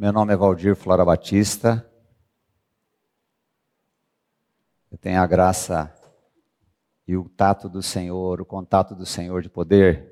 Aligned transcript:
Meu 0.00 0.14
nome 0.14 0.32
é 0.32 0.36
Valdir 0.36 0.74
Flora 0.74 1.04
Batista. 1.04 1.86
Eu 4.90 4.96
tenho 4.96 5.20
a 5.20 5.26
graça 5.26 5.94
e 7.06 7.14
o 7.18 7.28
tato 7.28 7.68
do 7.68 7.82
Senhor, 7.82 8.40
o 8.40 8.46
contato 8.46 8.94
do 8.94 9.04
Senhor 9.04 9.42
de 9.42 9.50
poder 9.50 10.10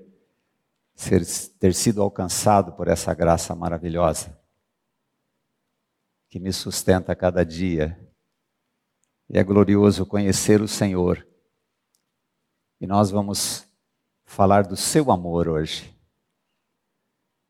ser, 0.95 1.23
ter 1.59 1.73
sido 1.73 2.03
alcançado 2.03 2.73
por 2.73 2.87
essa 2.87 3.15
graça 3.15 3.55
maravilhosa 3.55 4.39
que 6.29 6.39
me 6.39 6.53
sustenta 6.53 7.13
a 7.13 7.17
cada 7.17 7.43
dia. 7.43 7.99
E 9.27 9.39
é 9.39 9.43
glorioso 9.43 10.05
conhecer 10.05 10.61
o 10.61 10.69
Senhor. 10.69 11.27
E 12.79 12.87
nós 12.87 13.11
vamos 13.11 13.67
falar 14.27 14.67
do 14.67 14.77
seu 14.77 15.11
amor 15.11 15.49
hoje. 15.49 15.99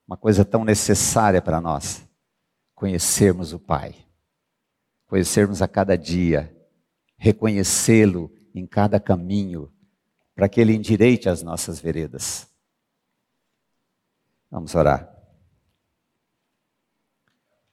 Uma 0.07 0.17
coisa 0.17 0.45
tão 0.45 0.65
necessária 0.65 1.43
para 1.43 1.61
nós, 1.61 2.08
conhecermos 2.79 3.53
o 3.53 3.59
Pai. 3.59 4.07
Conhecermos 5.09 5.61
a 5.61 5.67
cada 5.67 5.99
dia, 5.99 6.57
reconhecê-lo 7.17 8.33
em 8.55 8.67
cada 8.67 9.01
caminho, 9.01 9.73
para 10.33 10.49
que 10.49 10.61
ele 10.61 10.75
endireite 10.75 11.29
as 11.29 11.43
nossas 11.43 11.81
veredas. 11.81 12.49
Vamos 14.49 14.77
orar. 14.77 15.13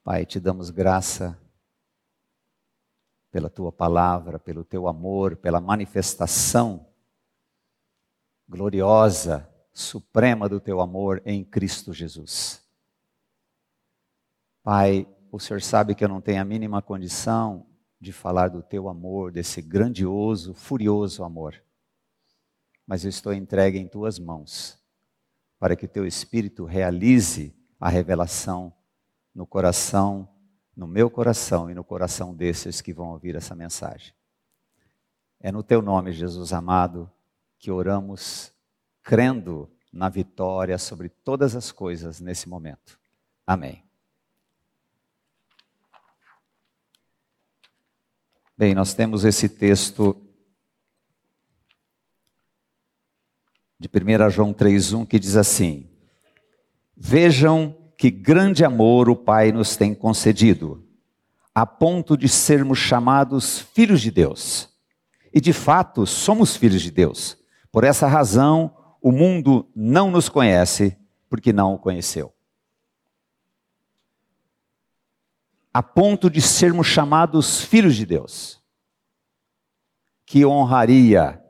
Pai, 0.04 0.26
te 0.26 0.40
damos 0.40 0.72
graça 0.72 1.40
pela 3.30 3.50
tua 3.50 3.72
palavra, 3.72 4.40
pelo 4.40 4.64
teu 4.64 4.88
amor, 4.88 5.36
pela 5.36 5.62
manifestação 5.62 6.88
gloriosa, 8.50 9.48
suprema 9.72 10.50
do 10.50 10.60
teu 10.60 10.82
amor 10.82 11.22
em 11.26 11.44
Cristo 11.44 11.94
Jesus. 11.94 12.65
Pai, 14.66 15.08
o 15.32 15.40
Senhor 15.40 15.62
sabe 15.62 15.94
que 15.94 16.04
eu 16.04 16.10
não 16.10 16.20
tenho 16.20 16.42
a 16.42 16.44
mínima 16.44 16.82
condição 16.82 17.68
de 18.02 18.12
falar 18.12 18.48
do 18.48 18.64
teu 18.64 18.90
amor, 18.90 19.32
desse 19.32 19.62
grandioso, 19.62 20.56
furioso 20.56 21.24
amor. 21.24 21.62
Mas 22.88 23.04
eu 23.04 23.10
estou 23.10 23.32
entregue 23.32 23.78
em 23.78 23.88
tuas 23.88 24.18
mãos, 24.18 24.76
para 25.60 25.76
que 25.76 25.88
teu 25.88 26.04
Espírito 26.04 26.66
realize 26.66 27.56
a 27.80 27.90
revelação 27.90 28.74
no 29.36 29.46
coração, 29.46 30.28
no 30.76 30.88
meu 30.88 31.12
coração 31.12 31.70
e 31.70 31.76
no 31.76 31.84
coração 31.84 32.34
desses 32.34 32.82
que 32.82 32.92
vão 32.92 33.12
ouvir 33.12 33.36
essa 33.36 33.54
mensagem. 33.54 34.16
É 35.40 35.52
no 35.52 35.62
teu 35.62 35.80
nome, 35.80 36.12
Jesus 36.12 36.52
amado, 36.52 37.08
que 37.60 37.70
oramos 37.70 38.52
crendo 39.04 39.70
na 39.94 40.10
vitória 40.10 40.80
sobre 40.80 41.08
todas 41.08 41.56
as 41.56 41.72
coisas 41.72 42.20
nesse 42.20 42.50
momento. 42.50 43.00
Amém. 43.46 43.86
Bem, 48.58 48.74
nós 48.74 48.94
temos 48.94 49.26
esse 49.26 49.50
texto 49.50 50.16
de 53.78 53.90
1 53.90 54.30
João 54.30 54.54
3,1 54.54 55.06
que 55.06 55.20
diz 55.20 55.36
assim: 55.36 55.90
Vejam 56.96 57.76
que 57.98 58.10
grande 58.10 58.64
amor 58.64 59.10
o 59.10 59.16
Pai 59.16 59.52
nos 59.52 59.76
tem 59.76 59.94
concedido, 59.94 60.88
a 61.54 61.66
ponto 61.66 62.16
de 62.16 62.30
sermos 62.30 62.80
chamados 62.80 63.60
filhos 63.60 64.02
de 64.02 64.10
Deus. 64.10 64.70
E 65.34 65.42
de 65.42 65.52
fato, 65.52 66.06
somos 66.06 66.56
filhos 66.56 66.82
de 66.82 66.92
Deus. 66.92 67.38
Por 67.74 67.84
essa 67.84 68.08
razão, 68.08 68.74
o 69.02 69.12
mundo 69.12 69.70
não 69.76 70.10
nos 70.10 70.30
conhece, 70.30 70.98
porque 71.30 71.52
não 71.52 71.74
o 71.74 71.78
conheceu. 71.78 72.35
A 75.76 75.84
ponto 75.84 76.30
de 76.30 76.42
sermos 76.42 76.88
chamados 76.88 77.60
filhos 77.60 77.98
de 77.98 78.06
Deus. 78.06 78.64
Que 80.26 80.46
honraria 80.46 81.44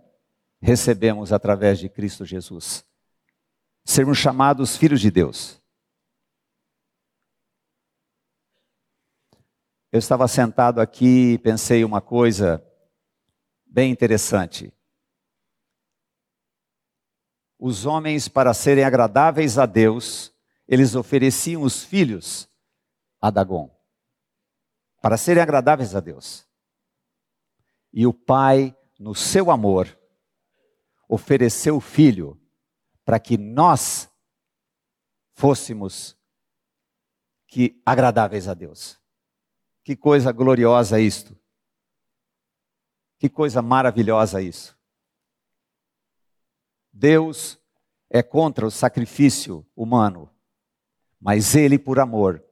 recebemos 0.60 1.32
através 1.32 1.78
de 1.78 1.88
Cristo 1.88 2.26
Jesus. 2.26 2.84
Sermos 3.84 4.18
chamados 4.18 4.76
filhos 4.76 5.00
de 5.00 5.12
Deus. 5.12 5.62
Eu 9.92 10.00
estava 10.00 10.28
sentado 10.28 10.82
aqui 10.82 11.34
e 11.34 11.38
pensei 11.38 11.84
uma 11.84 12.02
coisa 12.02 12.66
bem 13.64 13.92
interessante. 13.92 14.74
Os 17.60 17.86
homens, 17.86 18.28
para 18.28 18.56
serem 18.56 18.86
agradáveis 18.86 19.60
a 19.60 19.68
Deus, 19.68 20.34
eles 20.68 20.96
ofereciam 20.96 21.62
os 21.62 21.84
filhos 21.84 22.50
a 23.22 23.30
Dagon 23.30 23.75
para 25.06 25.18
serem 25.18 25.44
agradáveis 25.44 25.94
a 25.94 26.00
Deus. 26.00 26.48
E 27.94 28.08
o 28.08 28.12
Pai, 28.12 28.76
no 28.98 29.14
seu 29.14 29.52
amor, 29.52 29.96
ofereceu 31.08 31.78
o 31.78 31.80
Filho 31.80 32.42
para 33.06 33.20
que 33.20 33.38
nós 33.38 34.10
fôssemos 35.36 36.18
que 37.46 37.80
agradáveis 37.86 38.48
a 38.48 38.56
Deus. 38.56 39.00
Que 39.84 39.96
coisa 39.96 40.32
gloriosa 40.32 41.00
isto. 41.00 41.38
Que 43.20 43.30
coisa 43.30 43.62
maravilhosa 43.62 44.42
isso. 44.42 44.76
Deus 46.92 47.60
é 48.10 48.24
contra 48.24 48.66
o 48.66 48.72
sacrifício 48.72 49.64
humano, 49.76 50.34
mas 51.22 51.54
ele 51.54 51.78
por 51.78 52.00
amor 52.00 52.44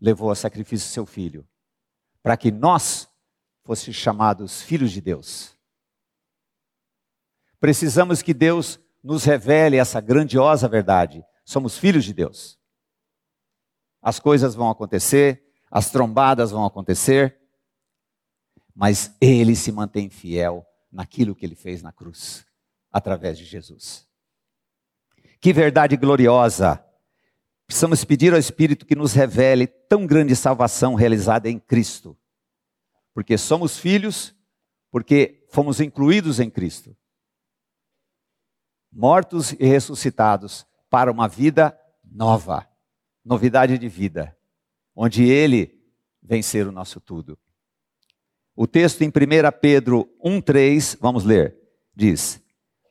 levou 0.00 0.30
a 0.30 0.34
sacrifício 0.34 0.88
seu 0.88 1.04
filho, 1.04 1.46
para 2.22 2.36
que 2.36 2.50
nós 2.50 3.08
fôssemos 3.62 3.96
chamados 3.96 4.62
filhos 4.62 4.90
de 4.90 5.00
Deus. 5.00 5.56
Precisamos 7.60 8.22
que 8.22 8.32
Deus 8.32 8.80
nos 9.02 9.24
revele 9.24 9.76
essa 9.76 10.00
grandiosa 10.00 10.66
verdade. 10.66 11.24
Somos 11.44 11.76
filhos 11.76 12.04
de 12.04 12.14
Deus. 12.14 12.58
As 14.00 14.18
coisas 14.18 14.54
vão 14.54 14.70
acontecer, 14.70 15.44
as 15.70 15.90
trombadas 15.90 16.50
vão 16.50 16.64
acontecer, 16.64 17.38
mas 18.74 19.14
Ele 19.20 19.54
se 19.54 19.70
mantém 19.70 20.08
fiel 20.08 20.66
naquilo 20.90 21.34
que 21.34 21.44
Ele 21.44 21.54
fez 21.54 21.82
na 21.82 21.92
cruz, 21.92 22.46
através 22.90 23.36
de 23.36 23.44
Jesus. 23.44 24.08
Que 25.40 25.52
verdade 25.52 25.96
gloriosa! 25.96 26.84
Precisamos 27.70 28.04
pedir 28.04 28.32
ao 28.32 28.38
Espírito 28.40 28.84
que 28.84 28.96
nos 28.96 29.12
revele 29.12 29.68
tão 29.68 30.04
grande 30.04 30.34
salvação 30.34 30.96
realizada 30.96 31.48
em 31.48 31.56
Cristo. 31.56 32.18
Porque 33.14 33.38
somos 33.38 33.78
filhos, 33.78 34.34
porque 34.90 35.46
fomos 35.52 35.80
incluídos 35.80 36.40
em 36.40 36.50
Cristo. 36.50 36.96
Mortos 38.90 39.52
e 39.52 39.64
ressuscitados 39.64 40.66
para 40.90 41.12
uma 41.12 41.28
vida 41.28 41.78
nova, 42.04 42.68
novidade 43.24 43.78
de 43.78 43.88
vida, 43.88 44.36
onde 44.92 45.22
Ele 45.22 45.80
vem 46.20 46.42
ser 46.42 46.66
o 46.66 46.72
nosso 46.72 47.00
tudo. 47.00 47.38
O 48.56 48.66
texto 48.66 49.02
em 49.02 49.10
1 49.10 49.12
Pedro 49.60 50.10
1,3, 50.24 50.98
vamos 51.00 51.22
ler, 51.22 51.56
diz: 51.94 52.42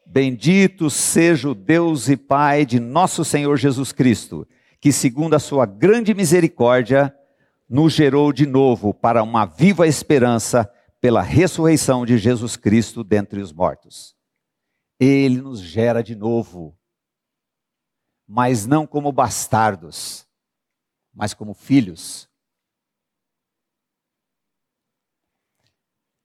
Bendito 0.05 0.89
seja 0.89 1.49
o 1.49 1.53
Deus 1.53 2.07
e 2.07 2.15
Pai 2.15 2.65
de 2.65 2.79
nosso 2.79 3.25
Senhor 3.25 3.57
Jesus 3.57 3.91
Cristo 3.91 4.47
que, 4.79 4.91
segundo 4.91 5.35
a 5.35 5.39
sua 5.39 5.65
grande 5.65 6.13
misericórdia, 6.13 7.15
nos 7.67 7.93
gerou 7.93 8.31
de 8.31 8.45
novo 8.45 8.93
para 8.93 9.21
uma 9.21 9.45
viva 9.45 9.87
esperança 9.87 10.71
pela 11.01 11.21
ressurreição 11.21 12.05
de 12.05 12.17
Jesus 12.17 12.55
Cristo 12.55 13.03
dentre 13.03 13.39
os 13.41 13.51
mortos. 13.51 14.15
Ele 14.99 15.41
nos 15.41 15.61
gera 15.61 16.01
de 16.01 16.15
novo, 16.15 16.77
mas 18.27 18.65
não 18.65 18.85
como 18.85 19.11
bastardos, 19.11 20.27
mas 21.13 21.33
como 21.33 21.53
filhos. 21.53 22.29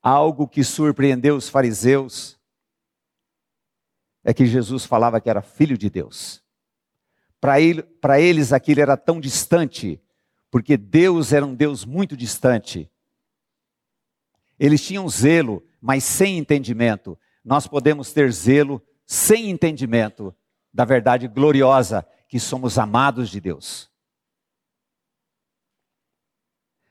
Algo 0.03 0.47
que 0.47 0.63
surpreendeu 0.63 1.37
os 1.37 1.49
fariseus 1.49 2.39
é 4.23 4.35
que 4.35 4.45
Jesus 4.47 4.85
falava 4.85 5.21
que 5.21 5.31
era 5.31 5.41
filho 5.41 5.79
de 5.79 5.89
Deus. 5.89 6.44
Para 7.45 7.61
ele, 7.61 7.85
eles 8.21 8.55
aquilo 8.55 8.81
era 8.81 8.97
tão 8.97 9.21
distante, 9.21 10.01
porque 10.51 10.79
Deus 10.79 11.31
era 11.31 11.45
um 11.45 11.55
Deus 11.55 11.85
muito 11.85 12.17
distante. 12.17 12.91
Eles 14.59 14.83
tinham 14.83 15.07
zelo, 15.11 15.63
mas 15.79 16.05
sem 16.05 16.39
entendimento. 16.39 17.19
Nós 17.45 17.67
podemos 17.67 18.15
ter 18.15 18.33
zelo 18.33 18.83
sem 19.05 19.51
entendimento 19.51 20.35
da 20.73 20.87
verdade 20.87 21.29
gloriosa 21.29 22.09
que 22.31 22.41
somos 22.41 22.79
amados 22.79 23.29
de 23.29 23.43
Deus. 23.43 23.91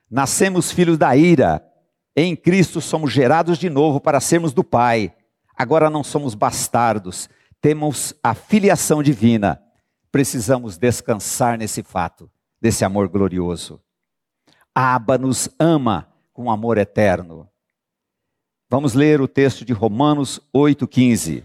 Nascemos 0.08 0.72
filhos 0.72 1.00
da 1.00 1.16
ira, 1.16 1.68
em 2.16 2.36
Cristo 2.36 2.80
somos 2.80 3.12
gerados 3.12 3.58
de 3.58 3.72
novo 3.72 4.00
para 4.00 4.20
sermos 4.20 4.54
do 4.54 4.64
Pai. 4.64 5.16
Agora 5.56 5.90
não 5.90 6.04
somos 6.04 6.36
bastardos, 6.36 7.28
temos 7.60 8.14
a 8.22 8.36
filiação 8.36 9.02
divina 9.02 9.63
precisamos 10.14 10.78
descansar 10.78 11.58
nesse 11.58 11.82
fato, 11.82 12.30
desse 12.62 12.86
amor 12.86 13.08
glorioso. 13.08 13.82
Abba 14.74 15.18
nos 15.18 15.50
ama 15.58 16.08
com 16.32 16.52
amor 16.52 16.78
eterno. 16.78 17.50
Vamos 18.70 18.94
ler 18.94 19.20
o 19.22 19.28
texto 19.28 19.66
de 19.66 19.74
Romanos 19.74 20.40
8,15. 20.56 21.44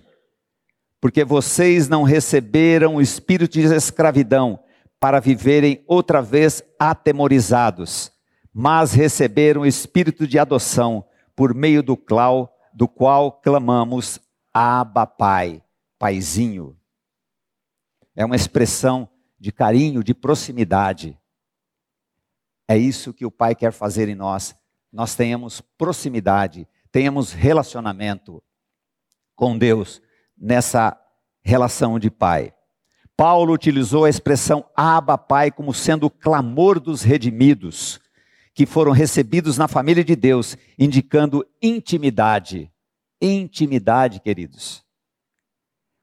Porque 1.01 1.25
vocês 1.25 1.89
não 1.89 2.03
receberam 2.03 2.97
o 2.97 3.01
espírito 3.01 3.55
de 3.55 3.63
escravidão 3.75 4.63
para 5.01 5.19
viverem 5.19 5.83
outra 5.87 6.21
vez 6.21 6.63
atemorizados, 6.79 8.13
mas 8.53 8.93
receberam 8.93 9.63
o 9.63 9.67
espírito 9.67 10.27
de 10.27 10.39
adoção, 10.39 11.07
por 11.35 11.55
meio 11.55 11.83
do 11.83 11.97
qual, 11.97 12.55
do 12.75 12.87
qual 12.87 13.33
clamamos 13.33 14.21
Abba 14.53 15.07
Pai, 15.07 15.63
Paizinho. 15.99 16.78
É 18.19 18.25
uma 18.25 18.35
expressão 18.35 19.09
de 19.39 19.53
carinho, 19.53 20.03
de 20.03 20.13
proximidade. 20.13 21.17
É 22.67 22.77
isso 22.77 23.15
que 23.15 23.25
o 23.25 23.31
Pai 23.31 23.55
quer 23.55 23.71
fazer 23.71 24.09
em 24.09 24.17
nós. 24.17 24.57
Nós 24.93 25.15
tenhamos 25.15 25.61
proximidade, 25.61 26.67
tenhamos 26.91 27.33
relacionamento 27.33 28.43
com 29.37 29.57
Deus 29.57 30.03
nessa 30.37 31.01
relação 31.43 31.97
de 31.97 32.11
Pai. 32.11 32.53
Paulo 33.17 33.53
utilizou 33.53 34.05
a 34.05 34.11
expressão 34.11 34.69
Abba 34.75 35.17
Pai 35.17 35.53
como 35.53 35.73
sendo 35.73 36.07
o 36.07 36.11
clamor 36.11 36.81
dos 36.81 37.03
redimidos, 37.03 38.01
que 38.53 38.67
foram 38.67 38.91
recebidos 38.91 39.57
na 39.57 39.69
família 39.69 40.03
de 40.03 40.17
Deus, 40.17 40.57
indicando 40.77 41.47
intimidade. 41.63 42.69
Intimidade, 43.23 44.19
queridos. 44.19 44.88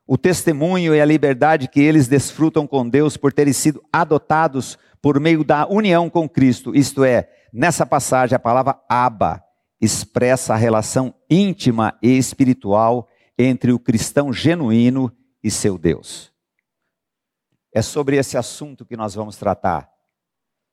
O 0.07 0.17
testemunho 0.17 0.93
e 0.93 1.01
a 1.01 1.05
liberdade 1.05 1.67
que 1.67 1.81
eles 1.81 2.07
desfrutam 2.07 2.67
com 2.67 2.87
Deus 2.87 3.17
por 3.17 3.33
terem 3.33 3.53
sido 3.53 3.83
adotados 3.91 4.77
por 5.01 5.19
meio 5.19 5.43
da 5.43 5.67
união 5.67 6.09
com 6.09 6.27
Cristo, 6.27 6.75
isto 6.75 7.03
é, 7.03 7.29
nessa 7.51 7.85
passagem 7.85 8.35
a 8.35 8.39
palavra 8.39 8.79
Abba 8.89 9.43
expressa 9.79 10.53
a 10.53 10.57
relação 10.57 11.13
íntima 11.29 11.97
e 12.01 12.17
espiritual 12.17 13.07
entre 13.37 13.71
o 13.71 13.79
cristão 13.79 14.31
genuíno 14.31 15.15
e 15.43 15.51
seu 15.51 15.77
Deus. 15.77 16.33
É 17.73 17.81
sobre 17.81 18.17
esse 18.17 18.37
assunto 18.37 18.85
que 18.85 18.95
nós 18.95 19.13
vamos 19.15 19.37
tratar, 19.37 19.91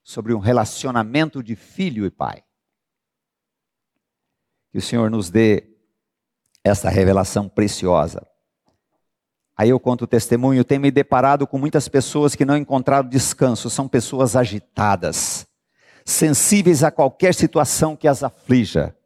sobre 0.02 0.32
um 0.32 0.38
relacionamento 0.38 1.43
de 1.43 1.56
filho 1.56 2.06
e 2.06 2.11
pai. 2.11 2.44
Que 4.70 4.79
o 4.79 4.82
Senhor 4.82 5.11
nos 5.11 5.29
dê 5.29 5.76
essa 6.64 6.88
revelação 6.88 7.49
preciosa. 7.49 8.31
Aí 9.56 9.69
eu 9.69 9.78
conto 9.78 10.02
o 10.02 10.06
testemunho, 10.06 10.64
tenho 10.64 10.81
me 10.81 10.90
deparado 10.90 11.46
com 11.46 11.58
muitas 11.58 11.87
pessoas 11.88 12.34
que 12.34 12.44
não 12.44 12.56
encontraram 12.56 13.08
descanso, 13.08 13.69
são 13.69 13.87
pessoas 13.87 14.34
agitadas, 14.34 15.46
sensíveis 16.04 16.82
a 16.82 16.90
qualquer 16.90 17.34
situação 17.34 17.94
que 17.94 18.08
as 18.08 18.22
aflija, 18.22 18.96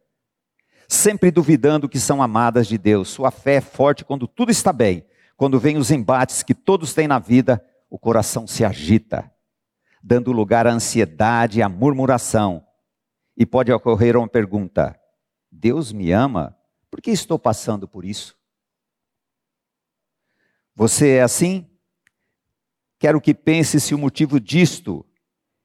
sempre 0.88 1.31
duvidando 1.31 1.88
que 1.88 1.98
são 1.98 2.22
amadas 2.22 2.69
de 2.69 2.78
Deus. 2.78 3.08
Sua 3.08 3.31
fé 3.31 3.56
é 3.56 3.60
forte 3.60 4.04
quando 4.04 4.28
tudo 4.28 4.52
está 4.52 4.72
bem, 4.72 5.04
quando 5.37 5.58
vem 5.58 5.76
os 5.76 5.90
embates 5.90 6.43
que 6.43 6.54
todos 6.54 6.94
têm 6.94 7.08
na 7.08 7.19
vida, 7.19 7.62
o 7.90 7.99
coração 7.99 8.46
se 8.46 8.64
agita, 8.64 9.31
dando 10.02 10.31
lugar 10.31 10.66
à 10.66 10.72
ansiedade 10.72 11.60
à 11.60 11.69
murmuração. 11.69 12.64
E 13.37 13.44
pode 13.44 13.72
ocorrer 13.72 14.16
uma 14.16 14.28
pergunta: 14.28 14.99
Deus 15.50 15.92
me 15.92 16.12
ama? 16.12 16.56
Por 16.90 17.02
que 17.02 17.10
estou 17.10 17.38
passando 17.38 17.87
por 17.87 18.04
isso? 18.04 18.35
Você 20.76 21.12
é 21.12 21.23
assim? 21.23 21.67
Quero 22.99 23.19
que 23.19 23.32
pense 23.32 23.81
se 23.81 23.94
o 23.94 23.99
motivo 23.99 24.38
disto 24.38 25.06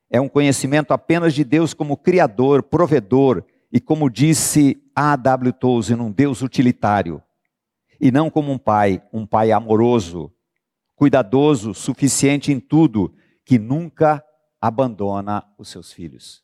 é 0.10 0.22
um 0.22 0.30
conhecimento 0.30 0.94
apenas 0.94 1.34
de 1.34 1.44
Deus 1.44 1.74
como 1.74 1.98
Criador, 1.98 2.64
provedor 2.64 3.46
e, 3.70 3.82
como 3.82 4.10
disse 4.10 4.82
A. 4.96 5.18
W. 5.18 5.52
Tolkien, 5.52 6.00
um 6.00 6.12
Deus 6.12 6.42
utilitário, 6.42 7.22
e 8.00 8.10
não 8.10 8.30
como 8.30 8.54
um 8.54 8.58
pai, 8.58 9.04
um 9.12 9.26
pai 9.26 9.52
amoroso, 9.52 10.34
cuidadoso, 10.96 11.74
suficiente 11.74 12.52
em 12.52 12.60
tudo, 12.60 13.14
que 13.44 13.60
nunca 13.60 14.24
abandona 14.62 15.46
os 15.58 15.68
seus 15.68 15.92
filhos. 15.92 16.42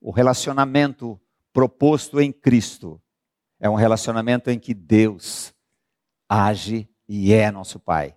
O 0.00 0.12
relacionamento 0.12 1.20
proposto 1.52 2.20
em 2.20 2.32
Cristo 2.32 3.02
é 3.58 3.68
um 3.68 3.74
relacionamento 3.74 4.50
em 4.50 4.58
que 4.58 4.74
Deus 4.74 5.54
age 6.28 6.88
e 7.08 7.32
é 7.32 7.50
nosso 7.50 7.78
Pai. 7.78 8.16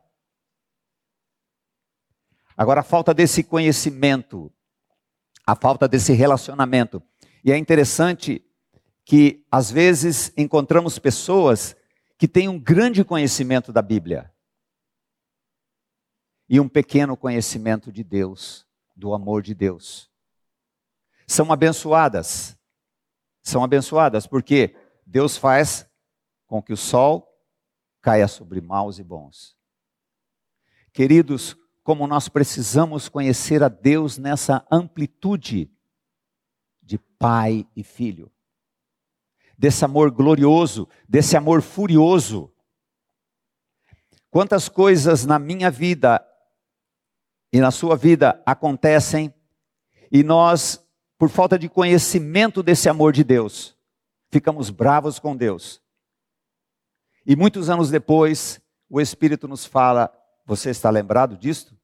Agora, 2.57 2.81
a 2.81 2.83
falta 2.83 3.13
desse 3.13 3.43
conhecimento, 3.43 4.51
a 5.45 5.55
falta 5.55 5.87
desse 5.87 6.11
relacionamento. 6.11 7.01
E 7.43 7.51
é 7.51 7.57
interessante 7.57 8.45
que, 9.05 9.45
às 9.49 9.71
vezes, 9.71 10.33
encontramos 10.35 10.99
pessoas 10.99 11.75
que 12.17 12.27
tem 12.27 12.49
um 12.49 12.59
grande 12.59 13.03
conhecimento 13.05 13.71
da 13.71 13.81
Bíblia 13.81 14.33
e 16.49 16.59
um 16.59 16.67
pequeno 16.67 17.15
conhecimento 17.15 17.91
de 17.93 18.03
Deus, 18.03 18.67
do 18.93 19.13
amor 19.13 19.41
de 19.41 19.53
Deus. 19.53 20.11
São 21.25 21.51
abençoadas. 21.51 22.57
São 23.41 23.63
abençoadas 23.63 24.27
porque 24.27 24.75
Deus 25.09 25.35
faz 25.35 25.89
com 26.45 26.61
que 26.61 26.71
o 26.71 26.77
sol 26.77 27.27
caia 27.99 28.27
sobre 28.27 28.61
maus 28.61 28.99
e 28.99 29.03
bons. 29.03 29.57
Queridos, 30.93 31.57
como 31.83 32.05
nós 32.05 32.29
precisamos 32.29 33.09
conhecer 33.09 33.63
a 33.63 33.69
Deus 33.69 34.19
nessa 34.19 34.63
amplitude 34.69 35.71
de 36.83 36.99
pai 36.99 37.67
e 37.75 37.83
filho 37.83 38.31
desse 39.57 39.83
amor 39.83 40.11
glorioso, 40.11 40.87
desse 41.07 41.35
amor 41.35 41.61
furioso. 41.63 42.53
Quantas 44.29 44.69
coisas 44.69 45.25
na 45.25 45.39
minha 45.39 45.71
vida 45.71 46.23
e 47.51 47.59
na 47.59 47.71
sua 47.71 47.97
vida 47.97 48.41
acontecem 48.45 49.33
e 50.11 50.23
nós, 50.23 50.87
por 51.17 51.29
falta 51.29 51.57
de 51.57 51.67
conhecimento 51.67 52.61
desse 52.61 52.87
amor 52.87 53.11
de 53.11 53.23
Deus, 53.23 53.78
ficamos 54.31 54.69
bravos 54.69 55.19
com 55.19 55.35
Deus. 55.35 55.81
E 57.25 57.35
muitos 57.35 57.69
anos 57.69 57.89
depois, 57.89 58.61
o 58.89 58.99
Espírito 58.99 59.47
nos 59.47 59.65
fala: 59.65 60.11
Você 60.45 60.69
está 60.69 60.89
lembrado 60.89 61.37
disto? 61.37 61.77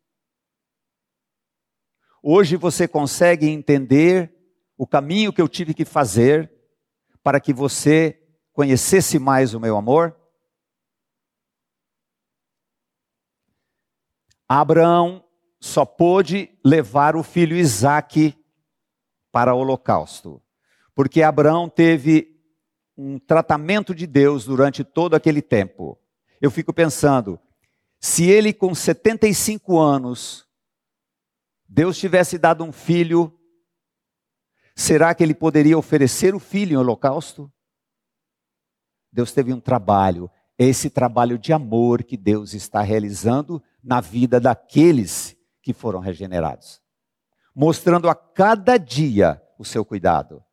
Hoje 2.21 2.55
você 2.55 2.87
consegue 2.87 3.47
entender 3.47 4.33
o 4.77 4.87
caminho 4.87 5.31
que 5.31 5.41
eu 5.41 5.47
tive 5.47 5.73
que 5.73 5.85
fazer 5.85 6.51
para 7.21 7.39
que 7.39 7.53
você 7.53 8.21
conhecesse 8.51 9.19
mais 9.19 9.53
o 9.53 9.59
meu 9.59 9.77
amor? 9.77 10.19
Abraão 14.47 15.23
só 15.59 15.85
pôde 15.85 16.55
levar 16.63 17.15
o 17.15 17.23
filho 17.23 17.55
Isaque 17.55 18.35
para 19.31 19.53
o 19.53 19.59
holocausto, 19.59 20.41
porque 20.93 21.21
Abraão 21.21 21.67
teve 21.67 22.34
um 22.97 23.19
tratamento 23.19 23.93
de 23.93 24.07
Deus 24.07 24.45
durante 24.45 24.83
todo 24.83 25.15
aquele 25.15 25.41
tempo. 25.41 25.99
Eu 26.41 26.49
fico 26.49 26.73
pensando, 26.73 27.39
se 27.99 28.29
ele 28.29 28.53
com 28.53 28.73
75 28.73 29.79
anos, 29.79 30.47
Deus 31.67 31.97
tivesse 31.97 32.37
dado 32.37 32.63
um 32.63 32.71
filho 32.71 33.35
Será 34.75 35.15
que 35.15 35.23
ele 35.23 35.33
poderia 35.33 35.77
oferecer 35.77 36.35
o 36.35 36.39
filho 36.39 36.73
em 36.73 36.77
holocausto? 36.77 37.51
Deus 39.09 39.31
teve 39.31 39.53
um 39.53 39.59
trabalho, 39.59 40.29
esse 40.59 40.89
trabalho 40.89 41.39
de 41.39 41.53
amor 41.53 42.03
que 42.03 42.17
Deus 42.17 42.53
está 42.53 42.81
realizando 42.81 43.63
na 43.81 44.01
vida 44.01 44.37
daqueles 44.37 45.37
que 45.61 45.71
foram 45.71 45.99
regenerados, 45.99 46.81
mostrando 47.55 48.09
a 48.09 48.15
cada 48.15 48.77
dia 48.77 49.41
o 49.57 49.63
seu 49.63 49.85
cuidado. 49.85 50.43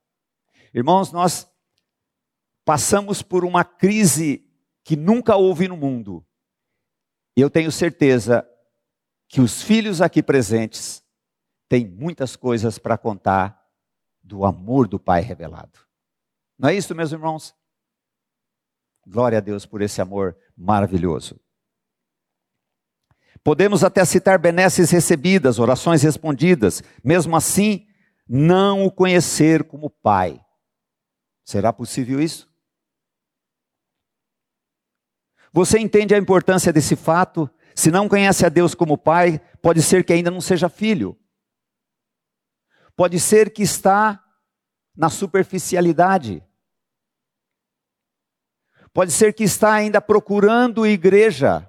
Irmãos, 0.73 1.11
nós 1.11 1.51
passamos 2.65 3.23
por 3.23 3.45
uma 3.45 3.65
crise 3.65 4.49
que 4.85 4.97
nunca 4.97 5.37
houve 5.37 5.69
no 5.69 5.77
mundo. 5.77 6.25
E 7.37 7.41
eu 7.41 7.51
tenho 7.51 7.73
certeza 7.73 8.47
que 9.29 9.41
os 9.41 9.63
filhos 9.63 10.01
aqui 10.01 10.23
presentes 10.23 11.03
têm 11.69 11.87
muitas 11.87 12.37
coisas 12.37 12.79
para 12.79 12.99
contar 12.99 13.67
do 14.23 14.45
amor 14.45 14.87
do 14.87 14.99
Pai 14.99 15.23
revelado. 15.23 15.79
Não 16.59 16.69
é 16.69 16.75
isso, 16.75 16.95
meus 16.95 17.13
irmãos? 17.13 17.55
Glória 19.07 19.39
a 19.39 19.41
Deus 19.41 19.67
por 19.67 19.81
esse 19.81 20.01
amor 20.01 20.37
maravilhoso. 20.57 21.41
Podemos 23.43 23.83
até 23.83 24.05
citar 24.05 24.39
benesses 24.39 24.91
recebidas, 24.91 25.59
orações 25.59 26.03
respondidas, 26.03 26.83
mesmo 27.03 27.35
assim, 27.35 27.89
não 28.29 28.85
o 28.85 28.93
conhecer 28.93 29.65
como 29.65 29.91
Pai. 29.91 30.41
Será 31.45 31.73
possível 31.73 32.21
isso? 32.21 32.52
Você 35.53 35.79
entende 35.79 36.15
a 36.15 36.19
importância 36.19 36.73
desse 36.73 36.97
fato? 36.97 37.49
Se 37.75 37.91
não 37.91 38.09
conhece 38.09 38.47
a 38.47 38.49
Deus 38.49 38.75
como 38.75 38.97
Pai, 38.97 39.39
pode 39.61 39.83
ser 39.83 40.05
que 40.05 40.13
ainda 40.13 40.31
não 40.31 40.41
seja 40.41 40.69
filho. 40.69 41.19
Pode 42.97 43.21
ser 43.21 43.53
que 43.53 43.63
está 43.63 44.23
na 44.97 45.11
superficialidade. 45.11 46.43
Pode 48.93 49.13
ser 49.13 49.33
que 49.33 49.45
está 49.45 49.73
ainda 49.73 50.01
procurando 50.01 50.87
igreja. 50.87 51.69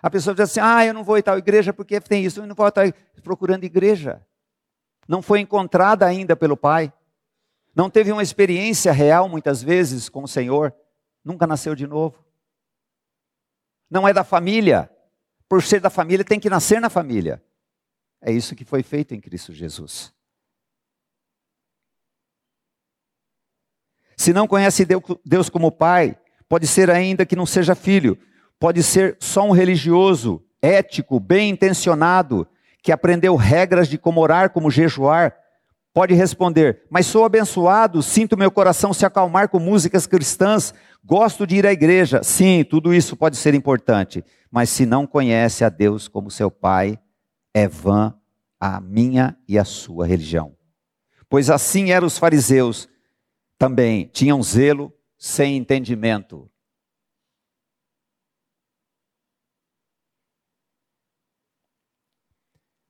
A 0.00 0.08
pessoa 0.08 0.34
diz 0.34 0.44
assim: 0.44 0.60
ah, 0.60 0.84
eu 0.84 0.94
não 0.94 1.02
vou 1.02 1.18
em 1.18 1.22
tal 1.22 1.38
igreja 1.38 1.72
porque 1.72 2.00
tem 2.00 2.24
isso, 2.24 2.40
eu 2.40 2.46
não 2.46 2.54
vou 2.54 2.68
estar 2.68 2.92
procurando 3.22 3.64
igreja. 3.64 4.24
Não 5.08 5.22
foi 5.22 5.40
encontrada 5.40 6.06
ainda 6.06 6.36
pelo 6.36 6.56
Pai. 6.56 6.92
Não 7.78 7.88
teve 7.88 8.10
uma 8.10 8.24
experiência 8.24 8.90
real, 8.90 9.28
muitas 9.28 9.62
vezes, 9.62 10.08
com 10.08 10.24
o 10.24 10.28
Senhor. 10.28 10.74
Nunca 11.24 11.46
nasceu 11.46 11.76
de 11.76 11.86
novo. 11.86 12.26
Não 13.88 14.08
é 14.08 14.12
da 14.12 14.24
família. 14.24 14.90
Por 15.48 15.62
ser 15.62 15.80
da 15.80 15.88
família, 15.88 16.24
tem 16.24 16.40
que 16.40 16.50
nascer 16.50 16.80
na 16.80 16.90
família. 16.90 17.40
É 18.20 18.32
isso 18.32 18.56
que 18.56 18.64
foi 18.64 18.82
feito 18.82 19.14
em 19.14 19.20
Cristo 19.20 19.52
Jesus. 19.52 20.12
Se 24.16 24.32
não 24.32 24.48
conhece 24.48 24.84
Deus 25.24 25.48
como 25.48 25.70
Pai, 25.70 26.18
pode 26.48 26.66
ser 26.66 26.90
ainda 26.90 27.24
que 27.24 27.36
não 27.36 27.46
seja 27.46 27.76
filho, 27.76 28.18
pode 28.58 28.82
ser 28.82 29.16
só 29.20 29.44
um 29.44 29.52
religioso, 29.52 30.44
ético, 30.60 31.20
bem 31.20 31.50
intencionado, 31.50 32.44
que 32.82 32.90
aprendeu 32.90 33.36
regras 33.36 33.86
de 33.86 33.96
como 33.96 34.20
orar, 34.20 34.50
como 34.50 34.68
jejuar. 34.68 35.37
Pode 35.98 36.14
responder, 36.14 36.84
mas 36.88 37.06
sou 37.06 37.24
abençoado, 37.24 38.04
sinto 38.04 38.36
meu 38.36 38.52
coração 38.52 38.94
se 38.94 39.04
acalmar 39.04 39.48
com 39.48 39.58
músicas 39.58 40.06
cristãs, 40.06 40.72
gosto 41.04 41.44
de 41.44 41.56
ir 41.56 41.66
à 41.66 41.72
igreja. 41.72 42.22
Sim, 42.22 42.62
tudo 42.62 42.94
isso 42.94 43.16
pode 43.16 43.36
ser 43.36 43.52
importante, 43.52 44.24
mas 44.48 44.70
se 44.70 44.86
não 44.86 45.08
conhece 45.08 45.64
a 45.64 45.68
Deus 45.68 46.06
como 46.06 46.30
seu 46.30 46.52
Pai, 46.52 47.00
é 47.52 47.66
vã 47.66 48.16
a 48.60 48.80
minha 48.80 49.36
e 49.48 49.58
a 49.58 49.64
sua 49.64 50.06
religião. 50.06 50.56
Pois 51.28 51.50
assim 51.50 51.90
eram 51.90 52.06
os 52.06 52.16
fariseus 52.16 52.88
também 53.58 54.06
tinham 54.06 54.40
zelo 54.40 54.94
sem 55.18 55.56
entendimento. 55.56 56.48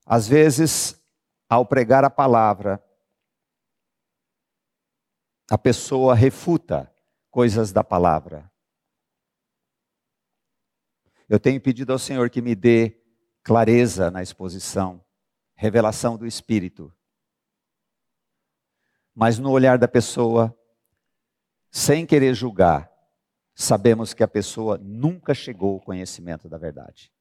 Às 0.04 0.28
vezes, 0.28 1.00
ao 1.48 1.64
pregar 1.64 2.04
a 2.04 2.10
palavra, 2.10 2.84
a 5.50 5.56
pessoa 5.56 6.14
refuta 6.14 6.92
coisas 7.30 7.72
da 7.72 7.82
palavra. 7.82 8.50
Eu 11.28 11.40
tenho 11.40 11.60
pedido 11.60 11.92
ao 11.92 11.98
Senhor 11.98 12.28
que 12.30 12.42
me 12.42 12.54
dê 12.54 13.00
clareza 13.42 14.10
na 14.10 14.22
exposição, 14.22 15.04
revelação 15.54 16.16
do 16.18 16.26
Espírito. 16.26 16.94
Mas 19.14 19.38
no 19.38 19.50
olhar 19.50 19.78
da 19.78 19.88
pessoa, 19.88 20.56
sem 21.70 22.06
querer 22.06 22.34
julgar, 22.34 22.90
sabemos 23.54 24.14
que 24.14 24.22
a 24.22 24.28
pessoa 24.28 24.78
nunca 24.78 25.34
chegou 25.34 25.74
ao 25.74 25.80
conhecimento 25.80 26.48
da 26.48 26.58
verdade. 26.58 27.12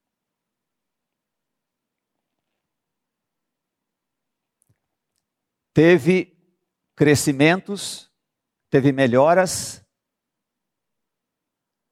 Teve 5.73 6.35
crescimentos, 6.95 8.06
teve 8.69 8.91
melhoras, 8.91 9.83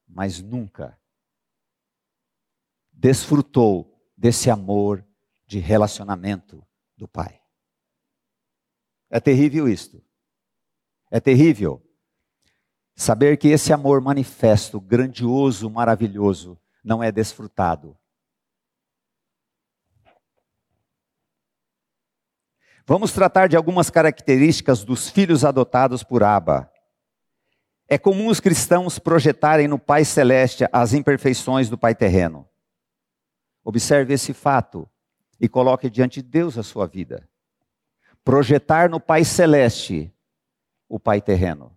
mas 0.06 0.40
nunca 0.40 0.98
desfrutou 2.92 4.00
desse 4.16 4.50
amor 4.50 5.06
de 5.46 5.58
relacionamento 5.58 6.66
do 6.96 7.06
Pai. 7.06 7.40
É 9.10 9.20
terrível 9.20 9.68
isto. 9.68 10.04
É 11.10 11.20
terrível 11.20 11.86
Saber 12.98 13.36
que 13.36 13.48
esse 13.48 13.74
amor 13.74 14.00
manifesto, 14.00 14.80
grandioso, 14.80 15.68
maravilhoso, 15.68 16.58
não 16.82 17.02
é 17.02 17.12
desfrutado. 17.12 17.94
Vamos 22.88 23.10
tratar 23.10 23.48
de 23.48 23.56
algumas 23.56 23.90
características 23.90 24.84
dos 24.84 25.10
filhos 25.10 25.44
adotados 25.44 26.04
por 26.04 26.22
Abba. 26.22 26.70
É 27.88 27.98
comum 27.98 28.28
os 28.28 28.38
cristãos 28.38 28.96
projetarem 28.96 29.66
no 29.66 29.76
Pai 29.76 30.04
Celeste 30.04 30.64
as 30.72 30.92
imperfeições 30.92 31.68
do 31.68 31.76
Pai 31.76 31.96
terreno. 31.96 32.48
Observe 33.64 34.14
esse 34.14 34.32
fato 34.32 34.88
e 35.40 35.48
coloque 35.48 35.90
diante 35.90 36.22
de 36.22 36.28
Deus 36.28 36.56
a 36.56 36.62
sua 36.62 36.86
vida. 36.86 37.28
Projetar 38.24 38.88
no 38.88 39.00
Pai 39.00 39.24
Celeste 39.24 40.12
o 40.88 41.00
Pai 41.00 41.20
terreno. 41.20 41.75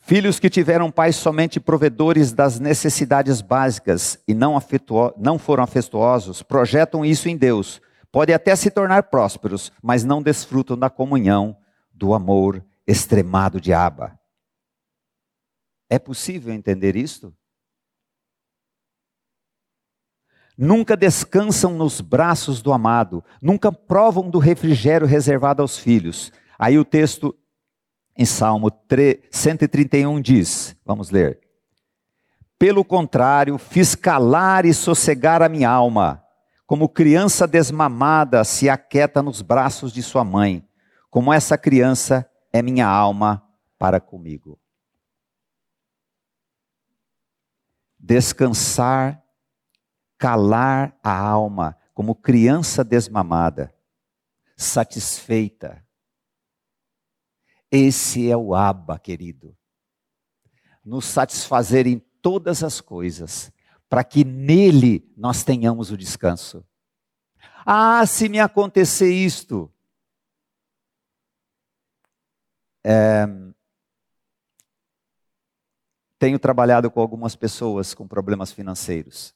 Filhos 0.00 0.40
que 0.40 0.50
tiveram 0.50 0.90
pais 0.90 1.16
somente 1.16 1.60
provedores 1.60 2.32
das 2.32 2.58
necessidades 2.58 3.40
básicas 3.40 4.18
e 4.26 4.34
não, 4.34 4.56
afetuo, 4.56 5.12
não 5.16 5.38
foram 5.38 5.62
afetuosos, 5.62 6.42
projetam 6.42 7.04
isso 7.04 7.28
em 7.28 7.36
Deus. 7.36 7.80
Podem 8.10 8.34
até 8.34 8.56
se 8.56 8.70
tornar 8.70 9.04
prósperos, 9.04 9.70
mas 9.82 10.02
não 10.02 10.22
desfrutam 10.22 10.76
da 10.76 10.90
comunhão, 10.90 11.56
do 11.92 12.12
amor 12.14 12.64
extremado 12.86 13.60
de 13.60 13.72
Abba. 13.72 14.18
É 15.88 15.98
possível 15.98 16.52
entender 16.52 16.96
isto? 16.96 17.34
Nunca 20.56 20.96
descansam 20.96 21.74
nos 21.74 22.00
braços 22.00 22.60
do 22.60 22.72
amado, 22.72 23.24
nunca 23.40 23.70
provam 23.70 24.28
do 24.28 24.38
refrigério 24.38 25.06
reservado 25.06 25.62
aos 25.62 25.78
filhos. 25.78 26.32
Aí 26.58 26.78
o 26.78 26.84
texto 26.84 27.34
em 28.20 28.26
Salmo 28.26 28.70
131 29.30 30.20
diz: 30.20 30.76
vamos 30.84 31.10
ler. 31.10 31.40
Pelo 32.58 32.84
contrário, 32.84 33.56
fiz 33.56 33.94
calar 33.94 34.66
e 34.66 34.74
sossegar 34.74 35.40
a 35.40 35.48
minha 35.48 35.70
alma, 35.70 36.22
como 36.66 36.86
criança 36.86 37.46
desmamada 37.46 38.44
se 38.44 38.68
aquieta 38.68 39.22
nos 39.22 39.40
braços 39.40 39.90
de 39.90 40.02
sua 40.02 40.22
mãe, 40.22 40.68
como 41.08 41.32
essa 41.32 41.56
criança 41.56 42.30
é 42.52 42.60
minha 42.60 42.86
alma 42.86 43.42
para 43.78 43.98
comigo. 43.98 44.60
Descansar, 47.98 49.24
calar 50.18 50.94
a 51.02 51.18
alma, 51.18 51.74
como 51.94 52.14
criança 52.14 52.84
desmamada, 52.84 53.74
satisfeita, 54.58 55.82
esse 57.70 58.30
é 58.30 58.36
o 58.36 58.54
Abba, 58.54 58.98
querido. 58.98 59.56
Nos 60.84 61.04
satisfazer 61.04 61.86
em 61.86 61.98
todas 62.20 62.62
as 62.62 62.80
coisas, 62.80 63.52
para 63.88 64.02
que 64.02 64.24
nele 64.24 65.10
nós 65.16 65.44
tenhamos 65.44 65.90
o 65.90 65.96
descanso. 65.96 66.64
Ah, 67.64 68.04
se 68.06 68.28
me 68.28 68.40
acontecer 68.40 69.12
isto. 69.12 69.72
É, 72.82 73.26
tenho 76.20 76.38
trabalhado 76.38 76.90
com 76.90 77.00
algumas 77.00 77.34
pessoas 77.34 77.94
com 77.94 78.06
problemas 78.06 78.52
financeiros. 78.52 79.34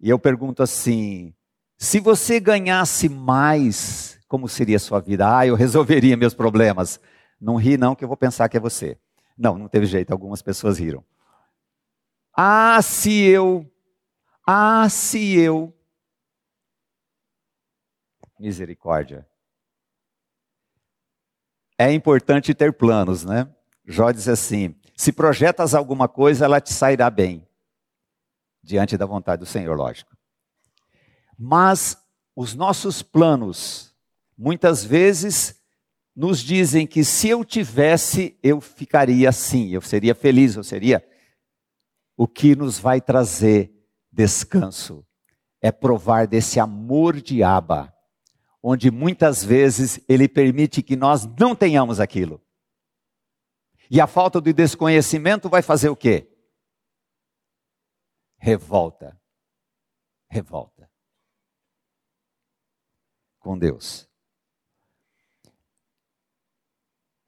E 0.00 0.10
eu 0.10 0.18
pergunto 0.18 0.62
assim: 0.62 1.32
se 1.78 2.00
você 2.00 2.40
ganhasse 2.40 3.08
mais 3.08 4.15
como 4.28 4.48
seria 4.48 4.76
a 4.76 4.80
sua 4.80 5.00
vida? 5.00 5.38
Ah, 5.38 5.46
eu 5.46 5.54
resolveria 5.54 6.16
meus 6.16 6.34
problemas. 6.34 7.00
Não 7.40 7.56
ri 7.56 7.76
não, 7.76 7.94
que 7.94 8.04
eu 8.04 8.08
vou 8.08 8.16
pensar 8.16 8.48
que 8.48 8.56
é 8.56 8.60
você. 8.60 8.98
Não, 9.36 9.58
não 9.58 9.68
teve 9.68 9.86
jeito, 9.86 10.12
algumas 10.12 10.42
pessoas 10.42 10.78
riram. 10.78 11.04
Ah, 12.34 12.80
se 12.82 13.22
eu. 13.22 13.70
Ah, 14.46 14.88
se 14.88 15.36
eu. 15.38 15.74
Misericórdia. 18.38 19.26
É 21.78 21.92
importante 21.92 22.54
ter 22.54 22.72
planos, 22.72 23.24
né? 23.24 23.48
Jó 23.84 24.10
diz 24.10 24.28
assim: 24.28 24.74
se 24.96 25.12
projetas 25.12 25.74
alguma 25.74 26.08
coisa, 26.08 26.44
ela 26.44 26.60
te 26.60 26.72
sairá 26.72 27.10
bem. 27.10 27.46
Diante 28.62 28.96
da 28.96 29.06
vontade 29.06 29.40
do 29.40 29.46
Senhor, 29.46 29.76
lógico. 29.76 30.16
Mas 31.38 32.02
os 32.34 32.54
nossos 32.54 33.02
planos 33.02 33.85
muitas 34.36 34.84
vezes 34.84 35.60
nos 36.14 36.40
dizem 36.40 36.86
que 36.86 37.04
se 37.04 37.28
eu 37.28 37.44
tivesse, 37.44 38.38
eu 38.42 38.60
ficaria 38.60 39.28
assim, 39.28 39.68
eu 39.68 39.82
seria 39.82 40.14
feliz, 40.14 40.56
eu 40.56 40.64
seria. 40.64 41.06
O 42.16 42.26
que 42.26 42.56
nos 42.56 42.78
vai 42.78 43.00
trazer 43.00 43.70
descanso 44.10 45.06
é 45.60 45.70
provar 45.70 46.26
desse 46.26 46.58
amor 46.58 47.20
de 47.20 47.42
Abba, 47.42 47.94
onde 48.62 48.90
muitas 48.90 49.44
vezes 49.44 50.00
ele 50.08 50.26
permite 50.26 50.82
que 50.82 50.96
nós 50.96 51.26
não 51.38 51.54
tenhamos 51.54 52.00
aquilo. 52.00 52.42
E 53.90 54.00
a 54.00 54.06
falta 54.06 54.40
de 54.40 54.52
desconhecimento 54.52 55.48
vai 55.48 55.62
fazer 55.62 55.90
o 55.90 55.96
quê? 55.96 56.32
Revolta. 58.38 59.20
Revolta. 60.28 60.90
Com 63.38 63.58
Deus. 63.58 64.08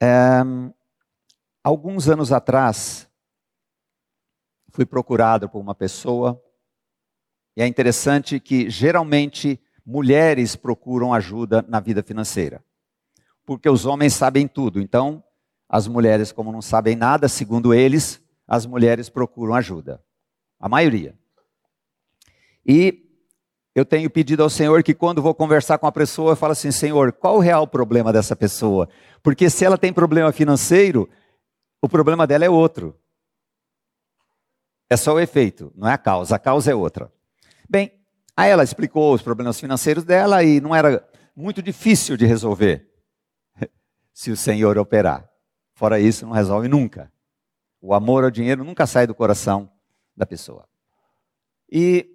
É, 0.01 0.41
alguns 1.63 2.09
anos 2.09 2.33
atrás, 2.33 3.09
fui 4.71 4.87
procurado 4.87 5.49
por 5.49 5.61
uma 5.61 5.75
pessoa, 5.75 6.41
e 7.57 7.63
é 7.63 7.67
interessante 7.67 8.39
que 8.39 8.71
geralmente 8.71 9.61
mulheres 9.85 10.55
procuram 10.55 11.13
ajuda 11.13 11.65
na 11.67 11.81
vida 11.81 12.03
financeira, 12.03 12.65
porque 13.45 13.69
os 13.69 13.87
homens 13.87 14.15
sabem 14.15 14.47
tudo, 14.47 14.81
então 14.81 15.25
as 15.69 15.89
mulheres, 15.89 16.31
como 16.31 16.53
não 16.53 16.63
sabem 16.63 16.95
nada, 16.95 17.29
segundo 17.29 17.75
eles, 17.75 18.23
as 18.47 18.65
mulheres 18.65 19.09
procuram 19.09 19.55
ajuda, 19.55 20.03
a 20.61 20.69
maioria. 20.69 21.19
E 22.65 23.08
eu 23.79 23.85
tenho 23.85 24.11
pedido 24.11 24.43
ao 24.43 24.51
Senhor 24.51 24.83
que 24.83 24.93
quando 24.93 25.23
vou 25.23 25.35
conversar 25.35 25.79
com 25.79 25.87
a 25.87 25.93
pessoa, 25.93 26.33
eu 26.33 26.37
falo 26.37 26.53
assim: 26.53 26.73
Senhor, 26.73 27.13
qual 27.13 27.37
o 27.37 27.41
real 27.41 27.67
problema 27.67 28.13
dessa 28.13 28.35
pessoa? 28.35 28.89
Porque 29.23 29.49
se 29.49 29.65
ela 29.65 29.79
tem 29.79 29.93
problema 29.93 30.33
financeiro, 30.33 31.09
o 31.81 31.89
problema 31.89 32.27
dela 32.27 32.45
é 32.45 32.51
outro. 32.51 32.99
É 34.91 34.97
só 34.97 35.15
o 35.15 35.21
efeito, 35.21 35.73
não 35.77 35.89
é 35.89 35.93
a 35.93 35.99
causa. 35.99 36.35
A 36.35 36.39
causa 36.39 36.71
é 36.71 36.75
outra. 36.75 37.13
Bem, 37.69 37.93
aí 38.37 38.51
ela 38.51 38.65
explicou 38.65 39.15
os 39.15 39.23
problemas 39.23 39.61
financeiros 39.61 40.03
dela 40.03 40.43
e 40.43 40.61
não 40.61 40.75
era 40.75 41.07
muito 41.37 41.63
difícil 41.63 42.17
de 42.17 42.27
resolver 42.27 42.89
se 44.13 44.31
o 44.31 44.37
Senhor 44.37 44.79
operar. 44.79 45.29
Fora 45.75 46.01
isso, 46.01 46.27
não 46.27 46.33
resolve 46.33 46.67
nunca. 46.67 47.13
O 47.81 47.95
amor 47.95 48.25
ao 48.25 48.31
dinheiro 48.31 48.65
nunca 48.65 48.87
sai 48.87 49.07
do 49.07 49.15
coração 49.15 49.71
da 50.17 50.27
pessoa. 50.27 50.67
E 51.71 52.09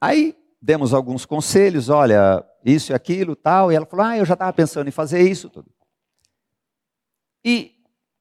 aí 0.00 0.36
demos 0.60 0.92
alguns 0.92 1.24
conselhos, 1.24 1.88
olha, 1.88 2.44
isso 2.64 2.92
e 2.92 2.94
aquilo, 2.94 3.34
tal, 3.34 3.72
e 3.72 3.74
ela 3.74 3.86
falou: 3.86 4.06
"Ah, 4.06 4.18
eu 4.18 4.24
já 4.24 4.34
estava 4.34 4.52
pensando 4.52 4.88
em 4.88 4.92
fazer 4.92 5.22
isso 5.22 5.48
tudo". 5.48 5.70
E 7.44 7.76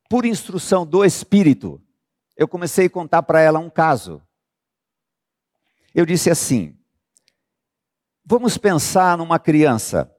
por 0.09 0.25
instrução 0.25 0.85
do 0.85 1.05
Espírito, 1.05 1.81
eu 2.35 2.47
comecei 2.47 2.87
a 2.87 2.89
contar 2.89 3.21
para 3.21 3.41
ela 3.41 3.59
um 3.59 3.69
caso. 3.69 4.21
Eu 5.93 6.05
disse 6.05 6.29
assim: 6.29 6.75
vamos 8.25 8.57
pensar 8.57 9.17
numa 9.17 9.37
criança 9.37 10.11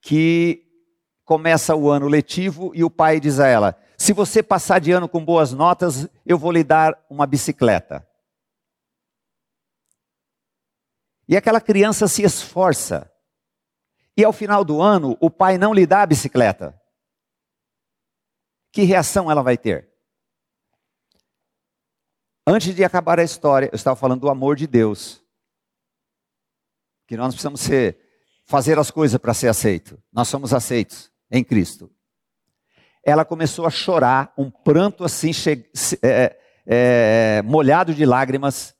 que 0.00 0.64
começa 1.24 1.76
o 1.76 1.90
ano 1.90 2.08
letivo 2.08 2.72
e 2.74 2.82
o 2.82 2.88
pai 2.88 3.20
diz 3.20 3.38
a 3.38 3.46
ela: 3.46 3.78
se 3.98 4.14
você 4.14 4.42
passar 4.42 4.78
de 4.78 4.92
ano 4.92 5.08
com 5.08 5.22
boas 5.22 5.52
notas, 5.52 6.08
eu 6.24 6.38
vou 6.38 6.50
lhe 6.50 6.64
dar 6.64 6.98
uma 7.10 7.26
bicicleta. 7.26 8.07
E 11.28 11.36
aquela 11.36 11.60
criança 11.60 12.08
se 12.08 12.22
esforça. 12.22 13.12
E 14.16 14.24
ao 14.24 14.32
final 14.32 14.64
do 14.64 14.80
ano, 14.80 15.16
o 15.20 15.30
pai 15.30 15.58
não 15.58 15.74
lhe 15.74 15.86
dá 15.86 16.02
a 16.02 16.06
bicicleta 16.06 16.78
que 18.78 18.84
reação 18.84 19.28
ela 19.28 19.42
vai 19.42 19.58
ter? 19.58 19.90
Antes 22.46 22.72
de 22.76 22.84
acabar 22.84 23.18
a 23.18 23.24
história, 23.24 23.68
eu 23.72 23.74
estava 23.74 23.96
falando 23.96 24.20
do 24.20 24.30
amor 24.30 24.54
de 24.54 24.68
Deus. 24.68 25.20
Que 27.08 27.16
nós 27.16 27.34
precisamos 27.34 27.60
ser, 27.60 27.98
fazer 28.44 28.78
as 28.78 28.88
coisas 28.88 29.20
para 29.20 29.34
ser 29.34 29.48
aceito. 29.48 30.00
Nós 30.12 30.28
somos 30.28 30.54
aceitos 30.54 31.10
em 31.28 31.42
Cristo. 31.42 31.90
Ela 33.04 33.24
começou 33.24 33.66
a 33.66 33.70
chorar, 33.70 34.32
um 34.38 34.48
pranto 34.48 35.02
assim, 35.02 35.32
é, 36.00 36.38
é, 36.64 37.42
molhado 37.42 37.92
de 37.92 38.06
lágrimas. 38.06 38.76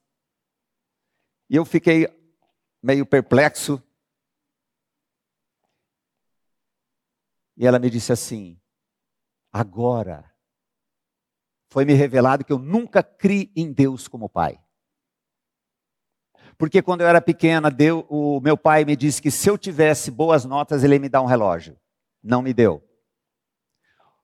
E 1.50 1.56
eu 1.56 1.64
fiquei 1.64 2.06
meio 2.82 3.04
perplexo. 3.06 3.82
E 7.56 7.66
ela 7.66 7.78
me 7.78 7.90
disse 7.90 8.12
assim: 8.12 8.60
agora 9.52 10.32
foi 11.70 11.84
me 11.84 11.92
revelado 11.92 12.44
que 12.44 12.52
eu 12.52 12.58
nunca 12.58 13.02
criei 13.02 13.52
em 13.54 13.72
Deus 13.72 14.08
como 14.08 14.28
pai. 14.28 14.60
Porque 16.56 16.82
quando 16.82 17.02
eu 17.02 17.06
era 17.06 17.20
pequena, 17.20 17.68
o 18.08 18.40
meu 18.40 18.56
pai 18.56 18.84
me 18.84 18.96
disse 18.96 19.22
que 19.22 19.30
se 19.30 19.48
eu 19.48 19.56
tivesse 19.56 20.10
boas 20.10 20.44
notas, 20.44 20.82
ele 20.82 20.94
ia 20.94 21.00
me 21.00 21.08
dar 21.08 21.22
um 21.22 21.26
relógio. 21.26 21.78
Não 22.22 22.42
me 22.42 22.52
deu. 22.52 22.82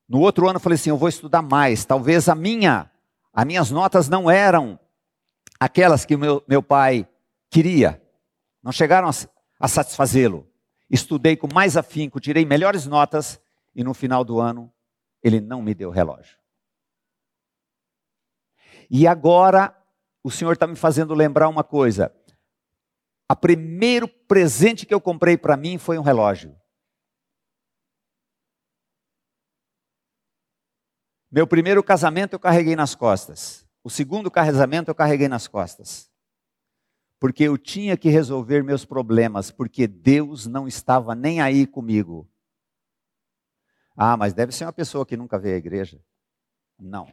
No 0.08 0.20
outro 0.20 0.48
ano 0.48 0.56
eu 0.56 0.60
falei 0.60 0.74
assim, 0.74 0.90
eu 0.90 0.96
vou 0.96 1.08
estudar 1.08 1.42
mais. 1.42 1.84
Talvez 1.84 2.28
a 2.28 2.34
minha, 2.34 2.90
as 3.32 3.44
minhas 3.44 3.70
notas 3.70 4.08
não 4.08 4.28
eram 4.28 4.78
aquelas 5.60 6.04
que 6.04 6.16
meu, 6.16 6.42
meu 6.48 6.62
pai 6.62 7.08
queria. 7.48 8.02
Não 8.64 8.72
chegaram 8.72 9.10
a, 9.60 9.68
satisfazê-lo. 9.68 10.50
Estudei 10.88 11.36
com 11.36 11.46
mais 11.52 11.76
afinco, 11.76 12.18
tirei 12.18 12.46
melhores 12.46 12.86
notas 12.86 13.38
e 13.74 13.84
no 13.84 13.92
final 13.92 14.24
do 14.24 14.40
ano 14.40 14.72
ele 15.22 15.38
não 15.38 15.60
me 15.60 15.74
deu 15.74 15.90
relógio. 15.90 16.38
E 18.90 19.06
agora, 19.06 19.76
o 20.22 20.30
Senhor 20.30 20.52
está 20.52 20.66
me 20.66 20.76
fazendo 20.76 21.12
lembrar 21.12 21.48
uma 21.48 21.62
coisa. 21.62 22.14
O 23.30 23.36
primeiro 23.36 24.08
presente 24.08 24.86
que 24.86 24.94
eu 24.94 25.00
comprei 25.00 25.36
para 25.36 25.56
mim 25.56 25.76
foi 25.76 25.98
um 25.98 26.02
relógio. 26.02 26.56
Meu 31.30 31.46
primeiro 31.46 31.82
casamento 31.82 32.34
eu 32.34 32.40
carreguei 32.40 32.76
nas 32.76 32.94
costas. 32.94 33.66
O 33.82 33.90
segundo 33.90 34.30
casamento 34.30 34.88
eu 34.88 34.94
carreguei 34.94 35.28
nas 35.28 35.48
costas. 35.48 36.13
Porque 37.24 37.44
eu 37.44 37.56
tinha 37.56 37.96
que 37.96 38.10
resolver 38.10 38.62
meus 38.62 38.84
problemas, 38.84 39.50
porque 39.50 39.86
Deus 39.86 40.44
não 40.44 40.68
estava 40.68 41.14
nem 41.14 41.40
aí 41.40 41.66
comigo. 41.66 42.30
Ah, 43.96 44.14
mas 44.14 44.34
deve 44.34 44.52
ser 44.52 44.66
uma 44.66 44.74
pessoa 44.74 45.06
que 45.06 45.16
nunca 45.16 45.38
veio 45.38 45.54
à 45.54 45.56
igreja. 45.56 46.04
Não. 46.78 47.10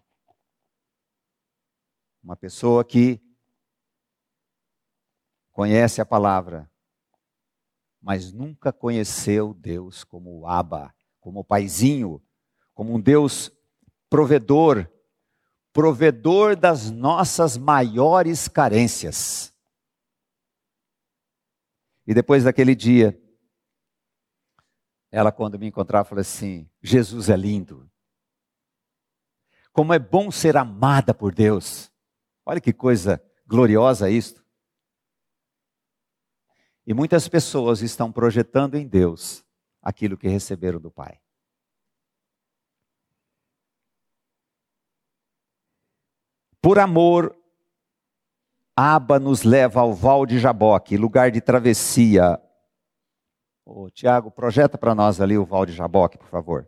Uma 2.21 2.35
pessoa 2.35 2.83
que 2.83 3.21
conhece 5.49 6.01
a 6.01 6.05
palavra, 6.05 6.69
mas 8.01 8.33
nunca 8.33 8.73
conheceu 8.73 9.53
Deus 9.53 10.03
como 10.03 10.39
o 10.39 10.45
Abba, 10.45 10.93
como 11.21 11.39
o 11.39 11.45
paizinho, 11.45 12.21
como 12.73 12.93
um 12.93 12.99
Deus 12.99 13.49
provedor, 14.09 14.91
provedor 15.71 16.57
das 16.57 16.91
nossas 16.91 17.55
maiores 17.55 18.49
carências. 18.49 19.50
E 22.05 22.13
depois 22.13 22.43
daquele 22.43 22.75
dia, 22.75 23.19
ela, 25.11 25.31
quando 25.31 25.59
me 25.59 25.67
encontrava, 25.67 26.07
falou 26.07 26.21
assim: 26.21 26.69
Jesus 26.81 27.29
é 27.29 27.35
lindo. 27.35 27.89
Como 29.73 29.93
é 29.93 29.99
bom 29.99 30.31
ser 30.31 30.57
amada 30.57 31.13
por 31.13 31.33
Deus. 31.33 31.91
Olha 32.45 32.59
que 32.59 32.73
coisa 32.73 33.23
gloriosa 33.45 34.09
isto. 34.09 34.45
E 36.85 36.93
muitas 36.93 37.27
pessoas 37.27 37.81
estão 37.81 38.11
projetando 38.11 38.75
em 38.75 38.87
Deus 38.87 39.45
aquilo 39.81 40.17
que 40.17 40.27
receberam 40.27 40.79
do 40.79 40.91
Pai. 40.91 41.21
Por 46.61 46.77
amor, 46.77 47.35
Aba 48.81 49.19
nos 49.19 49.43
leva 49.43 49.81
ao 49.81 49.93
Val 49.93 50.25
de 50.25 50.39
Jaboque, 50.39 50.97
lugar 50.97 51.29
de 51.31 51.39
travessia, 51.39 52.39
Ô, 53.73 53.89
Tiago, 53.89 54.29
projeta 54.29 54.77
para 54.77 54.93
nós 54.93 55.21
ali 55.21 55.37
o 55.37 55.45
Val 55.45 55.65
de 55.65 55.71
Jaboque, 55.71 56.17
por 56.17 56.27
favor. 56.27 56.67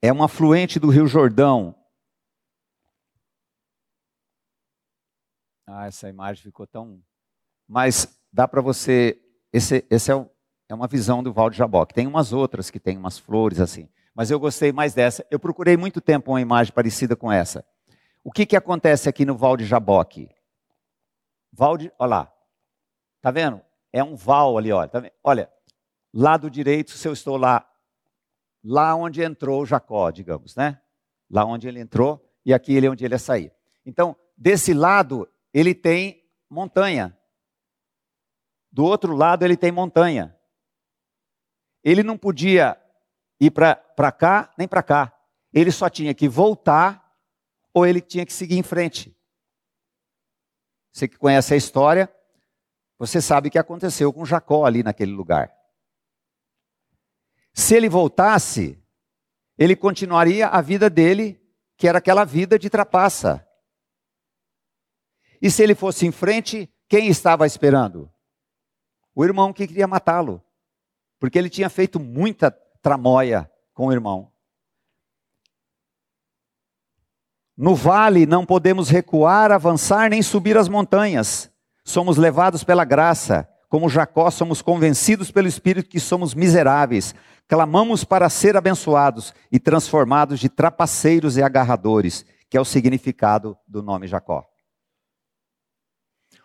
É 0.00 0.12
um 0.12 0.22
afluente 0.22 0.78
do 0.78 0.90
Rio 0.90 1.08
Jordão. 1.08 1.74
Ah, 5.66 5.86
essa 5.86 6.08
imagem 6.08 6.44
ficou 6.44 6.66
tão. 6.66 7.02
Mas 7.66 8.16
dá 8.32 8.46
para 8.46 8.60
você. 8.60 9.20
Esse, 9.52 9.84
esse 9.90 10.12
é, 10.12 10.30
é, 10.68 10.74
uma 10.74 10.86
visão 10.86 11.22
do 11.22 11.32
Val 11.32 11.50
de 11.50 11.56
Jaboque. 11.56 11.94
Tem 11.94 12.06
umas 12.06 12.32
outras 12.32 12.70
que 12.70 12.78
tem 12.78 12.96
umas 12.96 13.18
flores 13.18 13.58
assim. 13.58 13.88
Mas 14.14 14.30
eu 14.30 14.38
gostei 14.38 14.70
mais 14.70 14.94
dessa. 14.94 15.26
Eu 15.30 15.40
procurei 15.40 15.76
muito 15.76 16.00
tempo 16.00 16.30
uma 16.30 16.40
imagem 16.40 16.72
parecida 16.72 17.16
com 17.16 17.32
essa. 17.32 17.66
O 18.26 18.32
que, 18.32 18.44
que 18.44 18.56
acontece 18.56 19.08
aqui 19.08 19.24
no 19.24 19.36
Val 19.36 19.56
de 19.56 19.64
Jaboque? 19.64 20.28
Val 21.52 21.76
de, 21.78 21.92
olha 21.96 22.08
lá, 22.08 22.36
Está 23.26 23.30
vendo? 23.30 23.60
É 23.92 24.02
um 24.02 24.16
val 24.16 24.58
ali, 24.58 24.72
olha. 24.72 24.88
Tá 24.88 25.00
olha, 25.22 25.48
lado 26.12 26.50
direito, 26.50 26.90
se 26.90 27.06
eu 27.06 27.12
estou 27.12 27.36
lá, 27.36 27.64
lá 28.64 28.96
onde 28.96 29.22
entrou 29.22 29.64
Jacó, 29.64 30.10
digamos, 30.10 30.56
né? 30.56 30.80
Lá 31.30 31.44
onde 31.44 31.68
ele 31.68 31.78
entrou 31.78 32.24
e 32.44 32.52
aqui 32.52 32.74
ele 32.74 32.86
é 32.86 32.90
onde 32.90 33.04
ele 33.04 33.14
ia 33.14 33.18
sair. 33.18 33.52
Então, 33.84 34.16
desse 34.36 34.74
lado, 34.74 35.28
ele 35.54 35.72
tem 35.72 36.28
montanha. 36.50 37.16
Do 38.72 38.84
outro 38.84 39.14
lado, 39.14 39.44
ele 39.44 39.56
tem 39.56 39.70
montanha. 39.70 40.36
Ele 41.84 42.02
não 42.02 42.18
podia 42.18 42.76
ir 43.40 43.52
para 43.52 44.12
cá 44.12 44.52
nem 44.58 44.66
para 44.66 44.82
cá. 44.82 45.12
Ele 45.52 45.70
só 45.70 45.88
tinha 45.88 46.12
que 46.12 46.28
voltar 46.28 47.05
ou 47.76 47.84
ele 47.84 48.00
tinha 48.00 48.24
que 48.24 48.32
seguir 48.32 48.56
em 48.56 48.62
frente. 48.62 49.14
Você 50.90 51.06
que 51.06 51.18
conhece 51.18 51.52
a 51.52 51.58
história, 51.58 52.10
você 52.98 53.20
sabe 53.20 53.48
o 53.48 53.50
que 53.50 53.58
aconteceu 53.58 54.10
com 54.14 54.24
Jacó 54.24 54.64
ali 54.64 54.82
naquele 54.82 55.12
lugar. 55.12 55.54
Se 57.52 57.74
ele 57.76 57.86
voltasse, 57.86 58.82
ele 59.58 59.76
continuaria 59.76 60.48
a 60.48 60.62
vida 60.62 60.88
dele, 60.88 61.38
que 61.76 61.86
era 61.86 61.98
aquela 61.98 62.24
vida 62.24 62.58
de 62.58 62.70
trapaça. 62.70 63.46
E 65.42 65.50
se 65.50 65.62
ele 65.62 65.74
fosse 65.74 66.06
em 66.06 66.10
frente, 66.10 66.72
quem 66.88 67.08
estava 67.08 67.46
esperando? 67.46 68.10
O 69.14 69.22
irmão 69.22 69.52
que 69.52 69.66
queria 69.66 69.86
matá-lo. 69.86 70.42
Porque 71.18 71.38
ele 71.38 71.50
tinha 71.50 71.68
feito 71.68 72.00
muita 72.00 72.50
tramóia 72.80 73.52
com 73.74 73.88
o 73.88 73.92
irmão. 73.92 74.32
No 77.56 77.74
vale 77.74 78.26
não 78.26 78.44
podemos 78.44 78.90
recuar, 78.90 79.50
avançar 79.50 80.10
nem 80.10 80.22
subir 80.22 80.58
as 80.58 80.68
montanhas. 80.68 81.50
Somos 81.84 82.16
levados 82.16 82.62
pela 82.62 82.84
graça. 82.84 83.48
Como 83.68 83.88
Jacó, 83.88 84.30
somos 84.30 84.60
convencidos 84.60 85.30
pelo 85.30 85.48
Espírito 85.48 85.88
que 85.88 85.98
somos 85.98 86.34
miseráveis. 86.34 87.14
Clamamos 87.48 88.04
para 88.04 88.28
ser 88.28 88.56
abençoados 88.56 89.32
e 89.50 89.58
transformados 89.58 90.38
de 90.38 90.48
trapaceiros 90.48 91.36
e 91.36 91.42
agarradores, 91.42 92.24
que 92.50 92.56
é 92.56 92.60
o 92.60 92.64
significado 92.64 93.56
do 93.66 93.82
nome 93.82 94.06
Jacó. 94.06 94.44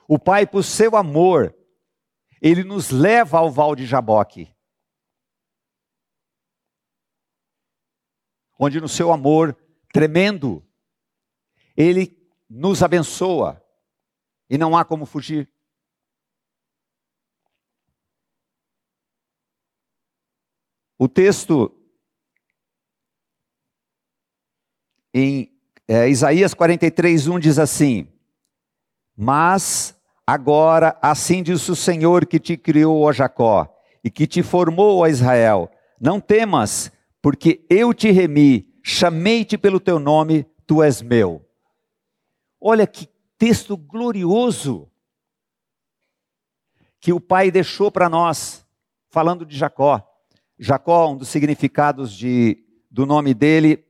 O 0.08 0.18
Pai, 0.18 0.48
por 0.48 0.64
seu 0.64 0.96
amor, 0.96 1.56
ele 2.42 2.64
nos 2.64 2.90
leva 2.90 3.38
ao 3.38 3.52
val 3.52 3.76
de 3.76 3.86
Jaboque. 3.86 4.54
Onde 8.60 8.80
no 8.80 8.88
seu 8.88 9.12
amor 9.12 9.58
tremendo, 9.92 10.64
ele 11.76 12.18
nos 12.50 12.84
abençoa 12.84 13.64
e 14.50 14.58
não 14.58 14.76
há 14.76 14.84
como 14.84 15.06
fugir. 15.06 15.50
O 20.98 21.08
texto 21.08 21.76
em 25.14 25.52
é, 25.88 26.08
Isaías 26.08 26.54
43, 26.54 27.28
1 27.28 27.40
diz 27.40 27.58
assim: 27.58 28.08
Mas 29.18 30.00
agora 30.28 30.98
assim 31.02 31.42
diz 31.42 31.68
o 31.68 31.76
Senhor 31.76 32.26
que 32.26 32.40
te 32.40 32.56
criou, 32.56 33.02
ó 33.02 33.12
Jacó, 33.12 33.68
e 34.04 34.12
que 34.12 34.28
te 34.28 34.44
formou, 34.44 35.00
ó 35.00 35.08
Israel: 35.08 35.72
Não 36.00 36.20
temas, 36.20 36.92
porque 37.22 37.66
eu 37.70 37.94
te 37.94 38.12
remi, 38.12 38.72
chamei-te 38.84 39.58
pelo 39.58 39.80
teu 39.80 40.00
nome, 40.00 40.46
tu 40.68 40.84
és 40.84 41.02
meu. 41.02 41.46
Olha 42.64 42.86
que 42.86 43.10
texto 43.40 43.76
glorioso 43.76 44.88
que 47.00 47.12
o 47.12 47.20
pai 47.20 47.50
deixou 47.50 47.92
para 47.92 48.08
nós, 48.08 48.64
falando 49.10 49.44
de 49.44 49.58
Jacó. 49.58 50.08
Jacó, 50.60 51.10
um 51.10 51.18
dos 51.18 51.30
significados 51.30 52.14
de, 52.14 52.64
do 52.92 53.08
nome 53.08 53.34
dele 53.34 53.84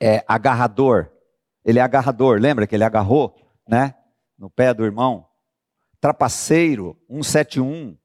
é 0.00 0.24
agarrador. 0.26 1.08
Ele 1.64 1.78
é 1.78 1.82
agarrador, 1.82 2.40
lembra 2.40 2.66
que 2.66 2.74
ele 2.74 2.82
agarrou, 2.82 3.40
né? 3.68 3.94
No 4.36 4.50
pé 4.50 4.74
do 4.74 4.84
irmão. 4.84 5.28
Trapaceiro, 6.00 7.00
171. 7.08 7.96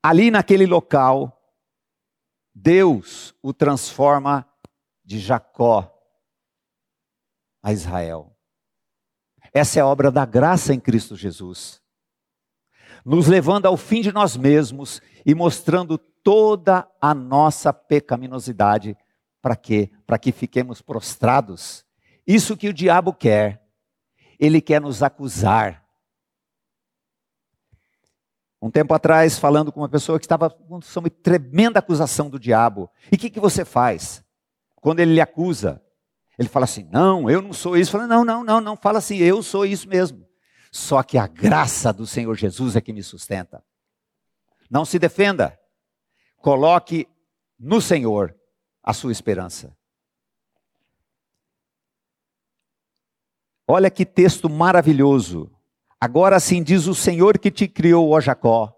Ali 0.00 0.30
naquele 0.30 0.64
local, 0.64 1.42
Deus 2.54 3.34
o 3.42 3.52
transforma 3.52 4.48
de 5.04 5.18
Jacó 5.18 5.99
a 7.62 7.72
Israel. 7.72 8.36
Essa 9.52 9.78
é 9.78 9.82
a 9.82 9.86
obra 9.86 10.10
da 10.10 10.24
graça 10.24 10.72
em 10.72 10.80
Cristo 10.80 11.16
Jesus, 11.16 11.82
nos 13.04 13.26
levando 13.26 13.66
ao 13.66 13.76
fim 13.76 14.00
de 14.00 14.12
nós 14.12 14.36
mesmos 14.36 15.00
e 15.24 15.34
mostrando 15.34 15.98
toda 15.98 16.88
a 17.00 17.14
nossa 17.14 17.72
pecaminosidade. 17.72 18.96
Para 19.42 19.56
quê? 19.56 19.90
Para 20.06 20.18
que 20.18 20.32
fiquemos 20.32 20.82
prostrados. 20.82 21.84
Isso 22.26 22.56
que 22.56 22.68
o 22.68 22.74
diabo 22.74 23.12
quer. 23.12 23.62
Ele 24.38 24.60
quer 24.60 24.80
nos 24.80 25.02
acusar. 25.02 25.84
Um 28.62 28.70
tempo 28.70 28.92
atrás, 28.92 29.38
falando 29.38 29.72
com 29.72 29.80
uma 29.80 29.88
pessoa 29.88 30.18
que 30.18 30.26
estava 30.26 30.54
uma 30.68 31.10
tremenda 31.10 31.78
acusação 31.78 32.28
do 32.28 32.38
diabo. 32.38 32.90
E 33.10 33.16
o 33.16 33.18
que, 33.18 33.30
que 33.30 33.40
você 33.40 33.64
faz? 33.64 34.22
Quando 34.76 35.00
ele 35.00 35.14
lhe 35.14 35.20
acusa, 35.20 35.82
ele 36.40 36.48
fala 36.48 36.64
assim: 36.64 36.88
não, 36.90 37.28
eu 37.28 37.42
não 37.42 37.52
sou 37.52 37.76
isso. 37.76 37.90
Fala, 37.92 38.06
não, 38.06 38.24
não, 38.24 38.42
não, 38.42 38.62
não, 38.62 38.74
fala 38.74 38.96
assim, 38.96 39.18
eu 39.18 39.42
sou 39.42 39.66
isso 39.66 39.86
mesmo. 39.86 40.26
Só 40.72 41.02
que 41.02 41.18
a 41.18 41.26
graça 41.26 41.92
do 41.92 42.06
Senhor 42.06 42.34
Jesus 42.34 42.76
é 42.76 42.80
que 42.80 42.94
me 42.94 43.02
sustenta. 43.02 43.62
Não 44.70 44.86
se 44.86 44.98
defenda. 44.98 45.60
Coloque 46.38 47.06
no 47.58 47.78
Senhor 47.78 48.34
a 48.82 48.94
sua 48.94 49.12
esperança. 49.12 49.76
Olha 53.68 53.90
que 53.90 54.06
texto 54.06 54.48
maravilhoso. 54.48 55.54
Agora 56.00 56.36
assim 56.36 56.62
diz 56.62 56.86
o 56.86 56.94
Senhor 56.94 57.38
que 57.38 57.50
te 57.50 57.68
criou, 57.68 58.12
ó 58.12 58.18
Jacó. 58.18 58.74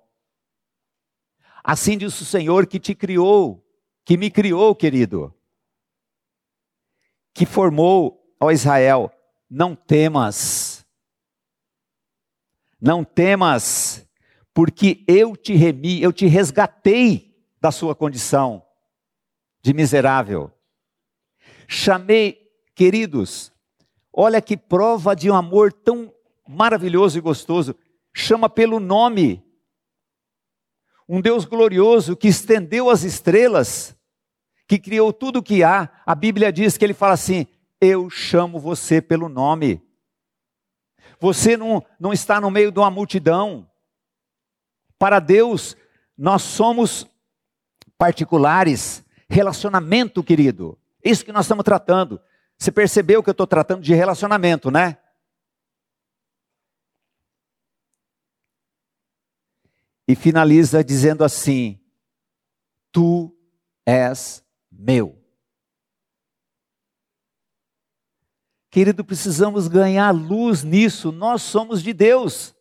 Assim 1.63 1.97
diz 1.97 2.21
o 2.21 2.25
Senhor 2.25 2.67
que 2.67 2.81
te 2.81 2.93
criou, 2.93 3.65
que 4.05 4.17
me 4.17 4.33
criou, 4.33 4.75
querido 4.75 5.33
que 7.35 7.47
formou 7.47 8.23
ao 8.39 8.51
Israel: 8.51 9.11
não 9.49 9.75
temas, 9.75 10.87
não 12.81 13.05
temas, 13.05 14.09
porque 14.53 15.05
eu 15.07 15.37
te 15.37 15.55
remi, 15.55 16.03
eu 16.03 16.13
te 16.13 16.27
resgatei 16.27 17.33
da 17.61 17.71
sua 17.71 17.95
condição 17.95 18.65
de 19.63 19.73
miserável. 19.73 20.51
Chamei, 21.69 22.51
queridos, 22.75 23.53
olha 24.13 24.43
que 24.43 24.57
prova 24.57 25.15
de 25.15 25.31
um 25.31 25.35
amor 25.35 25.73
tão 25.73 26.13
maravilhoso 26.47 27.17
e 27.17 27.21
gostoso, 27.21 27.75
chama 28.13 28.49
pelo 28.49 28.81
nome. 28.81 29.43
Um 31.09 31.21
Deus 31.21 31.45
glorioso 31.45 32.17
que 32.17 32.29
estendeu 32.29 32.91
as 32.91 33.05
estrelas 33.05 33.97
que 34.73 34.79
criou 34.79 35.13
tudo 35.13 35.41
o 35.41 35.43
que 35.43 35.63
há, 35.63 35.91
a 36.07 36.15
Bíblia 36.15 36.51
diz 36.51 36.79
que 36.79 36.85
ele 36.87 36.95
fala 36.95 37.13
assim: 37.13 37.47
Eu 37.79 38.09
chamo 38.09 38.59
você 38.59 39.03
pelo 39.03 39.29
nome. 39.29 39.87
Você 41.21 41.59
não, 41.59 41.85
não 42.01 42.11
está 42.11 42.41
no 42.41 42.51
meio 42.51 42.73
de 42.73 42.79
uma 42.79 42.91
multidão. 42.91 43.71
Para 44.99 45.21
Deus, 45.21 45.77
nós 46.17 46.41
somos 46.41 47.07
particulares. 47.99 49.05
Relacionamento, 49.29 50.25
querido. 50.25 50.79
Isso 51.05 51.23
que 51.23 51.33
nós 51.33 51.45
estamos 51.45 51.65
tratando. 51.65 52.19
Você 52.57 52.73
percebeu 52.73 53.23
que 53.23 53.29
eu 53.29 53.33
estou 53.33 53.47
tratando 53.47 53.83
de 53.83 53.93
relacionamento, 53.93 54.71
né? 54.71 54.97
E 60.09 60.15
finaliza 60.17 60.83
dizendo 60.83 61.23
assim: 61.23 61.79
Tu 62.91 63.31
és 63.85 64.43
meu. 64.73 65.23
Querido, 68.71 69.05
precisamos 69.05 69.69
ganhar 69.69 70.11
luz 70.11 70.65
nisso. 70.65 71.13
Nós 71.13 71.43
somos 71.43 71.83
de 71.83 71.93
Deus, 71.93 72.55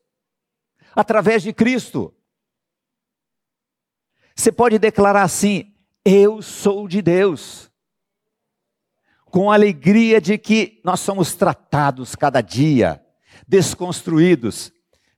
através 0.94 1.42
de 1.42 1.54
Cristo. 1.54 2.14
Você 4.36 4.52
pode 4.52 4.78
declarar 4.78 5.24
assim: 5.24 5.74
Eu 6.04 6.42
sou 6.42 6.86
de 6.88 7.02
Deus, 7.02 7.72
com 9.26 9.50
a 9.50 9.54
alegria 9.54 10.20
de 10.20 10.38
que 10.38 10.82
nós 10.84 11.00
somos 11.00 11.34
tratados 11.34 12.16
cada 12.16 12.42
dia, 12.42 13.02
desconstruídos. 13.48 14.72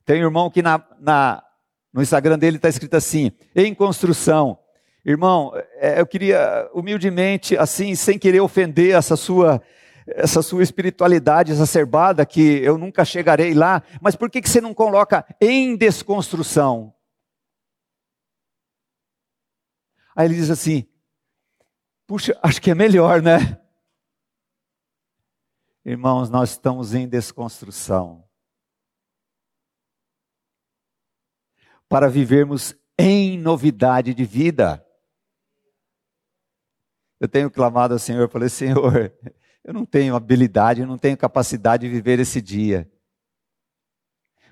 Tem 0.04 0.20
um 0.20 0.26
irmão 0.26 0.48
que 0.48 0.62
na, 0.62 0.86
na 1.00 1.42
no 1.92 2.02
Instagram 2.02 2.38
dele 2.38 2.56
está 2.56 2.68
escrito 2.68 2.94
assim: 2.94 3.32
em 3.54 3.74
construção, 3.74 4.58
Irmão, 5.04 5.52
é, 5.76 6.00
eu 6.00 6.06
queria 6.06 6.70
humildemente, 6.72 7.56
assim, 7.58 7.94
sem 7.94 8.18
querer 8.18 8.40
ofender 8.40 8.94
essa 8.94 9.16
sua 9.16 9.60
essa 10.06 10.42
sua 10.42 10.62
espiritualidade 10.62 11.50
exacerbada 11.50 12.26
que 12.26 12.62
eu 12.62 12.76
nunca 12.76 13.06
chegarei 13.06 13.54
lá, 13.54 13.82
mas 14.02 14.14
por 14.14 14.30
que, 14.30 14.42
que 14.42 14.50
você 14.50 14.60
não 14.60 14.74
coloca 14.74 15.24
em 15.40 15.76
desconstrução? 15.76 16.94
Aí 20.14 20.26
ele 20.26 20.34
diz 20.34 20.50
assim: 20.50 20.86
puxa, 22.06 22.38
acho 22.42 22.60
que 22.60 22.70
é 22.70 22.74
melhor, 22.74 23.22
né? 23.22 23.60
Irmãos, 25.84 26.30
nós 26.30 26.50
estamos 26.50 26.94
em 26.94 27.08
desconstrução. 27.08 28.26
Para 31.88 32.08
vivermos 32.08 32.74
em 32.98 33.38
novidade 33.38 34.14
de 34.14 34.24
vida. 34.24 34.83
Eu 37.20 37.28
tenho 37.28 37.50
clamado 37.50 37.94
ao 37.94 37.98
Senhor, 37.98 38.22
eu 38.22 38.28
falei, 38.28 38.48
Senhor, 38.48 39.12
eu 39.64 39.72
não 39.72 39.86
tenho 39.86 40.14
habilidade, 40.14 40.80
eu 40.80 40.86
não 40.86 40.98
tenho 40.98 41.16
capacidade 41.16 41.86
de 41.86 41.92
viver 41.92 42.20
esse 42.20 42.40
dia. 42.40 42.90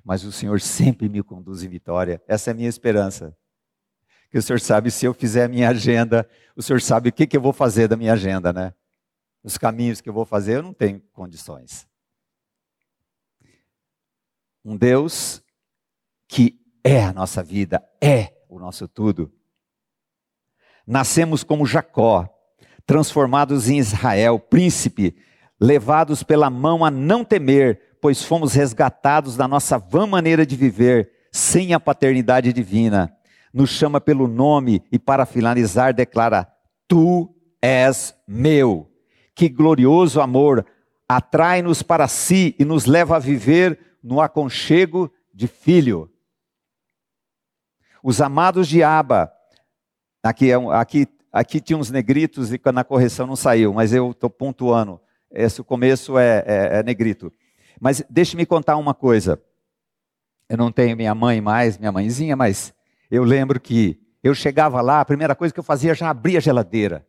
Mas 0.05 0.25
o 0.25 0.33
Senhor 0.33 0.61
sempre 0.61 1.09
me 1.09 1.22
conduz 1.22 1.62
em 1.62 1.68
vitória. 1.68 2.22
Essa 2.27 2.51
é 2.51 2.53
a 2.53 2.55
minha 2.55 2.68
esperança. 2.68 3.37
Que 4.31 4.38
o 4.38 4.42
Senhor 4.42 4.59
sabe 4.61 4.90
se 4.90 5.05
eu 5.05 5.12
fizer 5.12 5.44
a 5.44 5.48
minha 5.48 5.68
agenda, 5.68 6.29
o 6.57 6.62
Senhor 6.62 6.81
sabe 6.81 7.11
o 7.11 7.12
que, 7.12 7.27
que 7.27 7.37
eu 7.37 7.40
vou 7.40 7.53
fazer 7.53 7.87
da 7.87 7.96
minha 7.96 8.14
agenda, 8.14 8.53
né? 8.53 8.75
Os 9.44 9.59
caminhos 9.59 10.01
que 10.01 10.09
eu 10.09 10.12
vou 10.12 10.25
fazer, 10.25 10.57
eu 10.57 10.62
não 10.62 10.72
tenho 10.72 11.01
condições. 11.12 11.87
Um 14.64 14.77
Deus 14.77 15.42
que 16.27 16.59
é 16.83 17.03
a 17.03 17.12
nossa 17.12 17.42
vida, 17.42 17.87
é 18.01 18.33
o 18.48 18.59
nosso 18.59 18.88
tudo. 18.88 19.33
Nascemos 20.87 21.44
como 21.44 21.66
Jacó, 21.66 22.29
transformados 22.86 23.68
em 23.68 23.78
Israel, 23.78 24.38
príncipe, 24.38 25.16
levados 25.60 26.22
pela 26.22 26.50
mão 26.50 26.84
a 26.84 26.90
não 26.90 27.24
temer, 27.24 27.80
pois 28.00 28.22
fomos 28.22 28.54
resgatados 28.54 29.36
da 29.36 29.46
nossa 29.46 29.78
vã 29.78 30.06
maneira 30.06 30.44
de 30.44 30.56
viver, 30.56 31.10
sem 31.30 31.72
a 31.72 31.80
paternidade 31.80 32.52
divina. 32.52 33.16
Nos 33.54 33.70
chama 33.70 34.00
pelo 34.00 34.26
nome 34.26 34.82
e, 34.90 34.98
para 34.98 35.24
finalizar, 35.24 35.94
declara: 35.94 36.48
Tu 36.88 37.32
és 37.60 38.14
meu. 38.26 38.90
Que 39.34 39.48
glorioso 39.48 40.20
amor 40.20 40.66
atrai-nos 41.08 41.82
para 41.82 42.08
si 42.08 42.54
e 42.58 42.64
nos 42.64 42.86
leva 42.86 43.16
a 43.16 43.20
viver 43.20 43.78
no 44.02 44.20
aconchego 44.20 45.12
de 45.32 45.46
filho. 45.46 46.10
Os 48.02 48.20
amados 48.20 48.66
de 48.66 48.82
Aba, 48.82 49.32
aqui, 50.22 50.50
é 50.50 50.56
aqui 50.74 51.06
Aqui 51.32 51.60
tinha 51.60 51.78
uns 51.78 51.90
negritos 51.90 52.52
e 52.52 52.60
na 52.72 52.84
correção 52.84 53.26
não 53.26 53.36
saiu, 53.36 53.72
mas 53.72 53.92
eu 53.94 54.10
estou 54.10 54.28
pontuando. 54.28 55.00
Esse 55.30 55.62
o 55.62 55.64
começo 55.64 56.18
é, 56.18 56.44
é, 56.46 56.78
é 56.78 56.82
negrito. 56.82 57.32
Mas 57.80 58.04
deixe-me 58.10 58.44
contar 58.44 58.76
uma 58.76 58.92
coisa. 58.92 59.42
Eu 60.48 60.58
não 60.58 60.70
tenho 60.70 60.94
minha 60.94 61.14
mãe 61.14 61.40
mais, 61.40 61.78
minha 61.78 61.90
mãezinha, 61.90 62.36
mas 62.36 62.74
eu 63.10 63.24
lembro 63.24 63.58
que 63.58 63.98
eu 64.22 64.34
chegava 64.34 64.82
lá, 64.82 65.00
a 65.00 65.04
primeira 65.04 65.34
coisa 65.34 65.54
que 65.54 65.58
eu 65.58 65.64
fazia 65.64 65.94
já 65.94 66.10
abria 66.10 66.38
a 66.38 66.42
geladeira. 66.42 67.06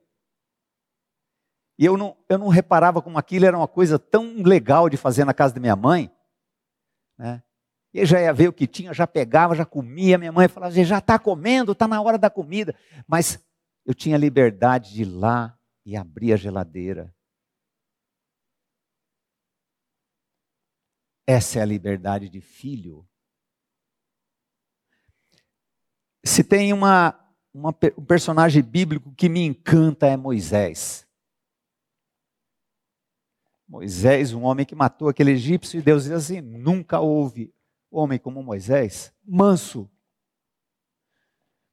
E 1.78 1.86
eu 1.86 1.98
não, 1.98 2.16
eu 2.30 2.38
não 2.38 2.48
reparava 2.48 3.02
como 3.02 3.18
aquilo 3.18 3.46
era 3.46 3.58
uma 3.58 3.68
coisa 3.68 4.00
tão 4.00 4.42
legal 4.42 4.90
de 4.90 4.96
fazer 4.96 5.26
na 5.26 5.34
casa 5.34 5.54
da 5.54 5.60
minha 5.60 5.76
mãe. 5.76 6.10
Né? 7.18 7.44
E 7.94 8.00
eu 8.00 8.06
já 8.06 8.22
ia 8.22 8.32
ver 8.32 8.48
o 8.48 8.54
que 8.54 8.66
tinha, 8.66 8.94
já 8.94 9.06
pegava, 9.06 9.54
já 9.54 9.66
comia. 9.66 10.18
Minha 10.18 10.32
mãe 10.32 10.48
falava, 10.48 10.72
já 10.72 11.00
está 11.00 11.20
comendo, 11.20 11.74
está 11.74 11.88
na 11.88 12.02
hora 12.02 12.18
da 12.18 12.30
comida. 12.30 12.74
Mas 13.08 13.40
eu 13.86 13.94
tinha 13.94 14.18
liberdade 14.18 14.94
de 14.94 15.02
ir 15.02 15.06
lá 15.06 15.58
e 15.86 15.96
abrir 15.98 16.34
a 16.34 16.38
geladeira. 16.38 17.14
Essa 21.26 21.60
é 21.60 21.62
a 21.62 21.66
liberdade 21.66 22.30
de 22.30 22.42
filho. 22.42 23.08
Se 26.24 26.44
tem 26.44 26.72
uma, 26.72 27.18
uma, 27.54 27.76
um 27.98 28.06
personagem 28.06 28.62
bíblico 28.62 29.14
que 29.14 29.30
me 29.30 29.42
encanta 29.42 30.08
é 30.08 30.18
Moisés. 30.18 31.08
Moisés, 33.68 34.34
um 34.34 34.44
homem 34.44 34.66
que 34.66 34.76
matou 34.76 35.10
aquele 35.10 35.32
egípcio, 35.32 35.80
e 35.80 35.84
Deus 35.84 36.04
diz 36.04 36.12
assim: 36.12 36.42
nunca 36.42 37.00
houve 37.00 37.54
homem 37.90 38.20
como 38.20 38.44
Moisés, 38.44 39.14
manso. 39.24 39.90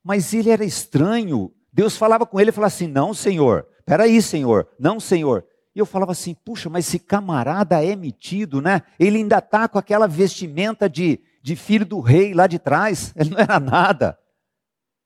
Mas 0.03 0.33
ele 0.33 0.51
era 0.51 0.65
estranho, 0.65 1.55
Deus 1.73 1.97
falava 1.97 2.27
com 2.27 2.41
ele 2.41 2.51
e 2.51 2.53
falava 2.53 2.73
assim: 2.73 2.87
Não, 2.87 3.15
Senhor, 3.15 3.67
peraí, 3.85 4.21
Senhor, 4.21 4.69
não, 4.79 4.99
Senhor. 4.99 5.47
E 5.75 5.79
eu 5.79 5.87
falava 5.87 6.13
assim: 6.13 6.35
Puxa, 6.35 6.69
mas 6.69 6.87
esse 6.87 6.99
camarada 6.99 7.85
é 7.85 7.95
metido, 7.95 8.61
né? 8.61 8.83
Ele 8.99 9.19
ainda 9.19 9.39
está 9.39 9.69
com 9.69 9.79
aquela 9.79 10.07
vestimenta 10.07 10.89
de, 10.89 11.21
de 11.43 11.55
filho 11.55 11.87
do 11.87 12.01
rei 12.01 12.35
lá 12.35 12.47
de 12.47 12.59
trás. 12.59 13.13
Ele 13.17 13.31
não 13.31 13.39
era 13.39 13.61
nada. 13.61 14.19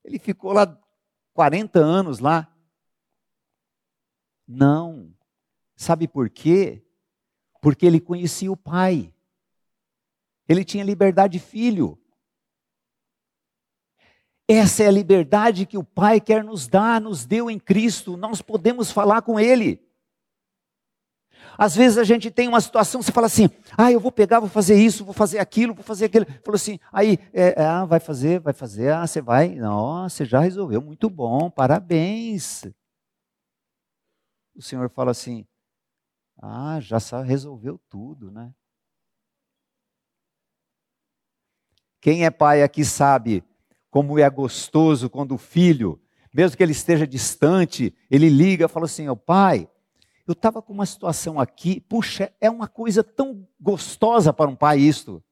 Ele 0.03 0.19
ficou 0.19 0.51
lá 0.53 0.77
40 1.33 1.79
anos 1.79 2.19
lá. 2.19 2.47
Não. 4.47 5.13
Sabe 5.75 6.07
por 6.07 6.29
quê? 6.29 6.83
Porque 7.61 7.85
ele 7.85 7.99
conhecia 7.99 8.51
o 8.51 8.55
pai. 8.55 9.11
Ele 10.47 10.63
tinha 10.63 10.83
liberdade 10.83 11.33
de 11.33 11.43
filho. 11.43 11.99
Essa 14.47 14.83
é 14.83 14.87
a 14.87 14.91
liberdade 14.91 15.65
que 15.65 15.77
o 15.77 15.83
Pai 15.83 16.21
quer 16.21 16.43
nos 16.43 16.67
dar, 16.67 17.01
nos 17.01 17.25
deu 17.25 17.49
em 17.49 17.57
Cristo. 17.57 18.15
Nós 18.15 18.41
podemos 18.41 18.91
falar 18.91 19.23
com 19.23 19.39
Ele. 19.39 19.83
Às 21.57 21.75
vezes 21.75 21.97
a 21.97 22.03
gente 22.03 22.29
tem 22.29 22.47
uma 22.47 22.59
situação, 22.59 23.01
você 23.01 23.11
fala 23.11 23.27
assim, 23.27 23.49
ah, 23.77 23.91
eu 23.91 23.99
vou 23.99 24.11
pegar, 24.11 24.39
vou 24.39 24.49
fazer 24.49 24.75
isso, 24.75 25.05
vou 25.05 25.13
fazer 25.13 25.39
aquilo, 25.39 25.73
vou 25.73 25.83
fazer 25.83 26.05
aquilo. 26.05 26.25
Falou 26.43 26.55
assim, 26.55 26.79
aí, 26.91 27.17
é, 27.33 27.61
é, 27.61 27.65
ah, 27.65 27.85
vai 27.85 27.99
fazer, 27.99 28.39
vai 28.39 28.53
fazer, 28.53 28.91
ah, 28.91 29.07
você 29.07 29.21
vai, 29.21 29.55
nossa, 29.55 30.17
você 30.17 30.25
já 30.25 30.39
resolveu, 30.39 30.81
muito 30.81 31.09
bom, 31.09 31.49
parabéns. 31.49 32.65
O 34.53 34.61
Senhor 34.61 34.89
fala 34.89 35.11
assim, 35.11 35.45
ah, 36.41 36.79
já 36.81 36.97
resolveu 37.21 37.79
tudo, 37.89 38.29
né? 38.29 38.53
Quem 42.01 42.25
é 42.25 42.29
pai 42.29 42.61
aqui 42.61 42.83
sabe 42.83 43.43
como 43.95 44.19
é 44.19 44.29
gostoso 44.29 45.09
quando 45.09 45.35
o 45.35 45.37
filho, 45.37 45.97
mesmo 46.33 46.57
que 46.57 46.61
ele 46.61 46.73
esteja 46.73 47.07
distante, 47.07 47.95
ele 48.11 48.27
liga 48.27 48.65
e 48.65 48.67
fala 48.67 48.87
assim: 48.87 49.07
oh, 49.07 49.15
pai, 49.15 49.69
eu 50.27 50.33
estava 50.33 50.61
com 50.61 50.73
uma 50.73 50.85
situação 50.85 51.39
aqui, 51.39 51.79
puxa, 51.79 52.29
é 52.41 52.49
uma 52.49 52.67
coisa 52.67 53.01
tão 53.01 53.47
gostosa 53.57 54.33
para 54.33 54.49
um 54.49 54.55
pai 54.55 54.79
isto. 54.79 55.23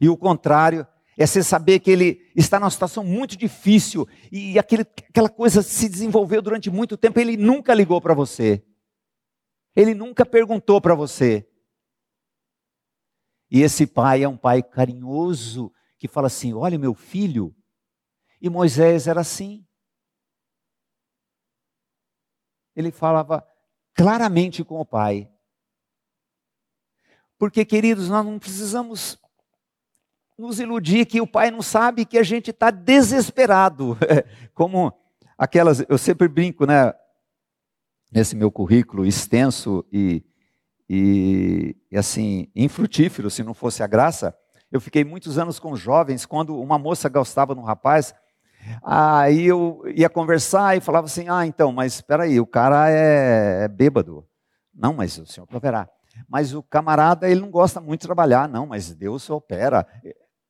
E 0.00 0.08
o 0.08 0.16
contrário, 0.16 0.86
é 1.16 1.26
você 1.26 1.42
saber 1.42 1.80
que 1.80 1.90
ele 1.90 2.24
está 2.36 2.60
numa 2.60 2.70
situação 2.70 3.02
muito 3.02 3.36
difícil 3.36 4.06
e 4.30 4.56
aquele, 4.60 4.82
aquela 4.82 5.28
coisa 5.28 5.60
se 5.60 5.88
desenvolveu 5.88 6.40
durante 6.40 6.70
muito 6.70 6.96
tempo, 6.96 7.18
ele 7.18 7.36
nunca 7.36 7.74
ligou 7.74 8.00
para 8.00 8.14
você. 8.14 8.62
Ele 9.74 9.92
nunca 9.92 10.24
perguntou 10.24 10.80
para 10.80 10.94
você. 10.94 11.48
E 13.50 13.60
esse 13.60 13.88
pai 13.88 14.22
é 14.22 14.28
um 14.28 14.36
pai 14.36 14.62
carinhoso 14.62 15.72
que 15.98 16.06
fala 16.06 16.28
assim: 16.28 16.54
olha, 16.54 16.78
meu 16.78 16.94
filho, 16.94 17.52
e 18.40 18.48
Moisés 18.48 19.06
era 19.06 19.20
assim. 19.20 19.66
Ele 22.74 22.90
falava 22.90 23.46
claramente 23.94 24.62
com 24.62 24.80
o 24.80 24.86
Pai. 24.86 25.28
Porque, 27.36 27.64
queridos, 27.64 28.08
nós 28.08 28.24
não 28.24 28.38
precisamos 28.38 29.18
nos 30.38 30.60
iludir 30.60 31.06
que 31.06 31.20
o 31.20 31.26
Pai 31.26 31.50
não 31.50 31.62
sabe 31.62 32.04
que 32.04 32.16
a 32.16 32.22
gente 32.22 32.50
está 32.50 32.70
desesperado. 32.70 33.98
Como 34.54 34.92
aquelas, 35.36 35.84
eu 35.88 35.98
sempre 35.98 36.28
brinco, 36.28 36.64
né? 36.64 36.92
Nesse 38.10 38.34
meu 38.34 38.50
currículo 38.50 39.04
extenso 39.04 39.84
e, 39.92 40.24
e, 40.88 41.76
e 41.90 41.98
assim, 41.98 42.50
infrutífero, 42.56 43.28
se 43.28 43.42
não 43.42 43.52
fosse 43.52 43.82
a 43.82 43.86
graça, 43.86 44.34
eu 44.70 44.80
fiquei 44.80 45.04
muitos 45.04 45.38
anos 45.38 45.58
com 45.58 45.76
jovens, 45.76 46.24
quando 46.24 46.58
uma 46.58 46.78
moça 46.78 47.08
gostava 47.08 47.54
de 47.54 47.60
um 47.60 47.64
rapaz, 47.64 48.14
Aí 48.82 49.46
eu 49.46 49.82
ia 49.94 50.08
conversar 50.08 50.76
e 50.76 50.80
falava 50.80 51.06
assim: 51.06 51.28
ah, 51.28 51.46
então, 51.46 51.72
mas 51.72 51.94
espera 51.94 52.24
aí, 52.24 52.40
o 52.40 52.46
cara 52.46 52.90
é, 52.90 53.64
é 53.64 53.68
bêbado. 53.68 54.26
Não, 54.74 54.94
mas 54.94 55.18
o 55.18 55.26
senhor 55.26 55.46
proverá. 55.46 55.88
Mas 56.28 56.54
o 56.54 56.62
camarada, 56.62 57.28
ele 57.28 57.40
não 57.40 57.50
gosta 57.50 57.80
muito 57.80 58.00
de 58.00 58.06
trabalhar. 58.06 58.48
Não, 58.48 58.66
mas 58.66 58.94
Deus 58.94 59.28
opera. 59.30 59.86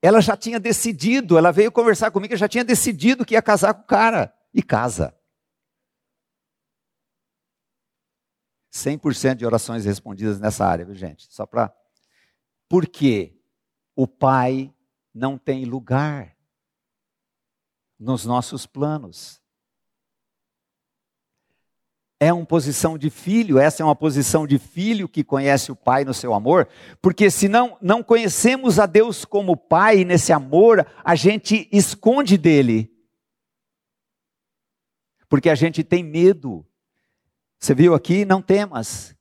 Ela 0.01 0.21
já 0.21 0.37
tinha 0.37 0.61
decidido, 0.61 1.37
ela 1.37 1.51
veio 1.51 1.73
conversar 1.73 2.11
comigo, 2.11 2.37
já 2.37 2.49
tinha 2.49 2.65
decidido 2.65 3.25
que 3.25 3.35
ia 3.35 3.43
casar 3.43 3.75
com 3.75 3.83
o 3.83 3.87
cara. 3.87 4.33
E 4.55 4.63
casa. 4.63 5.15
100% 8.73 9.37
de 9.37 9.47
orações 9.47 9.85
respondidas 9.85 10.39
nessa 10.39 10.65
área, 10.65 10.85
viu, 10.85 10.95
gente? 10.95 11.27
Só 11.33 11.47
para. 11.47 11.73
Por 12.69 12.87
quê? 12.87 13.35
O 13.97 14.07
pai 14.07 14.73
não 15.13 15.37
tem 15.37 15.65
lugar 15.65 16.38
nos 17.99 18.25
nossos 18.25 18.67
planos. 18.67 19.41
É 22.21 22.33
uma 22.33 22.45
posição 22.45 22.99
de 22.99 23.11
filho, 23.11 23.59
essa 23.59 23.83
é 23.83 23.87
uma 23.87 23.95
posição 23.95 24.47
de 24.47 24.59
filho 24.59 25.09
que 25.09 25.23
conhece 25.23 25.71
o 25.71 25.77
Pai 25.77 26.05
no 26.05 26.13
seu 26.13 26.35
amor, 26.35 26.69
porque 27.01 27.31
se 27.31 27.49
não, 27.49 27.79
não 27.81 28.03
conhecemos 28.03 28.81
a 28.81 28.87
Deus 28.87 29.25
como 29.25 29.57
Pai 29.57 30.05
nesse 30.05 30.33
amor, 30.33 30.87
a 31.05 31.15
gente 31.15 31.69
esconde 31.71 32.37
dele. 32.37 32.93
Porque 35.29 35.49
a 35.49 35.55
gente 35.55 35.85
tem 35.85 36.03
medo. 36.03 36.67
Você 37.61 37.75
viu 37.75 37.95
aqui? 37.95 38.25
Não 38.25 38.43
temas. 38.43 39.15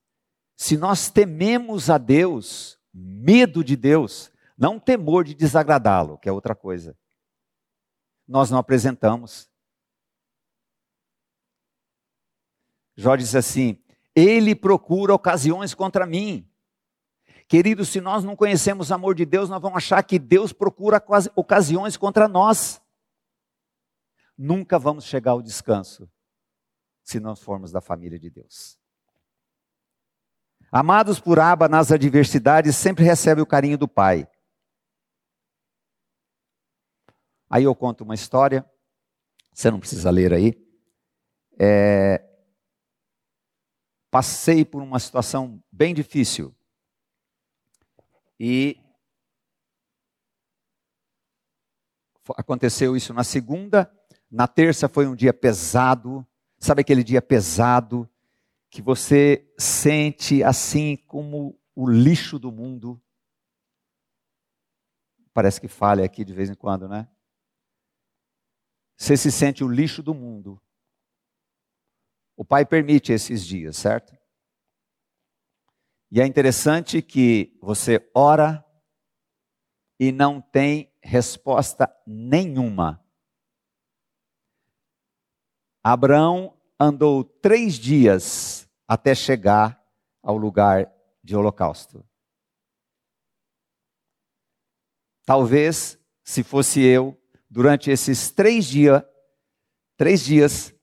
Se 0.56 0.76
nós 0.76 1.12
tememos 1.12 1.92
a 1.92 2.00
Deus, 2.00 2.80
medo 2.92 3.64
de 3.64 3.76
Deus, 3.76 4.32
não 4.58 4.80
temor 4.80 5.24
de 5.24 5.36
desagradá-lo, 5.36 6.18
que 6.18 6.28
é 6.28 6.32
outra 6.32 6.56
coisa 6.56 6.98
nós 8.28 8.52
não 8.52 8.58
apresentamos. 8.58 9.50
Jó 12.96 13.16
diz 13.16 13.36
assim: 13.36 13.82
Ele 14.16 14.56
procura 14.56 15.14
ocasiões 15.14 15.74
contra 15.74 16.06
mim. 16.06 16.50
Querido, 17.48 17.86
se 17.86 18.02
nós 18.02 18.24
não 18.24 18.36
conhecemos 18.36 18.90
o 18.90 18.94
amor 18.94 19.16
de 19.16 19.26
Deus, 19.26 19.50
nós 19.50 19.62
vamos 19.62 19.78
achar 19.78 20.04
que 20.04 20.20
Deus 20.20 20.52
procura 20.52 21.02
ocasiões 21.36 21.96
contra 21.96 22.28
nós. 22.28 22.82
Nunca 24.38 24.78
vamos 24.78 25.06
chegar 25.06 25.32
ao 25.32 25.42
descanso 25.42 26.10
se 27.04 27.22
não 27.22 27.38
formos 27.38 27.72
da 27.72 27.80
família 27.80 28.20
de 28.20 28.30
Deus. 28.30 28.78
Amados 30.70 31.22
por 31.22 31.40
Aba 31.40 31.70
nas 31.70 31.90
adversidades, 31.90 32.76
sempre 32.76 33.06
recebe 33.06 33.42
o 33.42 33.46
carinho 33.46 33.78
do 33.78 33.88
Pai. 33.88 34.28
Aí 37.50 37.64
eu 37.64 37.76
conto 37.76 38.04
uma 38.04 38.16
história, 38.16 38.66
você 39.54 39.72
não 39.72 39.80
precisa 39.80 40.10
ler 40.10 40.34
aí. 40.34 40.54
É, 41.60 42.24
passei 44.12 44.66
por 44.66 44.82
uma 44.82 45.00
situação 45.00 45.64
bem 45.72 45.94
difícil. 45.94 46.56
E 48.40 48.80
aconteceu 52.36 52.96
isso 52.96 53.14
na 53.14 53.24
segunda, 53.24 53.92
na 54.30 54.48
terça 54.48 54.90
foi 54.90 55.08
um 55.08 55.16
dia 55.16 55.34
pesado, 55.34 56.28
sabe 56.60 56.82
aquele 56.82 57.04
dia 57.04 57.22
pesado 57.22 58.10
que 58.70 58.82
você 58.82 59.50
sente 59.58 60.44
assim 60.44 60.98
como 61.08 61.58
o 61.74 61.90
lixo 61.90 62.38
do 62.38 62.52
mundo? 62.52 63.02
Parece 65.34 65.62
que 65.62 65.68
falha 65.68 66.04
aqui 66.04 66.26
de 66.26 66.34
vez 66.34 66.50
em 66.50 66.56
quando, 66.56 66.88
né? 66.88 67.08
Você 68.98 69.16
se 69.16 69.32
sente 69.32 69.64
o 69.64 69.68
lixo 69.68 70.02
do 70.02 70.14
mundo. 70.14 70.60
O 72.36 72.44
Pai 72.44 72.66
permite 72.66 73.12
esses 73.12 73.46
dias, 73.46 73.78
certo? 73.78 74.18
E 76.12 76.20
é 76.20 76.26
interessante 76.26 77.02
que 77.02 77.58
você 77.62 78.10
ora 78.14 78.66
e 80.00 80.12
não 80.12 80.42
tem 80.42 80.92
resposta 81.02 81.94
nenhuma. 82.06 83.04
Abraão 85.84 86.58
andou 86.80 87.24
três 87.24 87.76
dias 87.76 88.70
até 88.88 89.14
chegar 89.14 89.82
ao 90.22 90.38
lugar 90.38 90.92
de 91.24 91.36
holocausto. 91.36 92.06
Talvez, 95.26 96.00
se 96.24 96.44
fosse 96.44 96.82
eu, 96.82 97.20
durante 97.58 97.90
esses 97.90 98.30
três 98.30 98.66
dias, 98.66 99.02
três 99.98 100.24
dias, 100.24 100.76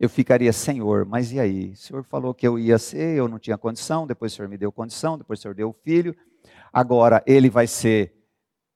eu 0.00 0.08
ficaria, 0.08 0.50
Senhor, 0.50 1.04
mas 1.04 1.30
e 1.30 1.38
aí? 1.38 1.72
O 1.72 1.76
Senhor 1.76 2.02
falou 2.04 2.32
que 2.32 2.48
eu 2.48 2.58
ia 2.58 2.78
ser, 2.78 3.18
eu 3.18 3.28
não 3.28 3.38
tinha 3.38 3.58
condição, 3.58 4.06
depois 4.06 4.32
o 4.32 4.36
Senhor 4.36 4.48
me 4.48 4.56
deu 4.56 4.72
condição, 4.72 5.18
depois 5.18 5.38
o 5.38 5.42
Senhor 5.42 5.54
deu 5.54 5.68
o 5.68 5.74
filho, 5.74 6.16
agora 6.72 7.22
ele 7.26 7.50
vai 7.50 7.66
ser 7.66 8.14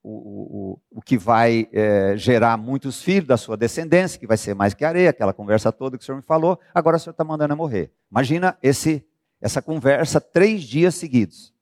o, 0.02 0.74
o, 0.74 0.98
o 0.98 1.00
que 1.00 1.16
vai 1.16 1.66
é, 1.72 2.14
gerar 2.18 2.58
muitos 2.58 3.02
filhos 3.02 3.26
da 3.26 3.38
sua 3.38 3.56
descendência, 3.56 4.20
que 4.20 4.26
vai 4.26 4.36
ser 4.36 4.54
mais 4.54 4.74
que 4.74 4.84
areia, 4.84 5.08
aquela 5.08 5.32
conversa 5.32 5.72
toda 5.72 5.96
que 5.96 6.02
o 6.02 6.06
Senhor 6.06 6.18
me 6.18 6.22
falou, 6.22 6.60
agora 6.74 6.98
o 6.98 7.00
Senhor 7.00 7.12
está 7.12 7.24
mandando 7.24 7.54
eu 7.54 7.56
morrer. 7.56 7.90
Imagina 8.10 8.58
esse, 8.62 9.02
essa 9.40 9.62
conversa 9.62 10.20
três 10.20 10.62
dias 10.62 10.94
seguidos. 10.94 11.55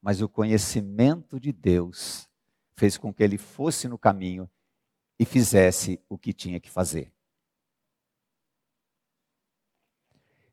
Mas 0.00 0.20
o 0.20 0.28
conhecimento 0.28 1.38
de 1.38 1.52
Deus 1.52 2.28
fez 2.76 2.96
com 2.96 3.12
que 3.12 3.22
ele 3.22 3.36
fosse 3.36 3.86
no 3.88 3.98
caminho 3.98 4.48
e 5.18 5.24
fizesse 5.24 6.00
o 6.08 6.16
que 6.16 6.32
tinha 6.32 6.58
que 6.58 6.70
fazer. 6.70 7.12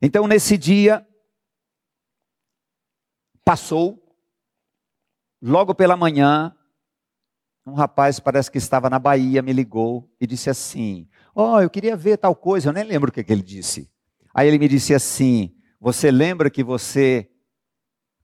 Então, 0.02 0.28
nesse 0.28 0.58
dia, 0.58 1.08
passou, 3.44 4.04
logo 5.42 5.74
pela 5.74 5.96
manhã, 5.96 6.54
um 7.66 7.74
rapaz, 7.74 8.20
parece 8.20 8.52
que 8.52 8.58
estava 8.58 8.90
na 8.90 9.00
Bahia, 9.00 9.42
me 9.42 9.54
ligou 9.54 10.10
e 10.20 10.28
disse 10.28 10.50
assim: 10.50 11.08
Ó, 11.34 11.56
oh, 11.56 11.62
eu 11.62 11.70
queria 11.70 11.96
ver 11.96 12.18
tal 12.18 12.36
coisa, 12.36 12.70
eu 12.70 12.74
nem 12.74 12.84
lembro 12.84 13.10
o 13.10 13.14
que, 13.14 13.24
que 13.24 13.32
ele 13.32 13.42
disse. 13.42 13.92
Aí 14.34 14.48
ele 14.48 14.60
me 14.60 14.68
disse 14.68 14.94
assim: 14.94 15.56
Você 15.80 16.12
lembra 16.12 16.50
que 16.50 16.64
você, 16.64 17.30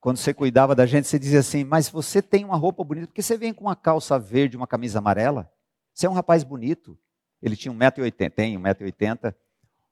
quando 0.03 0.17
você 0.17 0.33
cuidava 0.33 0.75
da 0.75 0.85
gente, 0.85 1.07
você 1.07 1.17
dizia 1.17 1.39
assim, 1.39 1.63
mas 1.63 1.87
você 1.87 2.21
tem 2.21 2.43
uma 2.43 2.57
roupa 2.57 2.83
bonita, 2.83 3.07
porque 3.07 3.21
você 3.21 3.37
vem 3.37 3.53
com 3.53 3.63
uma 3.63 3.75
calça 3.75 4.19
verde 4.19 4.57
uma 4.57 4.67
camisa 4.67 4.99
amarela? 4.99 5.49
Você 5.93 6.05
é 6.05 6.09
um 6.09 6.13
rapaz 6.13 6.43
bonito. 6.43 6.99
Ele 7.41 7.55
tinha 7.55 7.73
1,80m, 7.73 8.29
tem 8.29 8.59
1,80m, 8.59 9.33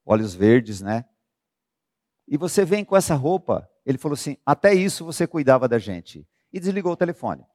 olhos 0.06 0.36
verdes, 0.36 0.82
né? 0.82 1.06
E 2.28 2.36
você 2.36 2.65
vem 2.65 2.84
com 2.84 2.97
essa 2.97 3.15
roupa. 3.15 3.69
Ele 3.86 3.97
falou 3.97 4.15
assim: 4.15 4.36
até 4.45 4.74
isso 4.74 5.06
você 5.06 5.26
cuidava 5.26 5.65
da 5.65 5.80
gente. 5.80 6.28
E 6.52 6.60
desligou 6.60 6.91
o 6.91 6.97
telefone. 6.97 7.45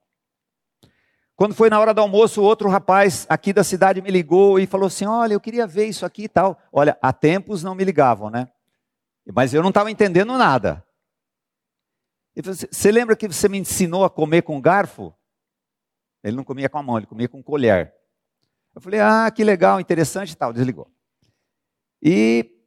Quando 1.34 1.54
foi 1.54 1.68
na 1.68 1.78
hora 1.78 1.92
do 1.92 2.00
almoço, 2.00 2.40
outro 2.40 2.70
rapaz 2.70 3.26
aqui 3.28 3.52
da 3.52 3.62
cidade 3.62 4.00
me 4.00 4.10
ligou 4.10 4.58
e 4.58 4.66
falou 4.66 4.86
assim: 4.86 5.04
Olha, 5.04 5.34
eu 5.34 5.40
queria 5.40 5.66
ver 5.66 5.88
isso 5.88 6.06
aqui 6.06 6.22
e 6.22 6.28
tal. 6.28 6.58
Olha, 6.72 6.96
há 7.02 7.12
tempos 7.12 7.62
não 7.62 7.74
me 7.74 7.84
ligavam, 7.84 8.30
né? 8.30 8.48
Mas 9.30 9.52
eu 9.52 9.60
não 9.60 9.68
estava 9.68 9.90
entendendo 9.90 10.38
nada. 10.38 10.85
Você 12.42 12.92
lembra 12.92 13.16
que 13.16 13.28
você 13.28 13.48
me 13.48 13.58
ensinou 13.58 14.04
a 14.04 14.10
comer 14.10 14.42
com 14.42 14.60
garfo? 14.60 15.14
Ele 16.22 16.36
não 16.36 16.44
comia 16.44 16.68
com 16.68 16.78
a 16.78 16.82
mão, 16.82 16.98
ele 16.98 17.06
comia 17.06 17.28
com 17.28 17.42
colher. 17.42 17.94
Eu 18.74 18.80
falei, 18.80 19.00
ah, 19.00 19.30
que 19.30 19.42
legal, 19.42 19.80
interessante 19.80 20.32
e 20.32 20.36
tal. 20.36 20.52
Desligou. 20.52 20.90
E, 22.02 22.60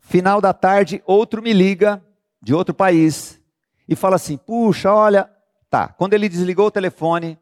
final 0.00 0.40
da 0.40 0.52
tarde, 0.52 1.02
outro 1.06 1.40
me 1.40 1.52
liga, 1.52 2.04
de 2.42 2.52
outro 2.52 2.74
país, 2.74 3.40
e 3.88 3.94
fala 3.94 4.16
assim: 4.16 4.36
puxa, 4.36 4.92
olha. 4.92 5.30
Tá, 5.68 5.86
quando 5.86 6.14
ele 6.14 6.28
desligou 6.28 6.66
o 6.66 6.70
telefone, 6.70 7.38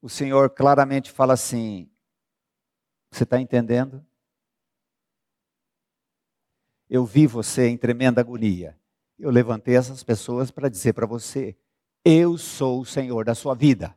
o 0.00 0.08
senhor 0.08 0.48
claramente 0.48 1.10
fala 1.10 1.34
assim: 1.34 1.90
você 3.10 3.24
está 3.24 3.38
entendendo? 3.38 4.04
Eu 6.88 7.04
vi 7.04 7.26
você 7.26 7.68
em 7.68 7.76
tremenda 7.76 8.22
agonia. 8.22 8.78
Eu 9.18 9.30
levantei 9.30 9.76
essas 9.76 10.02
pessoas 10.02 10.50
para 10.50 10.68
dizer 10.68 10.92
para 10.92 11.06
você: 11.06 11.56
eu 12.08 12.38
sou 12.38 12.82
o 12.82 12.86
Senhor 12.86 13.24
da 13.24 13.34
sua 13.34 13.52
vida. 13.52 13.96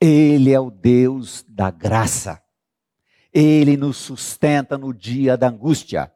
Ele 0.00 0.52
é 0.52 0.58
o 0.58 0.72
Deus 0.72 1.44
da 1.48 1.70
graça. 1.70 2.42
Ele 3.32 3.76
nos 3.76 3.96
sustenta 3.96 4.76
no 4.76 4.92
dia 4.92 5.36
da 5.36 5.48
angústia. 5.48 6.12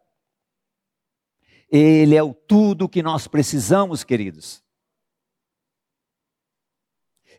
Ele 1.70 2.16
é 2.16 2.22
o 2.24 2.34
tudo 2.34 2.88
que 2.88 3.04
nós 3.04 3.28
precisamos, 3.28 4.02
queridos. 4.02 4.64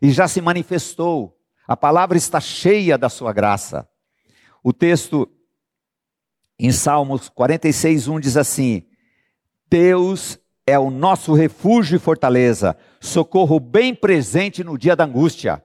E 0.00 0.10
já 0.10 0.26
se 0.26 0.40
manifestou. 0.40 1.38
A 1.66 1.76
palavra 1.76 2.16
está 2.16 2.40
cheia 2.40 2.96
da 2.98 3.08
sua 3.08 3.32
graça. 3.32 3.88
O 4.62 4.72
texto 4.72 5.30
em 6.58 6.70
Salmos 6.70 7.28
46, 7.28 8.08
1 8.08 8.20
diz 8.20 8.36
assim: 8.36 8.86
Deus 9.68 10.38
é 10.66 10.78
o 10.78 10.90
nosso 10.90 11.34
refúgio 11.34 11.96
e 11.96 11.98
fortaleza, 11.98 12.76
socorro 13.00 13.58
bem 13.60 13.94
presente 13.94 14.64
no 14.64 14.78
dia 14.78 14.96
da 14.96 15.04
angústia 15.04 15.62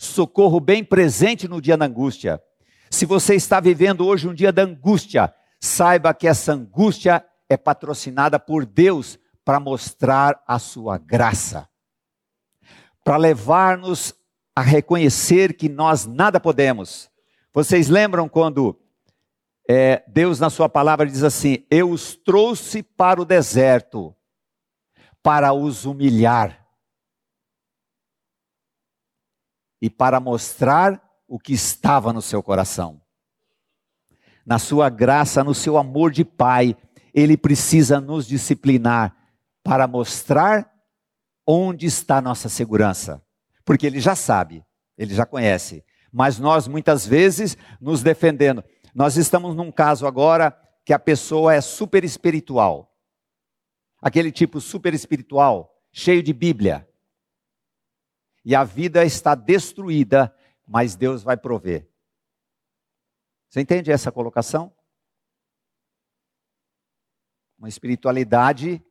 socorro 0.00 0.58
bem 0.60 0.82
presente 0.82 1.46
no 1.46 1.60
dia 1.60 1.76
da 1.76 1.84
angústia. 1.84 2.42
Se 2.88 3.04
você 3.04 3.34
está 3.34 3.60
vivendo 3.60 4.06
hoje 4.06 4.26
um 4.26 4.32
dia 4.32 4.50
da 4.50 4.62
angústia, 4.62 5.32
saiba 5.60 6.14
que 6.14 6.26
essa 6.26 6.54
angústia 6.54 7.22
é 7.50 7.56
patrocinada 7.56 8.38
por 8.40 8.64
Deus 8.64 9.18
para 9.44 9.60
mostrar 9.60 10.42
a 10.46 10.58
sua 10.58 10.96
graça, 10.96 11.68
para 13.04 13.18
levar-nos 13.18 14.14
a 14.60 14.62
reconhecer 14.62 15.54
que 15.54 15.68
nós 15.68 16.06
nada 16.06 16.38
podemos. 16.38 17.10
Vocês 17.52 17.88
lembram 17.88 18.28
quando 18.28 18.78
é, 19.68 20.04
Deus, 20.06 20.38
na 20.38 20.50
Sua 20.50 20.68
palavra, 20.68 21.06
diz 21.06 21.22
assim: 21.22 21.64
Eu 21.70 21.90
os 21.90 22.14
trouxe 22.14 22.82
para 22.82 23.20
o 23.20 23.24
deserto 23.24 24.14
para 25.22 25.52
os 25.52 25.84
humilhar. 25.84 26.60
e 29.80 29.88
para 29.88 30.20
mostrar 30.20 31.02
o 31.26 31.38
que 31.38 31.54
estava 31.54 32.12
no 32.12 32.20
seu 32.20 32.42
coração. 32.42 33.00
Na 34.44 34.58
sua 34.58 34.90
graça, 34.90 35.42
no 35.42 35.54
seu 35.54 35.78
amor 35.78 36.10
de 36.10 36.22
Pai, 36.22 36.76
ele 37.14 37.34
precisa 37.34 37.98
nos 37.98 38.26
disciplinar 38.26 39.16
para 39.62 39.86
mostrar 39.86 40.70
onde 41.46 41.86
está 41.86 42.20
nossa 42.20 42.50
segurança. 42.50 43.22
Porque 43.64 43.86
ele 43.86 44.00
já 44.00 44.14
sabe, 44.14 44.64
ele 44.96 45.14
já 45.14 45.24
conhece. 45.26 45.84
Mas 46.12 46.38
nós 46.38 46.66
muitas 46.66 47.06
vezes 47.06 47.56
nos 47.80 48.02
defendendo. 48.02 48.64
Nós 48.94 49.16
estamos 49.16 49.54
num 49.54 49.70
caso 49.70 50.06
agora 50.06 50.56
que 50.84 50.92
a 50.92 50.98
pessoa 50.98 51.54
é 51.54 51.60
super 51.60 52.04
espiritual. 52.04 52.88
aquele 54.02 54.32
tipo 54.32 54.60
super 54.60 54.94
espiritual, 54.94 55.78
cheio 55.92 56.22
de 56.22 56.32
Bíblia. 56.32 56.88
E 58.44 58.54
a 58.54 58.64
vida 58.64 59.04
está 59.04 59.34
destruída, 59.34 60.34
mas 60.66 60.96
Deus 60.96 61.22
vai 61.22 61.36
prover. 61.36 61.86
Você 63.48 63.60
entende 63.60 63.92
essa 63.92 64.10
colocação? 64.10 64.74
Uma 67.58 67.68
espiritualidade 67.68 68.82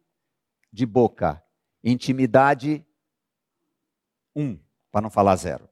de 0.72 0.86
boca, 0.86 1.44
intimidade 1.84 2.86
um, 4.36 4.58
para 4.92 5.02
não 5.02 5.10
falar 5.10 5.36
zero. 5.36 5.70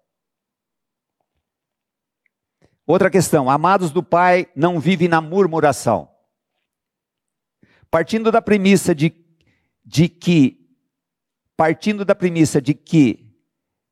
Outra 2.85 3.09
questão: 3.09 3.49
amados 3.49 3.91
do 3.91 4.01
Pai 4.01 4.47
não 4.55 4.79
vivem 4.79 5.07
na 5.07 5.19
murmuração. 5.19 6.09
Partindo 7.91 8.31
da 8.31 8.41
premissa 8.41 8.95
de, 8.95 9.13
de 9.85 10.07
que, 10.07 10.69
partindo 11.55 12.05
da 12.05 12.15
premissa 12.15 12.61
de 12.61 12.73
que 12.73 13.27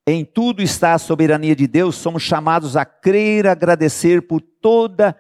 em 0.08 0.24
tudo 0.24 0.62
está 0.62 0.94
a 0.94 1.00
soberania 1.00 1.56
de 1.56 1.68
Deus, 1.68 1.96
somos 1.96 2.22
chamados 2.22 2.78
a 2.78 2.86
crer, 2.86 3.48
agradecer 3.48 4.22
por 4.22 4.40
toda 4.40 5.18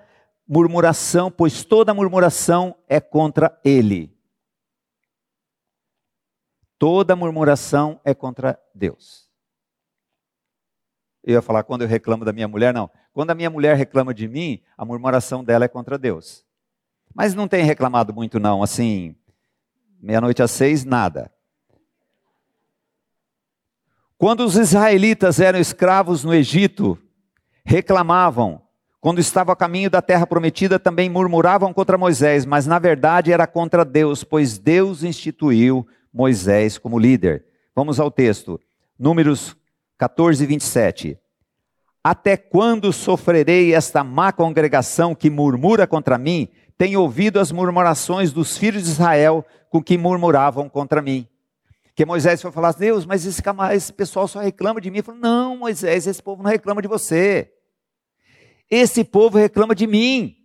murmuração, 0.47 1.31
pois 1.31 1.63
toda 1.63 1.93
murmuração 1.93 2.75
é 2.87 2.99
contra 2.99 3.59
Ele. 3.63 4.15
Toda 6.77 7.15
murmuração 7.15 7.99
é 8.03 8.13
contra 8.13 8.59
Deus. 8.73 9.24
Eu 11.25 11.33
ia 11.33 11.41
falar 11.41 11.63
quando 11.63 11.81
eu 11.81 11.87
reclamo 11.87 12.23
da 12.23 12.31
minha 12.31 12.47
mulher, 12.47 12.71
não. 12.71 12.87
Quando 13.11 13.31
a 13.31 13.35
minha 13.35 13.49
mulher 13.49 13.75
reclama 13.75 14.13
de 14.13 14.27
mim, 14.27 14.61
a 14.77 14.85
murmuração 14.85 15.43
dela 15.43 15.65
é 15.65 15.67
contra 15.67 15.97
Deus. 15.97 16.45
Mas 17.15 17.33
não 17.33 17.47
tem 17.47 17.63
reclamado 17.65 18.13
muito, 18.13 18.39
não. 18.39 18.61
Assim, 18.61 19.15
meia-noite 19.99 20.43
às 20.43 20.51
seis, 20.51 20.85
nada. 20.85 21.31
Quando 24.19 24.45
os 24.45 24.55
israelitas 24.55 25.39
eram 25.39 25.57
escravos 25.57 26.23
no 26.23 26.31
Egito, 26.31 26.95
reclamavam. 27.65 28.61
Quando 29.01 29.17
estava 29.17 29.51
a 29.51 29.55
caminho 29.55 29.89
da 29.89 30.03
terra 30.03 30.27
prometida, 30.27 30.77
também 30.77 31.09
murmuravam 31.09 31.73
contra 31.73 31.97
Moisés, 31.97 32.45
mas 32.45 32.67
na 32.67 32.77
verdade 32.77 33.31
era 33.31 33.47
contra 33.47 33.83
Deus, 33.83 34.23
pois 34.23 34.59
Deus 34.59 35.03
instituiu 35.03 35.87
Moisés 36.13 36.77
como 36.77 36.99
líder. 36.99 37.45
Vamos 37.75 37.99
ao 37.99 38.11
texto. 38.11 38.59
Números 38.97 39.57
14, 39.97 40.45
27. 40.45 41.17
Até 42.03 42.37
quando 42.37 42.93
sofrerei 42.93 43.73
esta 43.73 44.03
má 44.03 44.31
congregação 44.31 45.15
que 45.15 45.29
murmura 45.29 45.87
contra 45.87 46.17
mim? 46.17 46.47
Tenho 46.77 47.01
ouvido 47.01 47.39
as 47.39 47.51
murmurações 47.51 48.31
dos 48.31 48.57
filhos 48.57 48.83
de 48.83 48.89
Israel 48.89 49.45
com 49.69 49.81
que 49.81 49.97
murmuravam 49.97 50.69
contra 50.69 51.01
mim. 51.01 51.27
Que 51.95 52.05
Moisés 52.05 52.41
foi 52.41 52.51
falar, 52.51 52.73
Deus, 52.73 53.05
mas 53.05 53.25
esse, 53.25 53.41
esse 53.73 53.93
pessoal 53.93 54.27
só 54.27 54.39
reclama 54.39 54.81
de 54.81 54.91
mim. 54.91 54.97
Ele 54.97 55.03
falou, 55.03 55.21
não, 55.21 55.57
Moisés, 55.57 56.05
esse 56.05 56.21
povo 56.21 56.43
não 56.43 56.51
reclama 56.51 56.81
de 56.81 56.87
você. 56.87 57.51
Esse 58.69 59.03
povo 59.03 59.37
reclama 59.37 59.73
de 59.73 59.87
mim. 59.87 60.35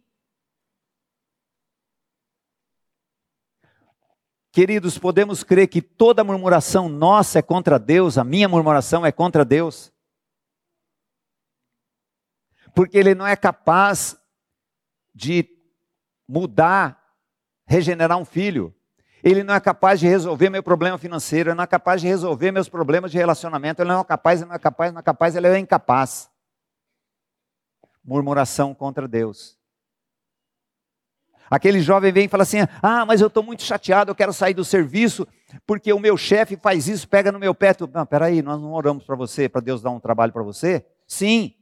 Queridos, 4.52 4.98
podemos 4.98 5.44
crer 5.44 5.68
que 5.68 5.80
toda 5.80 6.24
murmuração 6.24 6.88
nossa 6.88 7.38
é 7.38 7.42
contra 7.42 7.78
Deus, 7.78 8.18
a 8.18 8.24
minha 8.24 8.48
murmuração 8.48 9.06
é 9.06 9.12
contra 9.12 9.44
Deus. 9.44 9.92
Porque 12.74 12.98
Ele 12.98 13.14
não 13.14 13.26
é 13.26 13.36
capaz 13.36 14.16
de 15.14 15.48
mudar, 16.26 17.00
regenerar 17.66 18.18
um 18.18 18.24
filho. 18.24 18.74
Ele 19.22 19.44
não 19.44 19.54
é 19.54 19.60
capaz 19.60 20.00
de 20.00 20.08
resolver 20.08 20.48
meu 20.48 20.62
problema 20.62 20.96
financeiro, 20.96 21.50
ele 21.50 21.56
não 21.56 21.64
é 21.64 21.66
capaz 21.66 22.00
de 22.00 22.08
resolver 22.08 22.50
meus 22.50 22.70
problemas 22.70 23.10
de 23.10 23.18
relacionamento, 23.18 23.82
ele 23.82 23.90
não 23.90 24.00
é 24.00 24.04
capaz, 24.04 24.40
ele 24.40 24.48
não 24.48 24.56
é 24.56 24.58
capaz, 24.58 24.92
não 24.92 25.00
é 25.00 25.02
capaz, 25.02 25.36
ele 25.36 25.46
é 25.46 25.58
incapaz. 25.58 26.30
Murmuração 28.02 28.74
contra 28.74 29.06
Deus. 29.06 29.59
Aquele 31.50 31.80
jovem 31.80 32.12
vem 32.12 32.26
e 32.26 32.28
fala 32.28 32.44
assim: 32.44 32.58
Ah, 32.80 33.04
mas 33.04 33.20
eu 33.20 33.26
estou 33.26 33.42
muito 33.42 33.64
chateado, 33.64 34.12
eu 34.12 34.14
quero 34.14 34.32
sair 34.32 34.54
do 34.54 34.64
serviço, 34.64 35.26
porque 35.66 35.92
o 35.92 35.98
meu 35.98 36.16
chefe 36.16 36.56
faz 36.56 36.86
isso, 36.86 37.08
pega 37.08 37.32
no 37.32 37.40
meu 37.40 37.52
pé. 37.52 37.74
Tu, 37.74 37.90
não, 37.92 38.06
peraí, 38.06 38.40
nós 38.40 38.60
não 38.60 38.72
oramos 38.72 39.04
para 39.04 39.16
você, 39.16 39.48
para 39.48 39.60
Deus 39.60 39.82
dar 39.82 39.90
um 39.90 39.98
trabalho 39.98 40.32
para 40.32 40.44
você? 40.44 40.86
Sim. 41.08 41.52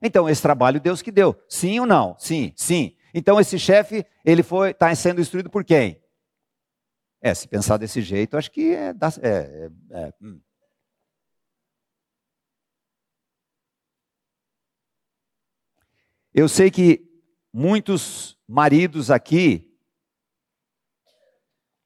Então, 0.00 0.28
esse 0.28 0.40
trabalho 0.40 0.80
Deus 0.80 1.02
que 1.02 1.12
deu. 1.12 1.36
Sim 1.46 1.80
ou 1.80 1.86
não? 1.86 2.16
Sim, 2.18 2.54
sim. 2.56 2.96
Então, 3.12 3.38
esse 3.38 3.58
chefe, 3.58 4.06
ele 4.24 4.42
foi, 4.42 4.70
está 4.70 4.94
sendo 4.94 5.20
instruído 5.20 5.50
por 5.50 5.62
quem? 5.62 6.00
É, 7.20 7.34
se 7.34 7.46
pensar 7.46 7.76
desse 7.76 8.00
jeito, 8.00 8.36
acho 8.36 8.50
que 8.50 8.74
é. 8.74 8.90
é, 8.90 9.28
é, 9.28 9.70
é 9.90 10.12
hum. 10.22 10.40
Eu 16.32 16.48
sei 16.48 16.70
que 16.70 17.04
muitos 17.52 18.37
maridos 18.48 19.10
aqui 19.10 19.68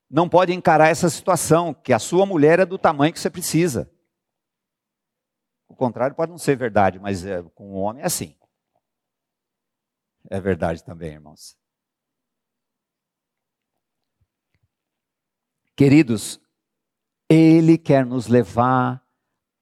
não 0.08 0.28
podem 0.28 0.58
encarar 0.58 0.88
essa 0.88 1.08
situação, 1.08 1.72
que 1.72 1.92
a 1.92 1.98
sua 1.98 2.26
mulher 2.26 2.60
é 2.60 2.66
do 2.66 2.78
tamanho 2.78 3.12
que 3.12 3.18
você 3.18 3.30
precisa. 3.30 3.90
O 5.66 5.74
contrário 5.74 6.14
pode 6.14 6.30
não 6.30 6.38
ser 6.38 6.54
verdade, 6.54 6.98
mas 6.98 7.24
é, 7.24 7.42
com 7.42 7.72
o 7.72 7.76
homem 7.76 8.02
é 8.02 8.06
assim. 8.06 8.36
É 10.30 10.38
verdade 10.38 10.84
também, 10.84 11.12
irmãos. 11.12 11.56
Queridos, 15.74 16.38
Ele 17.28 17.78
quer 17.78 18.04
nos 18.04 18.26
levar 18.26 19.02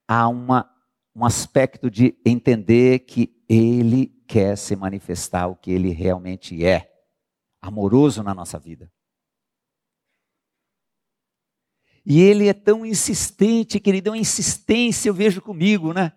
a 0.08 0.28
uma, 0.28 0.68
um 1.14 1.24
aspecto 1.24 1.88
de 1.88 2.20
entender 2.26 2.98
que 3.00 3.32
Ele 3.48 4.19
quer 4.30 4.56
se 4.56 4.76
manifestar 4.76 5.48
o 5.48 5.56
que 5.56 5.72
Ele 5.72 5.90
realmente 5.90 6.64
é, 6.64 6.88
amoroso 7.60 8.22
na 8.22 8.32
nossa 8.32 8.60
vida. 8.60 8.88
E 12.06 12.20
Ele 12.20 12.46
é 12.46 12.54
tão 12.54 12.86
insistente, 12.86 13.80
querido, 13.80 14.14
é 14.14 14.18
insistência, 14.18 15.08
eu 15.08 15.14
vejo 15.14 15.42
comigo, 15.42 15.92
né? 15.92 16.12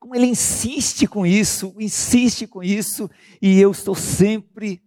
Como 0.00 0.16
Ele 0.16 0.24
insiste 0.24 1.06
com 1.06 1.26
isso, 1.26 1.74
insiste 1.78 2.46
com 2.46 2.62
isso, 2.62 3.10
e 3.40 3.60
eu 3.60 3.70
estou 3.70 3.94
sempre 3.94 4.82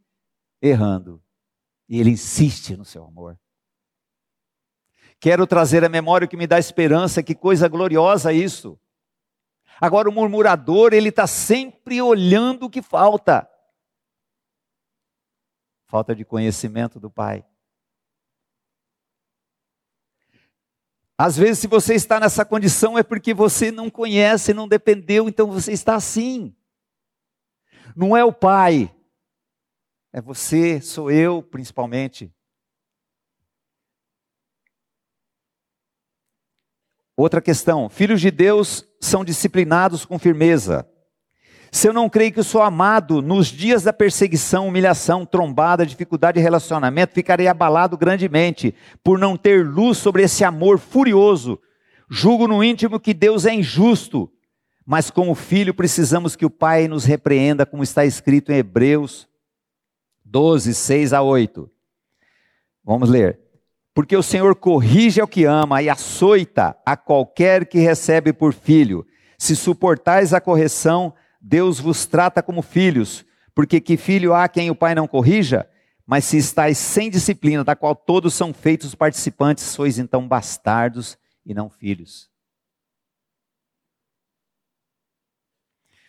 errando. 0.59 1.23
E 1.87 1.99
Ele 1.99 2.09
insiste 2.09 2.75
no 2.75 2.83
seu 2.83 3.05
amor. 3.05 3.39
Quero 5.19 5.45
trazer 5.45 5.85
a 5.85 5.89
memória 5.89 6.27
que 6.27 6.35
me 6.35 6.47
dá 6.47 6.57
esperança, 6.57 7.21
que 7.21 7.35
coisa 7.35 7.67
gloriosa 7.67 8.33
isso. 8.33 8.79
Agora, 9.79 10.09
o 10.09 10.11
murmurador, 10.11 10.93
ele 10.93 11.09
está 11.09 11.27
sempre 11.27 12.01
olhando 12.01 12.65
o 12.65 12.69
que 12.69 12.81
falta. 12.81 13.49
Falta 15.87 16.15
de 16.15 16.25
conhecimento 16.25 16.99
do 16.99 17.09
Pai. 17.09 17.45
Às 21.17 21.37
vezes, 21.37 21.59
se 21.59 21.67
você 21.67 21.95
está 21.95 22.19
nessa 22.19 22.43
condição, 22.43 22.97
é 22.97 23.03
porque 23.03 23.33
você 23.33 23.71
não 23.71 23.89
conhece, 23.89 24.53
não 24.53 24.67
dependeu, 24.67 25.29
então 25.29 25.47
você 25.47 25.71
está 25.71 25.95
assim. 25.95 26.55
Não 27.95 28.17
é 28.17 28.23
o 28.23 28.33
Pai, 28.33 28.93
é 30.11 30.21
você, 30.21 30.79
sou 30.79 31.11
eu, 31.11 31.43
principalmente. 31.43 32.33
Outra 37.17 37.41
questão: 37.41 37.89
filhos 37.89 38.21
de 38.21 38.31
Deus 38.31 38.81
são 39.05 39.23
disciplinados 39.23 40.05
com 40.05 40.19
firmeza. 40.19 40.87
Se 41.71 41.87
eu 41.89 41.93
não 41.93 42.09
creio 42.09 42.31
que 42.31 42.41
sou 42.41 42.61
amado, 42.61 43.21
nos 43.21 43.47
dias 43.47 43.83
da 43.83 43.91
perseguição, 43.91 44.67
humilhação, 44.67 45.25
trombada, 45.25 45.85
dificuldade 45.85 46.37
de 46.37 46.43
relacionamento, 46.43 47.13
ficarei 47.13 47.47
abalado 47.47 47.97
grandemente 47.97 48.73
por 49.03 49.19
não 49.19 49.35
ter 49.35 49.65
luz 49.65 49.97
sobre 49.97 50.23
esse 50.23 50.43
amor 50.43 50.79
furioso. 50.79 51.59
Julgo 52.09 52.47
no 52.47 52.63
íntimo 52.63 52.99
que 52.99 53.13
Deus 53.13 53.45
é 53.45 53.53
injusto, 53.53 54.31
mas 54.85 55.09
como 55.11 55.35
filho 55.35 55.73
precisamos 55.73 56.35
que 56.35 56.45
o 56.45 56.49
Pai 56.49 56.87
nos 56.87 57.03
repreenda, 57.03 57.65
como 57.65 57.83
está 57.83 58.05
escrito 58.05 58.51
em 58.51 58.57
Hebreus 58.57 59.27
12, 60.23 60.73
6 60.73 61.13
a 61.13 61.21
8. 61.21 61.69
Vamos 62.83 63.09
ler. 63.09 63.44
Porque 63.95 64.17
o 64.17 64.21
Senhor 64.21 64.53
corrige 64.57 65.21
ao 65.21 65.27
que 65.27 65.45
ama 65.45 65.81
e 65.81 65.89
açoita 65.89 66.77
a 66.85 66.97
qualquer 66.97 67.65
que 67.65 67.79
recebe 67.79 68.33
por 68.33 68.53
filho. 68.53 69.07
Se 69.39 69.55
suportais 69.55 70.33
a 70.33 70.41
correção, 70.41 71.13
Deus 71.39 71.79
vos 71.79 72.05
trata 72.05 72.43
como 72.43 72.61
filhos. 72.61 73.25
Porque 73.55 73.79
que 73.79 73.95
filho 73.95 74.33
há 74.33 74.49
quem 74.49 74.69
o 74.69 74.75
pai 74.75 74.93
não 74.93 75.07
corrija? 75.07 75.65
Mas 76.05 76.25
se 76.25 76.35
estáis 76.35 76.77
sem 76.77 77.09
disciplina, 77.09 77.63
da 77.63 77.73
qual 77.73 77.95
todos 77.95 78.33
são 78.33 78.53
feitos 78.53 78.93
participantes, 78.93 79.63
sois 79.63 79.97
então 79.97 80.27
bastardos 80.27 81.17
e 81.45 81.53
não 81.53 81.69
filhos. 81.69 82.29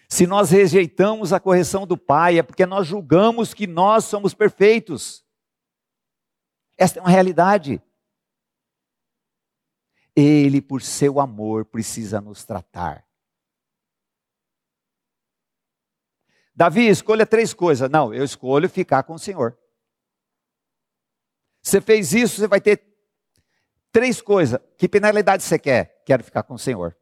Se 0.09 0.27
nós 0.27 0.51
rejeitamos 0.51 1.33
a 1.33 1.39
correção 1.39 1.87
do 1.87 1.97
pai, 1.97 2.41
é 2.41 2.43
porque 2.43 2.67
nós 2.67 2.85
julgamos 2.85 3.55
que 3.55 3.69
nós 3.69 4.05
somos 4.07 4.35
perfeitos. 4.35 5.26
Esta 6.77 6.99
é 6.99 7.03
uma 7.03 7.11
realidade. 7.11 7.83
Ele, 10.15 10.61
por 10.63 10.83
seu 10.83 11.21
amor, 11.21 11.65
precisa 11.65 12.21
nos 12.21 12.45
tratar. 12.45 13.07
Davi, 16.55 16.89
escolha 16.89 17.27
três 17.27 17.53
coisas. 17.53 17.91
Não, 17.91 18.15
eu 18.15 18.25
escolho 18.25 18.69
ficar 18.69 19.03
com 19.03 19.15
o 19.15 19.19
Senhor. 19.19 19.59
Você 21.63 21.81
fez 21.81 22.13
isso, 22.13 22.37
você 22.37 22.47
vai 22.47 22.61
ter 22.61 22.83
três 23.93 24.21
coisas. 24.21 24.59
Que 24.79 24.89
penalidade 24.89 25.43
você 25.43 25.59
quer? 25.59 26.03
Quero 26.07 26.23
ficar 26.23 26.43
com 26.45 26.55
o 26.55 26.59
Senhor. 26.59 26.97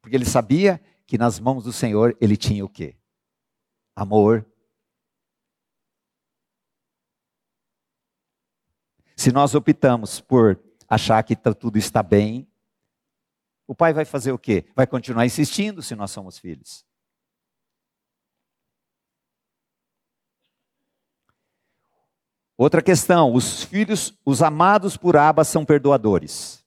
Porque 0.00 0.14
ele 0.16 0.24
sabia 0.24 0.80
que 1.06 1.18
nas 1.18 1.40
mãos 1.40 1.64
do 1.64 1.72
Senhor 1.72 2.16
ele 2.20 2.36
tinha 2.36 2.64
o 2.64 2.68
quê? 2.68 2.96
Amor. 3.96 4.49
Se 9.20 9.30
nós 9.30 9.54
optamos 9.54 10.18
por 10.18 10.58
achar 10.88 11.22
que 11.22 11.36
tá, 11.36 11.52
tudo 11.52 11.76
está 11.76 12.02
bem, 12.02 12.50
o 13.66 13.74
pai 13.74 13.92
vai 13.92 14.06
fazer 14.06 14.32
o 14.32 14.38
quê? 14.38 14.64
Vai 14.74 14.86
continuar 14.86 15.26
insistindo 15.26 15.82
se 15.82 15.94
nós 15.94 16.10
somos 16.10 16.38
filhos. 16.38 16.86
Outra 22.56 22.80
questão, 22.80 23.34
os 23.34 23.62
filhos, 23.62 24.18
os 24.24 24.40
amados 24.40 24.96
por 24.96 25.18
Abba 25.18 25.44
são 25.44 25.66
perdoadores. 25.66 26.64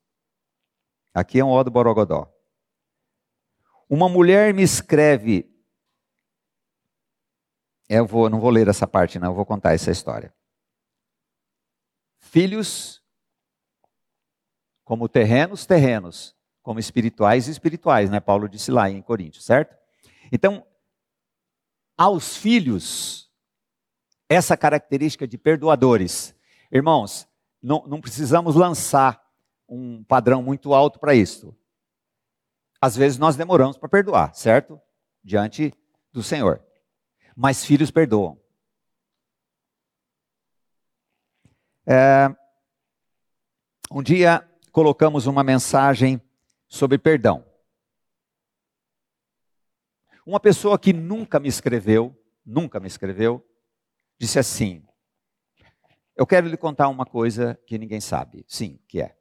Aqui 1.11 1.39
é 1.39 1.43
um 1.43 1.49
ó 1.49 1.63
do 1.63 1.71
Borogodó. 1.71 2.31
Uma 3.89 4.07
mulher 4.07 4.53
me 4.53 4.61
escreve. 4.61 5.51
Eu 7.89 8.05
vou, 8.05 8.29
não 8.29 8.39
vou 8.39 8.51
ler 8.51 8.67
essa 8.67 8.85
parte, 8.85 9.17
não, 9.17 9.29
eu 9.29 9.35
vou 9.35 9.43
contar 9.43 9.73
essa 9.73 9.89
história. 9.89 10.31
Filhos, 12.33 12.99
como 14.83 15.07
terrenos, 15.07 15.67
terrenos, 15.67 16.35
como 16.63 16.79
espirituais, 16.79 17.47
espirituais, 17.47 18.09
né? 18.09 18.19
Paulo 18.19 18.49
disse 18.49 18.71
lá 18.71 18.89
em 18.89 19.03
Coríntios, 19.03 19.45
certo? 19.45 19.77
Então, 20.31 20.65
aos 21.95 22.35
filhos, 22.35 23.29
essa 24.27 24.57
característica 24.57 25.27
de 25.27 25.37
perdoadores. 25.37 26.35
Irmãos, 26.71 27.27
não, 27.61 27.85
não 27.85 28.01
precisamos 28.01 28.55
lançar 28.55 29.23
um 29.69 30.03
padrão 30.03 30.41
muito 30.41 30.73
alto 30.73 30.99
para 30.99 31.13
isso. 31.13 31.55
Às 32.81 32.95
vezes 32.95 33.19
nós 33.19 33.35
demoramos 33.35 33.77
para 33.77 33.87
perdoar, 33.87 34.33
certo? 34.33 34.81
Diante 35.23 35.71
do 36.11 36.23
Senhor. 36.23 36.65
Mas 37.35 37.63
filhos 37.63 37.91
perdoam. 37.91 38.41
É, 41.85 42.33
um 43.91 44.01
dia 44.01 44.47
colocamos 44.71 45.27
uma 45.27 45.43
mensagem 45.43 46.21
sobre 46.67 46.97
perdão. 46.97 47.45
Uma 50.25 50.39
pessoa 50.39 50.79
que 50.79 50.93
nunca 50.93 51.39
me 51.39 51.49
escreveu, 51.49 52.17
nunca 52.45 52.79
me 52.79 52.87
escreveu, 52.87 53.45
disse 54.17 54.39
assim: 54.39 54.83
Eu 56.15 56.25
quero 56.25 56.47
lhe 56.47 56.55
contar 56.55 56.87
uma 56.87 57.05
coisa 57.05 57.59
que 57.67 57.77
ninguém 57.77 57.99
sabe. 57.99 58.45
Sim, 58.47 58.79
que 58.87 59.01
é. 59.01 59.17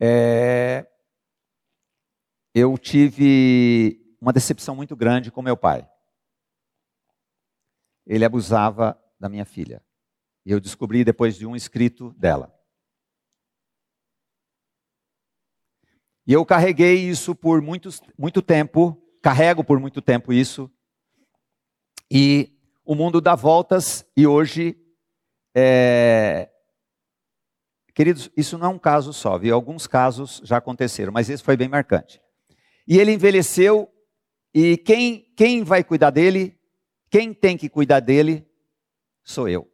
é 0.00 0.86
eu 2.52 2.76
tive 2.76 4.16
uma 4.20 4.32
decepção 4.32 4.74
muito 4.74 4.96
grande 4.96 5.30
com 5.30 5.42
meu 5.42 5.56
pai. 5.56 5.88
Ele 8.06 8.24
abusava 8.24 9.00
da 9.18 9.28
minha 9.28 9.44
filha. 9.44 9.82
E 10.44 10.50
eu 10.50 10.60
descobri 10.60 11.04
depois 11.04 11.36
de 11.36 11.46
um 11.46 11.56
escrito 11.56 12.12
dela. 12.18 12.54
E 16.26 16.32
eu 16.32 16.44
carreguei 16.44 16.96
isso 16.96 17.34
por 17.34 17.60
muito, 17.60 17.90
muito 18.16 18.40
tempo, 18.40 19.00
carrego 19.20 19.62
por 19.62 19.78
muito 19.78 20.00
tempo 20.00 20.32
isso. 20.32 20.70
E 22.10 22.58
o 22.84 22.94
mundo 22.94 23.20
dá 23.20 23.34
voltas 23.34 24.06
e 24.16 24.26
hoje, 24.26 24.76
é... 25.54 26.50
queridos, 27.94 28.30
isso 28.36 28.56
não 28.56 28.66
é 28.66 28.70
um 28.70 28.78
caso 28.78 29.12
só, 29.12 29.38
viu? 29.38 29.54
Alguns 29.54 29.86
casos 29.86 30.40
já 30.44 30.58
aconteceram, 30.58 31.12
mas 31.12 31.28
esse 31.28 31.42
foi 31.42 31.56
bem 31.56 31.68
marcante. 31.68 32.20
E 32.86 32.98
ele 32.98 33.12
envelheceu, 33.12 33.90
e 34.52 34.76
quem, 34.76 35.32
quem 35.36 35.62
vai 35.62 35.82
cuidar 35.82 36.10
dele? 36.10 36.58
Quem 37.10 37.34
tem 37.34 37.56
que 37.56 37.68
cuidar 37.68 38.00
dele? 38.00 38.46
Sou 39.22 39.48
eu. 39.48 39.73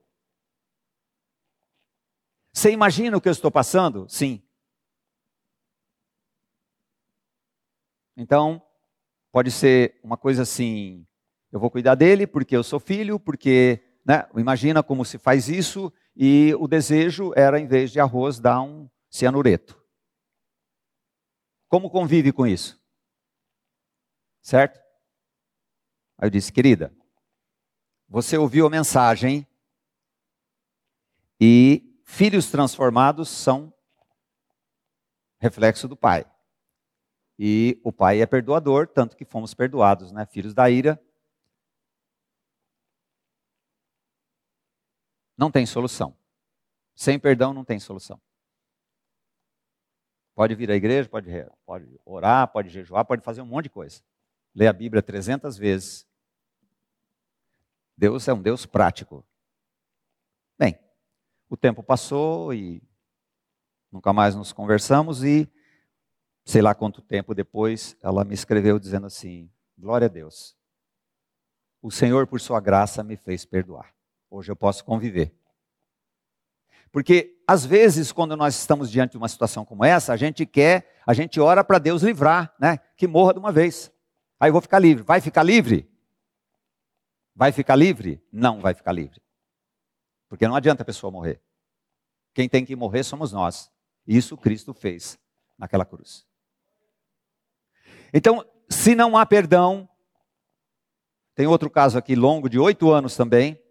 Você 2.52 2.70
imagina 2.70 3.16
o 3.16 3.20
que 3.20 3.28
eu 3.28 3.32
estou 3.32 3.50
passando? 3.50 4.08
Sim. 4.08 4.42
Então, 8.16 8.60
pode 9.32 9.50
ser 9.50 9.98
uma 10.02 10.16
coisa 10.16 10.42
assim: 10.42 11.06
eu 11.52 11.60
vou 11.60 11.70
cuidar 11.70 11.94
dele 11.94 12.26
porque 12.26 12.56
eu 12.56 12.62
sou 12.62 12.80
filho, 12.80 13.18
porque, 13.18 13.82
né, 14.04 14.28
imagina 14.36 14.82
como 14.82 15.04
se 15.04 15.18
faz 15.18 15.48
isso, 15.48 15.92
e 16.16 16.54
o 16.58 16.66
desejo 16.66 17.32
era, 17.36 17.58
em 17.58 17.66
vez 17.66 17.90
de 17.90 18.00
arroz, 18.00 18.38
dar 18.38 18.60
um 18.62 18.88
cianureto. 19.08 19.80
Como 21.68 21.88
convive 21.88 22.32
com 22.32 22.46
isso? 22.46 22.80
Certo? 24.42 24.80
Aí 26.18 26.26
eu 26.26 26.30
disse, 26.30 26.52
querida, 26.52 26.92
você 28.08 28.36
ouviu 28.36 28.66
a 28.66 28.70
mensagem 28.70 29.46
e 31.40 31.89
filhos 32.10 32.50
transformados 32.50 33.28
são 33.28 33.72
reflexo 35.38 35.88
do 35.88 35.96
pai. 35.96 36.30
E 37.38 37.80
o 37.82 37.92
pai 37.92 38.20
é 38.20 38.26
perdoador, 38.26 38.86
tanto 38.86 39.16
que 39.16 39.24
fomos 39.24 39.54
perdoados, 39.54 40.12
né? 40.12 40.26
Filhos 40.26 40.52
da 40.52 40.68
ira. 40.68 41.02
Não 45.36 45.50
tem 45.50 45.64
solução. 45.64 46.14
Sem 46.94 47.18
perdão 47.18 47.54
não 47.54 47.64
tem 47.64 47.78
solução. 47.78 48.20
Pode 50.34 50.54
vir 50.54 50.70
à 50.70 50.74
igreja, 50.74 51.08
pode, 51.08 51.30
pode 51.64 52.00
orar, 52.04 52.48
pode 52.48 52.68
jejuar, 52.68 53.04
pode 53.04 53.22
fazer 53.22 53.40
um 53.40 53.46
monte 53.46 53.64
de 53.64 53.70
coisa 53.70 54.02
lê 54.54 54.66
a 54.66 54.72
Bíblia 54.72 55.02
300 55.02 55.56
vezes. 55.56 56.06
Deus 57.96 58.26
é 58.28 58.32
um 58.32 58.40
Deus 58.40 58.66
prático. 58.66 59.24
Bem, 60.58 60.78
o 61.50 61.56
tempo 61.56 61.82
passou 61.82 62.54
e 62.54 62.80
nunca 63.90 64.12
mais 64.12 64.36
nos 64.36 64.52
conversamos 64.52 65.24
e 65.24 65.50
sei 66.44 66.62
lá 66.62 66.74
quanto 66.76 67.02
tempo 67.02 67.34
depois 67.34 67.96
ela 68.00 68.24
me 68.24 68.34
escreveu 68.34 68.78
dizendo 68.78 69.08
assim: 69.08 69.50
Glória 69.76 70.06
a 70.06 70.08
Deus. 70.08 70.56
O 71.82 71.90
Senhor, 71.90 72.26
por 72.26 72.40
sua 72.40 72.60
graça, 72.60 73.02
me 73.02 73.16
fez 73.16 73.44
perdoar. 73.44 73.92
Hoje 74.30 74.52
eu 74.52 74.56
posso 74.56 74.84
conviver. 74.84 75.34
Porque 76.92 77.36
às 77.46 77.66
vezes, 77.66 78.12
quando 78.12 78.36
nós 78.36 78.54
estamos 78.56 78.90
diante 78.90 79.12
de 79.12 79.16
uma 79.16 79.28
situação 79.28 79.64
como 79.64 79.84
essa, 79.84 80.12
a 80.12 80.16
gente 80.16 80.46
quer, 80.46 81.00
a 81.04 81.12
gente 81.12 81.40
ora 81.40 81.64
para 81.64 81.78
Deus 81.78 82.02
livrar, 82.02 82.54
né? 82.60 82.78
Que 82.96 83.08
morra 83.08 83.32
de 83.32 83.40
uma 83.40 83.50
vez. 83.50 83.90
Aí 84.38 84.50
eu 84.50 84.52
vou 84.52 84.62
ficar 84.62 84.78
livre. 84.78 85.02
Vai 85.02 85.20
ficar 85.20 85.42
livre? 85.42 85.90
Vai 87.34 87.50
ficar 87.50 87.74
livre? 87.74 88.22
Não 88.30 88.60
vai 88.60 88.74
ficar 88.74 88.92
livre. 88.92 89.20
Porque 90.30 90.48
não 90.48 90.56
adianta 90.56 90.82
a 90.82 90.86
pessoa 90.86 91.10
morrer. 91.10 91.42
Quem 92.32 92.48
tem 92.48 92.64
que 92.64 92.74
morrer 92.74 93.04
somos 93.04 93.32
nós. 93.32 93.70
Isso 94.06 94.38
Cristo 94.38 94.72
fez 94.72 95.18
naquela 95.58 95.84
cruz. 95.84 96.26
Então, 98.14 98.42
se 98.66 98.94
não 98.94 99.18
há 99.18 99.26
perdão, 99.26 99.86
tem 101.34 101.46
outro 101.46 101.68
caso 101.68 101.98
aqui 101.98 102.16
longo 102.16 102.48
de 102.48 102.58
oito 102.58 102.90
anos 102.90 103.14
também, 103.14 103.62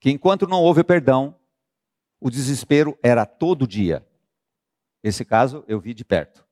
que 0.00 0.10
enquanto 0.10 0.46
não 0.46 0.62
houve 0.62 0.82
perdão, 0.82 1.38
o 2.18 2.30
desespero 2.30 2.98
era 3.02 3.26
todo 3.26 3.66
dia. 3.66 4.08
Esse 5.02 5.22
caso 5.22 5.62
eu 5.68 5.78
vi 5.78 5.92
de 5.92 6.06
perto, 6.06 6.46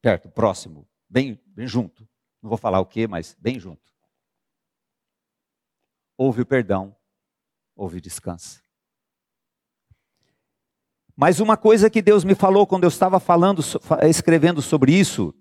perto, 0.00 0.30
próximo 0.30 0.88
bem, 1.08 1.40
bem 1.46 1.66
junto. 1.66 2.06
Não 2.42 2.48
vou 2.48 2.58
falar 2.58 2.80
o 2.80 2.86
que, 2.86 3.06
mas 3.06 3.34
bem 3.38 3.58
junto. 3.58 3.94
Houve 6.16 6.42
o 6.42 6.46
perdão, 6.46 6.96
houve 7.76 8.00
descanso. 8.00 8.62
Mas 11.14 11.38
uma 11.38 11.56
coisa 11.56 11.88
que 11.88 12.02
Deus 12.02 12.24
me 12.24 12.34
falou 12.34 12.66
quando 12.66 12.84
eu 12.84 12.88
estava 12.88 13.20
falando, 13.20 13.62
escrevendo 14.08 14.60
sobre 14.60 14.92
isso, 14.92 15.32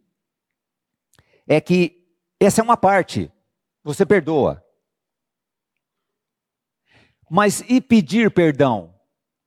é 1.48 1.60
que 1.60 2.06
essa 2.40 2.62
é 2.62 2.64
uma 2.64 2.78
parte, 2.78 3.32
você 3.84 4.06
perdoa. 4.06 4.64
Mas 7.30 7.62
e 7.68 7.82
pedir 7.82 8.30
perdão? 8.32 8.94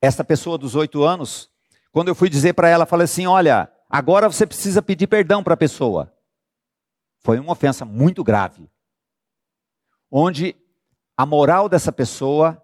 Essa 0.01 0.23
pessoa 0.23 0.57
dos 0.57 0.75
oito 0.75 1.03
anos, 1.03 1.49
quando 1.91 2.07
eu 2.07 2.15
fui 2.15 2.29
dizer 2.29 2.53
para 2.53 2.69
ela, 2.69 2.85
falei 2.85 3.05
assim: 3.05 3.25
olha, 3.25 3.71
Agora 3.89 4.29
você 4.29 4.45
precisa 4.45 4.83
pedir 4.83 5.07
perdão 5.07 5.43
para 5.43 5.55
a 5.55 5.57
pessoa. 5.57 6.13
Foi 7.21 7.39
uma 7.39 7.53
ofensa 7.53 7.83
muito 7.83 8.23
grave. 8.23 8.69
Onde 10.11 10.55
a 11.17 11.25
moral 11.25 11.67
dessa 11.67 11.91
pessoa, 11.91 12.63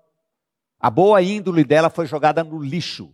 a 0.86 0.90
boa 0.92 1.20
índole 1.20 1.64
dela 1.64 1.90
foi 1.90 2.06
jogada 2.06 2.44
no 2.44 2.62
lixo. 2.62 3.12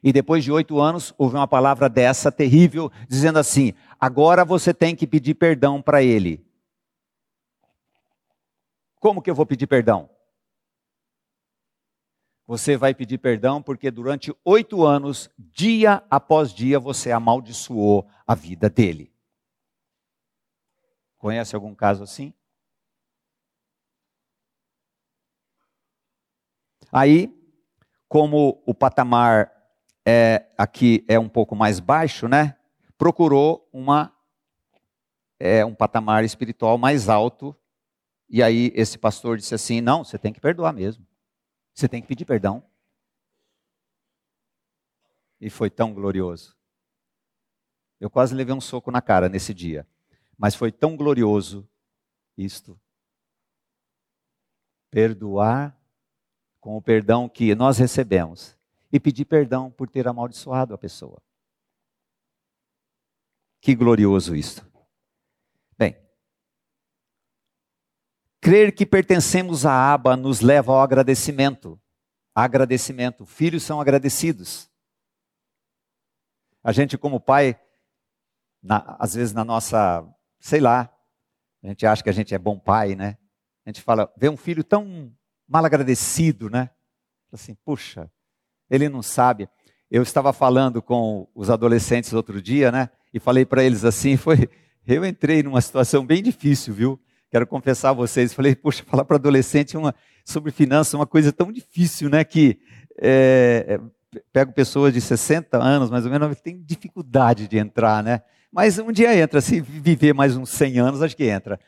E 0.00 0.12
depois 0.12 0.44
de 0.44 0.52
oito 0.52 0.78
anos, 0.78 1.12
houve 1.18 1.34
uma 1.34 1.48
palavra 1.48 1.88
dessa 1.88 2.30
terrível, 2.30 2.92
dizendo 3.08 3.40
assim: 3.40 3.74
agora 3.98 4.44
você 4.44 4.72
tem 4.72 4.94
que 4.94 5.04
pedir 5.04 5.34
perdão 5.34 5.82
para 5.82 6.00
ele. 6.00 6.46
Como 9.00 9.20
que 9.20 9.28
eu 9.28 9.34
vou 9.34 9.44
pedir 9.44 9.66
perdão? 9.66 10.08
Você 12.46 12.76
vai 12.76 12.94
pedir 12.94 13.18
perdão 13.18 13.60
porque 13.60 13.90
durante 13.90 14.32
oito 14.44 14.84
anos, 14.84 15.28
dia 15.36 16.04
após 16.08 16.54
dia, 16.54 16.78
você 16.78 17.10
amaldiçoou 17.10 18.08
a 18.24 18.32
vida 18.32 18.70
dele. 18.70 19.12
Conhece 21.18 21.56
algum 21.56 21.74
caso 21.74 22.04
assim? 22.04 22.32
Aí, 26.90 27.34
como 28.08 28.62
o 28.66 28.74
patamar 28.74 29.52
é, 30.06 30.46
aqui 30.56 31.04
é 31.06 31.18
um 31.18 31.28
pouco 31.28 31.54
mais 31.54 31.80
baixo, 31.80 32.26
né? 32.26 32.56
Procurou 32.96 33.68
uma 33.72 34.12
é, 35.38 35.64
um 35.64 35.74
patamar 35.74 36.24
espiritual 36.24 36.78
mais 36.78 37.08
alto. 37.08 37.54
E 38.28 38.42
aí 38.42 38.72
esse 38.74 38.98
pastor 38.98 39.36
disse 39.36 39.54
assim: 39.54 39.80
não, 39.80 40.02
você 40.02 40.18
tem 40.18 40.32
que 40.32 40.40
perdoar 40.40 40.72
mesmo. 40.72 41.06
Você 41.74 41.88
tem 41.88 42.02
que 42.02 42.08
pedir 42.08 42.24
perdão. 42.24 42.64
E 45.40 45.48
foi 45.48 45.70
tão 45.70 45.94
glorioso. 45.94 46.56
Eu 48.00 48.10
quase 48.10 48.34
levei 48.34 48.54
um 48.54 48.60
soco 48.60 48.90
na 48.90 49.00
cara 49.00 49.28
nesse 49.28 49.54
dia. 49.54 49.86
Mas 50.36 50.54
foi 50.54 50.72
tão 50.72 50.96
glorioso 50.96 51.68
isto. 52.36 52.80
Perdoar 54.90 55.77
com 56.68 56.76
o 56.76 56.82
perdão 56.82 57.30
que 57.30 57.54
nós 57.54 57.78
recebemos 57.78 58.54
e 58.92 59.00
pedir 59.00 59.24
perdão 59.24 59.70
por 59.70 59.88
ter 59.88 60.06
amaldiçoado 60.06 60.74
a 60.74 60.76
pessoa. 60.76 61.18
Que 63.58 63.74
glorioso 63.74 64.36
isso. 64.36 64.70
Bem, 65.78 65.96
crer 68.38 68.74
que 68.74 68.84
pertencemos 68.84 69.64
à 69.64 69.94
aba 69.94 70.14
nos 70.14 70.42
leva 70.42 70.70
ao 70.70 70.82
agradecimento. 70.82 71.80
Agradecimento. 72.34 73.24
Filhos 73.24 73.62
são 73.62 73.80
agradecidos. 73.80 74.70
A 76.62 76.70
gente, 76.70 76.98
como 76.98 77.18
pai, 77.18 77.58
na, 78.62 78.94
às 78.98 79.14
vezes 79.14 79.32
na 79.32 79.42
nossa, 79.42 80.06
sei 80.38 80.60
lá, 80.60 80.94
a 81.62 81.68
gente 81.68 81.86
acha 81.86 82.02
que 82.02 82.10
a 82.10 82.12
gente 82.12 82.34
é 82.34 82.38
bom 82.38 82.58
pai, 82.58 82.94
né? 82.94 83.16
A 83.64 83.70
gente 83.70 83.80
fala, 83.80 84.12
vê 84.18 84.28
um 84.28 84.36
filho 84.36 84.62
tão 84.62 85.16
mal 85.48 85.64
agradecido, 85.64 86.50
né? 86.50 86.70
Assim, 87.32 87.56
puxa, 87.64 88.10
ele 88.70 88.88
não 88.88 89.02
sabe. 89.02 89.48
Eu 89.90 90.02
estava 90.02 90.32
falando 90.32 90.82
com 90.82 91.26
os 91.34 91.48
adolescentes 91.48 92.12
outro 92.12 92.42
dia, 92.42 92.70
né? 92.70 92.90
E 93.12 93.18
falei 93.18 93.46
para 93.46 93.64
eles 93.64 93.84
assim, 93.84 94.16
foi, 94.18 94.48
eu 94.86 95.04
entrei 95.04 95.42
numa 95.42 95.60
situação 95.60 96.04
bem 96.04 96.22
difícil, 96.22 96.74
viu? 96.74 97.00
Quero 97.30 97.46
confessar 97.46 97.90
a 97.90 97.94
vocês, 97.94 98.32
falei, 98.32 98.54
puxa, 98.54 98.84
falar 98.84 99.04
para 99.04 99.16
adolescente 99.16 99.76
uma, 99.76 99.94
sobre 100.24 100.50
finanças 100.50 100.94
é 100.94 100.96
uma 100.96 101.06
coisa 101.06 101.32
tão 101.32 101.52
difícil, 101.52 102.08
né? 102.08 102.24
Que 102.24 102.58
é, 103.00 103.66
é 103.68 104.20
pego 104.32 104.52
pessoas 104.52 104.92
de 104.92 105.00
60 105.00 105.58
anos, 105.58 105.90
mais 105.90 106.04
ou 106.04 106.10
menos, 106.10 106.34
que 106.36 106.42
tem 106.42 106.62
dificuldade 106.62 107.46
de 107.46 107.58
entrar, 107.58 108.02
né? 108.02 108.22
Mas 108.50 108.78
um 108.78 108.90
dia 108.90 109.14
entra, 109.14 109.42
se 109.42 109.60
viver 109.60 110.14
mais 110.14 110.36
uns 110.36 110.48
100 110.50 110.78
anos, 110.78 111.02
acho 111.02 111.16
que 111.16 111.24
entra. 111.24 111.60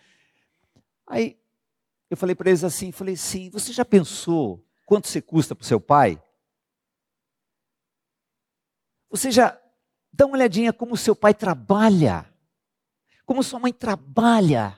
Aí 1.07 1.37
eu 2.11 2.17
falei 2.17 2.35
para 2.35 2.51
eles 2.51 2.65
assim, 2.65 2.91
falei, 2.91 3.17
sim, 3.17 3.49
você 3.51 3.73
já 3.73 3.85
pensou 3.85 4.67
quanto 4.85 5.07
você 5.07 5.23
custa 5.23 5.55
para 5.55 5.63
o 5.63 5.67
seu 5.67 5.81
pai? 5.81 6.21
Você 9.09 9.31
já 9.31 9.59
dá 10.13 10.27
uma 10.27 10.35
olhadinha 10.35 10.73
como 10.73 10.97
seu 10.97 11.15
pai 11.15 11.33
trabalha, 11.33 12.29
como 13.25 13.45
sua 13.45 13.61
mãe 13.61 13.73
trabalha, 13.73 14.77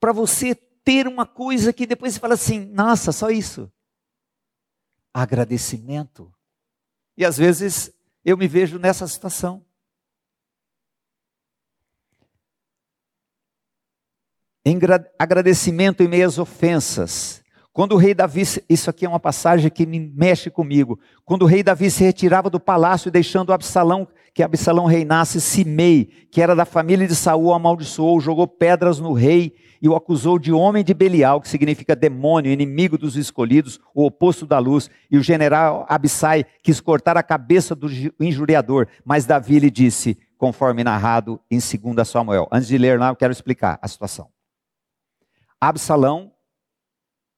para 0.00 0.12
você 0.12 0.54
ter 0.54 1.06
uma 1.06 1.26
coisa 1.26 1.72
que 1.72 1.86
depois 1.86 2.14
você 2.14 2.20
fala 2.20 2.34
assim: 2.34 2.64
nossa, 2.66 3.12
só 3.12 3.30
isso. 3.30 3.70
Agradecimento. 5.14 6.32
E 7.16 7.24
às 7.24 7.36
vezes 7.36 7.92
eu 8.24 8.36
me 8.36 8.48
vejo 8.48 8.78
nessa 8.78 9.06
situação. 9.06 9.64
Em 14.68 14.78
agradecimento 15.18 16.02
em 16.02 16.08
meio 16.08 16.26
às 16.26 16.38
ofensas, 16.38 17.42
quando 17.72 17.92
o 17.92 17.96
rei 17.96 18.12
Davi, 18.12 18.42
isso 18.68 18.90
aqui 18.90 19.06
é 19.06 19.08
uma 19.08 19.18
passagem 19.18 19.70
que 19.70 19.86
me 19.86 19.98
mexe 19.98 20.50
comigo. 20.50 21.00
Quando 21.24 21.40
o 21.40 21.46
rei 21.46 21.62
Davi 21.62 21.90
se 21.90 22.04
retirava 22.04 22.50
do 22.50 22.60
palácio, 22.60 23.10
deixando 23.10 23.50
Absalão, 23.54 24.06
que 24.34 24.42
Absalão 24.42 24.84
reinasse, 24.84 25.40
Simei, 25.40 26.10
que 26.30 26.42
era 26.42 26.54
da 26.54 26.66
família 26.66 27.08
de 27.08 27.16
Saul, 27.16 27.54
amaldiçoou, 27.54 28.20
jogou 28.20 28.46
pedras 28.46 29.00
no 29.00 29.14
rei 29.14 29.54
e 29.80 29.88
o 29.88 29.96
acusou 29.96 30.38
de 30.38 30.52
homem 30.52 30.84
de 30.84 30.92
Belial, 30.92 31.40
que 31.40 31.48
significa 31.48 31.96
demônio, 31.96 32.52
inimigo 32.52 32.98
dos 32.98 33.16
escolhidos, 33.16 33.80
o 33.94 34.04
oposto 34.04 34.44
da 34.44 34.58
luz. 34.58 34.90
E 35.10 35.16
o 35.16 35.22
general 35.22 35.86
Abissai 35.88 36.44
quis 36.62 36.78
cortar 36.78 37.16
a 37.16 37.22
cabeça 37.22 37.74
do 37.74 37.88
injuriador, 38.20 38.86
mas 39.02 39.24
Davi 39.24 39.60
lhe 39.60 39.70
disse, 39.70 40.18
conforme 40.36 40.84
narrado 40.84 41.40
em 41.50 41.58
2 41.58 42.06
Samuel. 42.06 42.46
Antes 42.52 42.68
de 42.68 42.76
ler 42.76 42.98
lá, 42.98 43.08
eu 43.08 43.16
quero 43.16 43.32
explicar 43.32 43.78
a 43.80 43.88
situação. 43.88 44.28
Absalão 45.60 46.32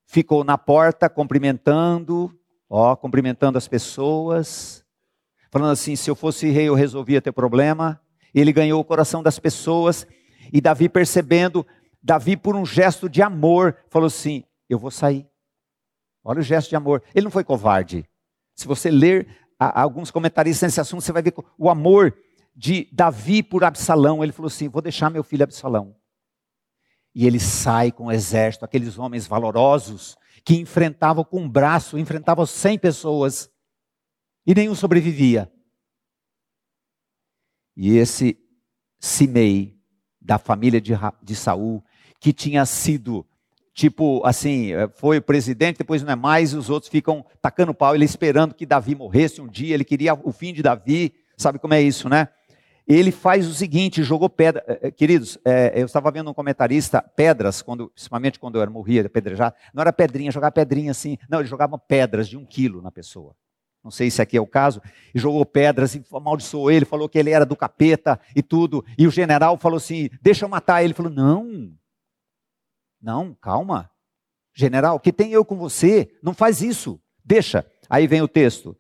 ficou 0.07 0.45
na 0.45 0.59
porta 0.59 1.09
cumprimentando, 1.09 2.37
ó, 2.69 2.95
cumprimentando 2.97 3.57
as 3.57 3.69
pessoas, 3.69 4.85
falando 5.51 5.73
assim: 5.73 5.97
se 5.97 6.11
eu 6.11 6.15
fosse 6.15 6.51
rei, 6.51 6.69
eu 6.69 6.75
resolvia 6.75 7.23
ter 7.23 7.33
problema. 7.33 8.01
Ele 8.35 8.53
ganhou 8.53 8.81
o 8.81 8.85
coração 8.85 9.23
das 9.23 9.39
pessoas, 9.39 10.07
e 10.53 10.61
Davi 10.61 10.89
percebendo, 10.89 11.67
Davi, 12.03 12.37
por 12.37 12.57
um 12.57 12.65
gesto 12.65 13.09
de 13.09 13.23
amor, 13.23 13.77
falou 13.89 14.07
assim: 14.07 14.45
Eu 14.69 14.79
vou 14.79 14.91
sair. 14.91 15.27
Olha 16.23 16.41
o 16.41 16.43
gesto 16.43 16.69
de 16.69 16.77
amor. 16.77 17.03
Ele 17.15 17.25
não 17.25 17.31
foi 17.31 17.45
covarde. 17.45 18.05
Se 18.55 18.67
você 18.67 18.91
ler 18.91 19.27
alguns 19.59 20.11
comentaristas 20.11 20.69
nesse 20.69 20.81
assunto, 20.81 21.03
você 21.03 21.13
vai 21.13 21.23
ver 21.23 21.35
o 21.57 21.71
amor 21.71 22.15
de 22.55 22.89
Davi 22.93 23.43
por 23.43 23.65
Absalão. 23.65 24.23
Ele 24.23 24.33
falou 24.33 24.49
assim: 24.49 24.69
Vou 24.69 24.83
deixar 24.83 25.09
meu 25.11 25.25
filho 25.25 25.45
Absalão. 25.45 25.97
E 27.15 27.27
ele 27.27 27.41
sai 27.41 27.91
com 27.91 28.07
o 28.07 28.13
exército, 28.13 28.65
aqueles 28.65 28.99
homens 28.99 29.27
valorosos 29.27 30.17
que 30.45 30.57
enfrentavam 30.57 31.25
com 31.25 31.43
um 31.43 31.49
braço, 31.49 31.99
enfrentavam 31.99 32.47
100 32.47 32.79
pessoas 32.79 33.51
e 34.47 34.55
nenhum 34.55 34.75
sobrevivia. 34.75 35.51
E 37.77 37.97
esse 37.97 38.39
Simei, 38.99 39.79
da 40.21 40.39
família 40.39 40.81
de, 40.81 40.93
de 41.23 41.35
Saul, 41.35 41.83
que 42.21 42.33
tinha 42.33 42.67
sido, 42.67 43.27
tipo 43.73 44.23
assim, 44.25 44.73
eh, 44.73 44.89
foi 44.89 45.21
presidente, 45.21 45.79
depois 45.79 46.03
não 46.03 46.13
é 46.13 46.17
mais, 46.17 46.53
os 46.53 46.69
outros 46.69 46.91
ficam 46.91 47.25
tacando 47.41 47.73
pau, 47.73 47.95
ele 47.95 48.05
esperando 48.05 48.55
que 48.55 48.67
Davi 48.67 48.95
morresse 48.95 49.41
um 49.41 49.49
dia, 49.49 49.75
ele 49.75 49.85
queria 49.85 50.13
o 50.15 50.31
fim 50.31 50.53
de 50.53 50.63
Davi, 50.63 51.15
sabe 51.37 51.59
como 51.59 51.73
é 51.73 51.81
isso, 51.81 52.09
né? 52.09 52.29
Ele 52.95 53.13
faz 53.13 53.47
o 53.47 53.55
seguinte, 53.55 54.03
jogou 54.03 54.29
pedra. 54.29 54.65
Eh, 54.67 54.89
eh, 54.89 54.91
queridos, 54.91 55.39
é, 55.45 55.81
eu 55.81 55.87
estava 55.87 56.11
vendo 56.11 56.29
um 56.29 56.35
comentarista, 56.35 57.01
pedras, 57.01 57.63
quando, 57.63 57.89
principalmente 57.91 58.39
quando 58.41 58.57
eu 58.57 58.63
era, 58.63 58.71
morria, 58.71 59.07
apedrejado, 59.07 59.55
não 59.73 59.81
era 59.81 59.93
pedrinha, 59.93 60.33
jogar 60.33 60.51
pedrinha 60.51 60.91
assim, 60.91 61.17
não, 61.29 61.39
ele 61.39 61.49
jogava 61.49 61.79
pedras 61.79 62.29
de 62.29 62.37
um 62.37 62.45
quilo 62.45 62.83
na 62.83 62.91
pessoa. 62.91 63.37
Não 63.83 63.93
sei 63.93 64.11
se 64.11 64.21
aqui 64.21 64.37
é 64.37 64.41
o 64.41 64.47
caso, 64.47 64.83
e 65.15 65.19
jogou 65.19 65.47
pedras 65.47 65.95
e 65.95 66.05
amaldiçoou 66.13 66.71
ele, 66.71 66.85
falou 66.85 67.09
que 67.09 67.19
ele 67.19 67.31
era 67.31 67.47
do 67.47 67.57
capeta 67.57 68.21
e 68.35 68.43
tudo. 68.43 68.85
E 68.99 69.07
o 69.07 69.11
general 69.11 69.57
falou 69.57 69.77
assim: 69.77 70.11
deixa 70.21 70.45
eu 70.45 70.49
matar 70.49 70.83
ele. 70.83 70.89
Ele 70.89 70.95
falou: 70.95 71.13
não, 71.13 71.73
não, 73.01 73.35
calma. 73.35 73.91
General, 74.53 74.99
que 74.99 75.13
tem 75.13 75.33
eu 75.33 75.45
com 75.45 75.57
você? 75.57 76.11
Não 76.23 76.35
faz 76.35 76.61
isso, 76.61 77.01
deixa. 77.25 77.65
Aí 77.89 78.07
vem 78.07 78.21
o 78.21 78.29
texto, 78.29 78.77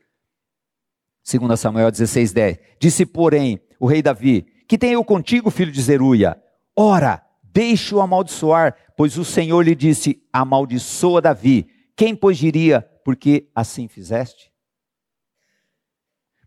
2 1.24 1.58
Samuel 1.58 1.90
16, 1.90 2.32
10. 2.32 2.58
Disse, 2.78 3.06
porém, 3.06 3.60
o 3.80 3.86
rei 3.86 4.02
Davi: 4.02 4.42
Que 4.68 4.78
tenho 4.78 4.92
eu 4.92 5.04
contigo, 5.04 5.50
filho 5.50 5.72
de 5.72 5.80
Zeruia? 5.80 6.40
Ora, 6.76 7.26
deixe-o 7.42 8.00
amaldiçoar, 8.00 8.76
pois 8.96 9.16
o 9.16 9.24
Senhor 9.24 9.62
lhe 9.62 9.74
disse: 9.74 10.22
Amaldiçoa 10.30 11.22
Davi. 11.22 11.68
Quem, 11.96 12.14
pois, 12.14 12.38
diria, 12.38 12.82
porque 13.04 13.50
assim 13.54 13.88
fizeste? 13.88 14.52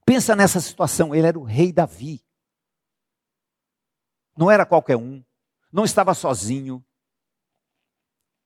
Pensa 0.05 0.35
nessa 0.35 0.61
situação, 0.61 1.13
ele 1.13 1.27
era 1.27 1.39
o 1.39 1.43
rei 1.43 1.73
Davi. 1.73 2.23
Não 4.37 4.49
era 4.49 4.65
qualquer 4.65 4.95
um, 4.95 5.23
não 5.71 5.83
estava 5.83 6.13
sozinho. 6.13 6.83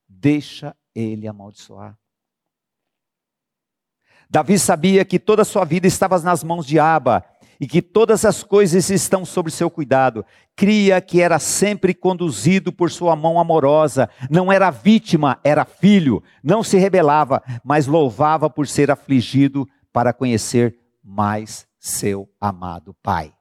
Deixa 0.08 0.76
ele 0.96 1.28
amaldiçoar. 1.28 1.98
Davi 4.30 4.60
sabia 4.60 5.06
que 5.06 5.20
toda 5.20 5.42
a 5.42 5.46
sua 5.46 5.64
vida 5.64 5.88
estava 5.88 6.20
nas 6.20 6.44
mãos 6.44 6.66
de 6.66 6.80
Aba 6.80 7.26
e 7.60 7.68
que 7.68 7.82
todas 7.82 8.26
as 8.26 8.44
coisas 8.44 8.90
estão 8.90 9.26
sob 9.26 9.50
seu 9.52 9.70
cuidado. 9.70 10.26
Cria 10.56 11.02
que 11.02 11.22
era 11.22 11.40
sempre 11.40 11.94
conduzido 11.94 12.72
por 12.72 12.92
sua 12.92 13.16
mão 13.16 13.40
amorosa, 13.40 14.10
não 14.30 14.52
era 14.52 14.70
vítima, 14.70 15.40
era 15.44 15.66
filho, 15.66 16.24
não 16.44 16.64
se 16.64 16.78
rebelava, 16.78 17.42
mas 17.64 17.88
louvava 17.88 18.50
por 18.50 18.68
ser 18.68 18.92
afligido 18.92 19.68
para 19.92 20.14
conhecer 20.14 20.78
mais 21.04 21.68
seu 21.80 22.30
amado 22.40 22.96
Pai. 23.02 23.34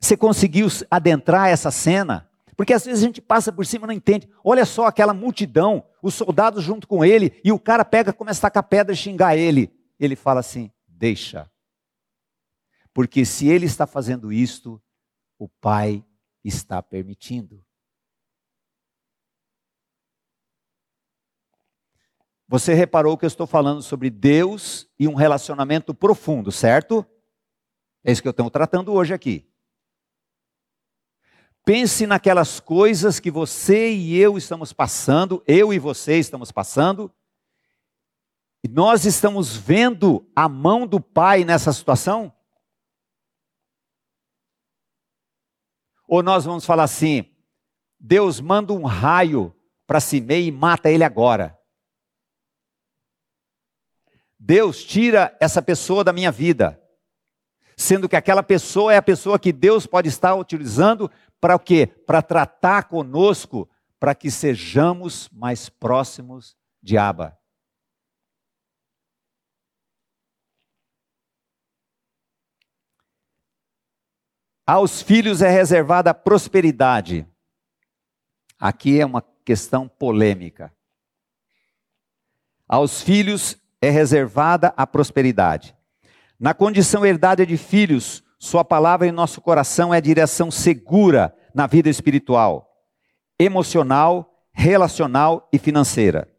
Você 0.00 0.16
conseguiu 0.16 0.66
adentrar 0.90 1.48
essa 1.48 1.70
cena? 1.70 2.28
Porque 2.56 2.72
às 2.72 2.84
vezes 2.84 3.02
a 3.02 3.06
gente 3.06 3.20
passa 3.20 3.52
por 3.52 3.64
cima 3.64 3.86
e 3.86 3.88
não 3.88 3.94
entende. 3.94 4.28
Olha 4.44 4.64
só 4.64 4.86
aquela 4.86 5.14
multidão, 5.14 5.84
os 6.02 6.14
soldados 6.14 6.62
junto 6.62 6.86
com 6.86 7.04
ele, 7.04 7.40
e 7.44 7.52
o 7.52 7.58
cara 7.58 7.84
pega, 7.84 8.12
começa 8.12 8.40
a 8.40 8.50
tacar 8.50 8.64
pedra 8.64 8.92
e 8.92 8.96
xingar 8.96 9.36
ele. 9.36 9.72
Ele 9.98 10.16
fala 10.16 10.40
assim: 10.40 10.70
deixa. 11.02 11.50
Porque 12.94 13.24
se 13.24 13.48
ele 13.48 13.66
está 13.66 13.88
fazendo 13.88 14.32
isto, 14.32 14.80
o 15.36 15.48
Pai 15.48 16.04
está 16.44 16.80
permitindo. 16.80 17.64
Você 22.46 22.72
reparou 22.72 23.18
que 23.18 23.24
eu 23.24 23.28
estou 23.28 23.48
falando 23.48 23.82
sobre 23.82 24.10
Deus 24.10 24.88
e 24.96 25.08
um 25.08 25.14
relacionamento 25.14 25.92
profundo, 25.92 26.52
certo? 26.52 27.04
É 28.04 28.12
isso 28.12 28.22
que 28.22 28.28
eu 28.28 28.30
estou 28.30 28.48
tratando 28.48 28.92
hoje 28.92 29.12
aqui. 29.12 29.50
Pense 31.64 32.06
naquelas 32.06 32.60
coisas 32.60 33.18
que 33.18 33.30
você 33.30 33.90
e 33.90 34.16
eu 34.16 34.38
estamos 34.38 34.72
passando, 34.72 35.42
eu 35.48 35.72
e 35.72 35.80
você 35.80 36.18
estamos 36.18 36.52
passando, 36.52 37.12
e 38.64 38.68
nós 38.68 39.04
estamos 39.04 39.56
vendo 39.56 40.24
a 40.36 40.48
mão 40.48 40.86
do 40.86 41.00
Pai 41.00 41.44
nessa 41.44 41.72
situação? 41.72 42.32
Ou 46.06 46.22
nós 46.22 46.44
vamos 46.44 46.64
falar 46.64 46.84
assim: 46.84 47.24
Deus 47.98 48.40
manda 48.40 48.72
um 48.72 48.84
raio 48.84 49.54
para 49.86 49.98
Simei 49.98 50.46
e 50.46 50.52
mata 50.52 50.90
ele 50.90 51.02
agora. 51.02 51.58
Deus 54.38 54.84
tira 54.84 55.36
essa 55.40 55.60
pessoa 55.60 56.04
da 56.04 56.12
minha 56.12 56.30
vida. 56.30 56.80
Sendo 57.76 58.08
que 58.08 58.16
aquela 58.16 58.42
pessoa 58.42 58.92
é 58.92 58.96
a 58.96 59.02
pessoa 59.02 59.38
que 59.38 59.52
Deus 59.52 59.86
pode 59.86 60.08
estar 60.08 60.34
utilizando 60.34 61.10
para 61.40 61.56
o 61.56 61.58
quê? 61.58 61.86
Para 61.86 62.22
tratar 62.22 62.84
conosco, 62.84 63.68
para 63.98 64.14
que 64.14 64.30
sejamos 64.30 65.28
mais 65.32 65.68
próximos 65.68 66.56
de 66.82 66.96
Abba. 66.96 67.41
Aos 74.74 75.02
filhos 75.02 75.42
é 75.42 75.50
reservada 75.50 76.08
a 76.08 76.14
prosperidade. 76.14 77.26
Aqui 78.58 78.98
é 78.98 79.04
uma 79.04 79.22
questão 79.44 79.86
polêmica. 79.86 80.72
Aos 82.66 83.02
filhos 83.02 83.54
é 83.82 83.90
reservada 83.90 84.72
a 84.74 84.86
prosperidade. 84.86 85.76
Na 86.40 86.54
condição 86.54 87.04
herdada 87.04 87.44
de 87.44 87.58
filhos, 87.58 88.24
sua 88.38 88.64
palavra 88.64 89.06
em 89.06 89.12
nosso 89.12 89.42
coração 89.42 89.92
é 89.92 89.98
a 89.98 90.00
direção 90.00 90.50
segura 90.50 91.36
na 91.54 91.66
vida 91.66 91.90
espiritual, 91.90 92.74
emocional, 93.38 94.42
relacional 94.54 95.50
e 95.52 95.58
financeira. 95.58 96.34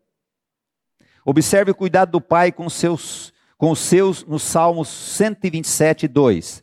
Observe 1.24 1.70
o 1.70 1.76
cuidado 1.76 2.14
do 2.14 2.20
pai 2.20 2.52
com, 2.52 2.68
seus, 2.68 3.32
com 3.60 3.70
os 3.70 3.78
seus 3.78 4.26
no 4.26 4.40
Salmos 4.40 4.90
127, 4.90 6.08
2. 6.08 6.63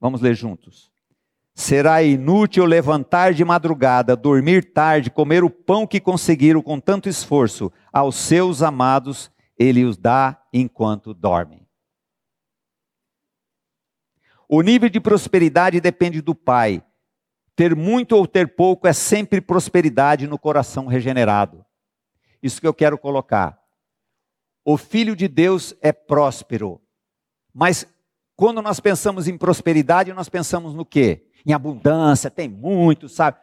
Vamos 0.00 0.20
ler 0.20 0.34
juntos. 0.34 0.90
Será 1.54 2.02
inútil 2.02 2.66
levantar 2.66 3.32
de 3.32 3.44
madrugada, 3.44 4.14
dormir 4.14 4.72
tarde, 4.72 5.10
comer 5.10 5.42
o 5.42 5.48
pão 5.48 5.86
que 5.86 6.00
conseguiram 6.00 6.60
com 6.60 6.78
tanto 6.78 7.08
esforço. 7.08 7.72
Aos 7.92 8.16
seus 8.16 8.62
amados 8.62 9.30
ele 9.58 9.84
os 9.84 9.96
dá 9.96 10.38
enquanto 10.52 11.14
dormem. 11.14 11.66
O 14.48 14.60
nível 14.60 14.88
de 14.88 15.00
prosperidade 15.00 15.80
depende 15.80 16.20
do 16.20 16.34
pai. 16.34 16.84
Ter 17.56 17.74
muito 17.74 18.12
ou 18.12 18.26
ter 18.26 18.54
pouco 18.54 18.86
é 18.86 18.92
sempre 18.92 19.40
prosperidade 19.40 20.26
no 20.26 20.38
coração 20.38 20.86
regenerado. 20.86 21.64
Isso 22.42 22.60
que 22.60 22.66
eu 22.66 22.74
quero 22.74 22.98
colocar. 22.98 23.58
O 24.62 24.76
filho 24.76 25.16
de 25.16 25.26
Deus 25.26 25.74
é 25.80 25.90
próspero. 25.90 26.80
Mas 27.52 27.86
quando 28.36 28.60
nós 28.60 28.78
pensamos 28.78 29.26
em 29.26 29.38
prosperidade, 29.38 30.12
nós 30.12 30.28
pensamos 30.28 30.74
no 30.74 30.84
quê? 30.84 31.26
Em 31.44 31.54
abundância, 31.54 32.30
tem 32.30 32.48
muito, 32.48 33.08
sabe? 33.08 33.40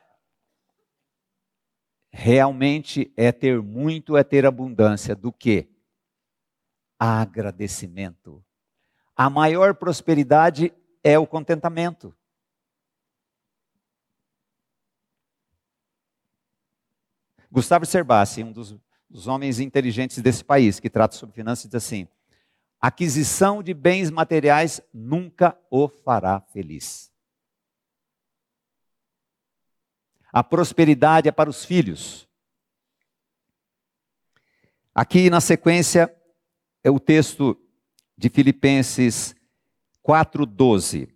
Realmente 2.12 3.12
é 3.18 3.32
ter 3.32 3.60
muito, 3.60 4.16
é 4.16 4.24
ter 4.24 4.46
abundância 4.46 5.16
do 5.16 5.34
que? 5.34 5.68
Agradecimento. 7.00 8.46
A 9.16 9.32
maior 9.32 9.74
prosperidade 9.74 10.72
é 11.04 11.18
o 11.18 11.26
contentamento. 11.26 12.16
Gustavo 17.52 17.86
Cerbasi, 17.86 18.44
um 18.44 18.52
dos, 18.52 18.76
dos, 19.10 19.28
homens 19.28 19.60
inteligentes 19.60 20.20
desse 20.20 20.44
país, 20.44 20.80
que 20.80 20.89
trata 20.89 21.16
sobre 21.16 21.36
finanças, 21.36 21.66
diz 21.66 21.76
assim: 21.76 22.08
aquisição 22.84 23.64
de 23.64 23.74
bens 23.74 24.12
materiais 24.12 24.82
nunca 24.94 25.58
o 25.72 25.88
fará 25.88 26.42
feliz. 26.42 27.10
A 30.34 30.44
prosperidade 30.44 31.30
é 31.30 31.32
para 31.32 31.50
os 31.50 31.64
filhos. 31.64 32.28
Aqui 34.94 35.30
na 35.30 35.40
sequência 35.40 36.14
é 36.84 36.92
o 36.92 37.00
texto 37.00 37.58
de 38.18 38.28
Filipenses 38.28 39.34
4:12. 40.02 41.08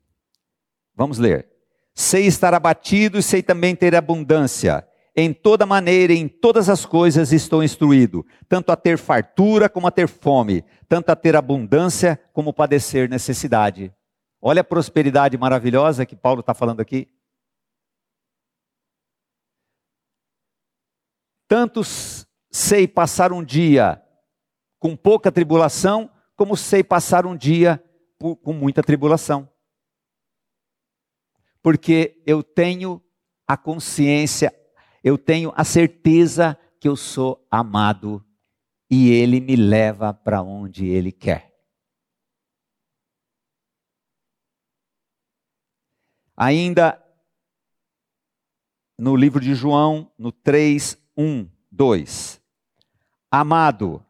Vamos 0.95 1.17
ler. 1.17 1.51
Sei 1.93 2.27
estar 2.27 2.53
abatido 2.53 3.17
e 3.17 3.23
sei 3.23 3.43
também 3.43 3.75
ter 3.75 3.93
abundância. 3.93 4.87
Em 5.19 5.33
toda 5.33 5.65
maneira, 5.65 6.13
em 6.13 6.27
todas 6.27 6.69
as 6.69 6.85
coisas 6.85 7.33
estou 7.33 7.63
instruído, 7.63 8.23
tanto 8.47 8.71
a 8.71 8.75
ter 8.75 8.99
fartura 8.99 9.67
como 9.67 9.87
a 9.87 9.91
ter 9.91 10.07
fome, 10.07 10.63
tanto 10.87 11.09
a 11.09 11.15
ter 11.15 11.35
abundância 11.35 12.21
como 12.31 12.53
padecer 12.53 13.09
necessidade. 13.09 13.91
Olha 14.39 14.61
a 14.61 14.63
prosperidade 14.63 15.35
maravilhosa 15.35 16.05
que 16.05 16.15
Paulo 16.15 16.41
está 16.41 16.53
falando 16.53 16.81
aqui. 16.81 17.11
Tanto 21.47 21.81
sei 22.51 22.87
passar 22.87 23.33
um 23.33 23.43
dia 23.43 23.99
com 24.77 24.95
pouca 24.95 25.31
tribulação, 25.31 26.11
como 26.35 26.55
sei 26.55 26.83
passar 26.83 27.25
um 27.25 27.35
dia 27.35 27.83
com 28.19 28.53
muita 28.53 28.83
tribulação. 28.83 29.49
Porque 31.63 32.21
eu 32.23 32.43
tenho 32.43 33.01
a 33.47 33.57
consciência, 33.57 34.53
eu 35.03 35.17
tenho 35.17 35.51
a 35.55 35.63
certeza 35.63 36.57
que 36.79 36.87
eu 36.87 36.95
sou 36.95 37.45
amado 37.49 38.23
e 38.89 39.09
Ele 39.09 39.39
me 39.39 39.55
leva 39.55 40.13
para 40.13 40.41
onde 40.41 40.87
Ele 40.87 41.11
quer. 41.11 41.53
Ainda 46.35 47.03
no 48.97 49.15
livro 49.15 49.39
de 49.39 49.53
João, 49.53 50.11
no 50.17 50.31
3, 50.31 50.97
1, 51.15 51.47
2. 51.71 52.41
Amado, 53.29 54.03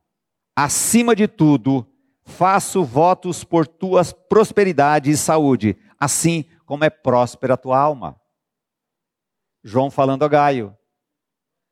acima 0.56 1.16
de 1.16 1.28
tudo, 1.28 1.86
faço 2.24 2.84
votos 2.84 3.44
por 3.44 3.68
tuas 3.68 4.14
prosperidade 4.14 5.10
e 5.10 5.18
saúde, 5.18 5.78
assim 6.00 6.46
como 6.66 6.84
é 6.84 6.90
próspera 6.90 7.56
a 7.56 7.58
tua 7.58 7.80
alma. 7.80 8.20
João 9.64 9.92
falando 9.92 10.24
a 10.24 10.28
Gaio, 10.28 10.78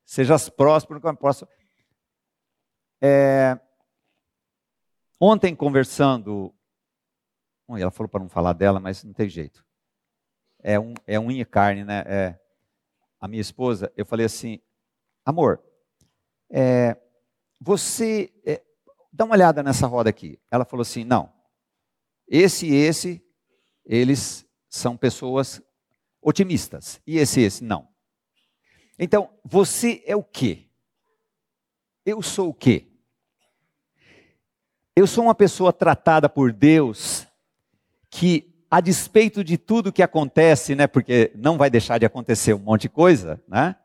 sejas 0.06 0.50
próspero 0.50 1.02
como 1.02 1.18
próspero. 1.18 1.52
É, 3.02 3.60
ontem 5.20 5.56
conversando, 5.56 6.54
ela 7.70 7.92
falou 7.92 8.10
para 8.10 8.22
não 8.22 8.30
falar 8.30 8.54
dela, 8.54 8.80
mas 8.80 9.04
não 9.04 9.14
tem 9.14 9.30
jeito. 9.30 9.66
É 10.60 10.80
um 10.80 10.94
é 11.06 11.20
unha 11.20 11.42
e 11.42 11.46
carne, 11.46 11.84
né? 11.84 12.04
É, 12.08 12.40
a 13.20 13.28
minha 13.28 13.42
esposa, 13.42 13.92
eu 13.96 14.06
falei 14.06 14.26
assim, 14.26 14.60
amor, 15.24 15.64
é, 16.50 16.98
você 17.60 18.32
é, 18.46 18.64
dá 19.12 19.26
uma 19.26 19.36
olhada 19.36 19.64
nessa 19.64 19.88
roda 19.88 20.10
aqui. 20.10 20.40
Ela 20.52 20.66
falou 20.66 20.82
assim: 20.82 21.04
não, 21.04 21.32
esse 22.28 22.68
e 22.68 22.76
esse, 22.76 23.26
eles 23.86 24.46
são 24.70 24.98
pessoas 24.98 25.62
otimistas. 26.26 27.00
E 27.06 27.20
esse 27.20 27.40
esse, 27.42 27.64
não. 27.64 27.88
Então, 28.98 29.30
você 29.44 30.04
é 30.08 30.16
o 30.16 30.24
quê? 30.24 30.68
Eu 32.04 32.22
sou 32.24 32.50
o 32.50 32.54
quê? 32.54 32.88
Eu 34.96 35.06
sou 35.06 35.26
uma 35.26 35.36
pessoa 35.36 35.72
tratada 35.72 36.28
por 36.28 36.52
Deus 36.52 37.28
que, 38.10 38.52
a 38.72 38.82
despeito 38.82 39.44
de 39.44 39.56
tudo 39.58 39.94
que 39.94 40.02
acontece, 40.02 40.74
né, 40.74 40.88
porque 40.88 41.32
não 41.36 41.58
vai 41.58 41.70
deixar 41.70 42.00
de 42.00 42.06
acontecer 42.06 42.54
um 42.54 42.60
monte 42.60 42.84
de 42.84 42.90
coisa, 42.90 43.44
né? 43.48 43.76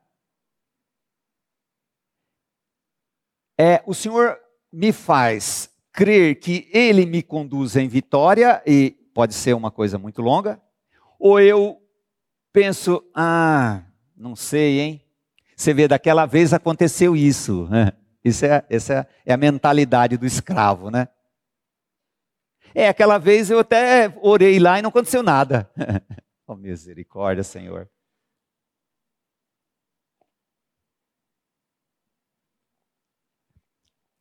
É, 3.58 3.82
o 3.84 3.92
Senhor 3.92 4.38
me 4.72 4.92
faz 4.92 5.68
crer 5.92 6.36
que 6.36 6.70
ele 6.72 7.04
me 7.04 7.22
conduz 7.22 7.76
em 7.76 7.88
vitória, 7.88 8.62
e 8.64 8.92
pode 9.12 9.34
ser 9.34 9.54
uma 9.54 9.70
coisa 9.70 9.98
muito 9.98 10.22
longa, 10.22 10.62
ou 11.18 11.38
eu 11.38 11.79
penso, 12.52 13.02
ah, 13.14 13.82
não 14.16 14.36
sei, 14.36 14.80
hein? 14.80 15.04
Você 15.56 15.74
vê, 15.74 15.86
daquela 15.86 16.26
vez 16.26 16.52
aconteceu 16.52 17.14
isso. 17.16 17.66
Né? 17.68 17.92
Isso 18.24 18.44
é, 18.44 18.64
essa 18.68 19.08
é 19.24 19.32
a 19.32 19.36
mentalidade 19.36 20.16
do 20.16 20.26
escravo, 20.26 20.90
né? 20.90 21.08
É, 22.74 22.88
aquela 22.88 23.18
vez 23.18 23.50
eu 23.50 23.58
até 23.58 24.12
orei 24.22 24.58
lá 24.58 24.78
e 24.78 24.82
não 24.82 24.90
aconteceu 24.90 25.22
nada. 25.22 25.70
oh, 26.46 26.54
misericórdia, 26.54 27.42
Senhor. 27.42 27.90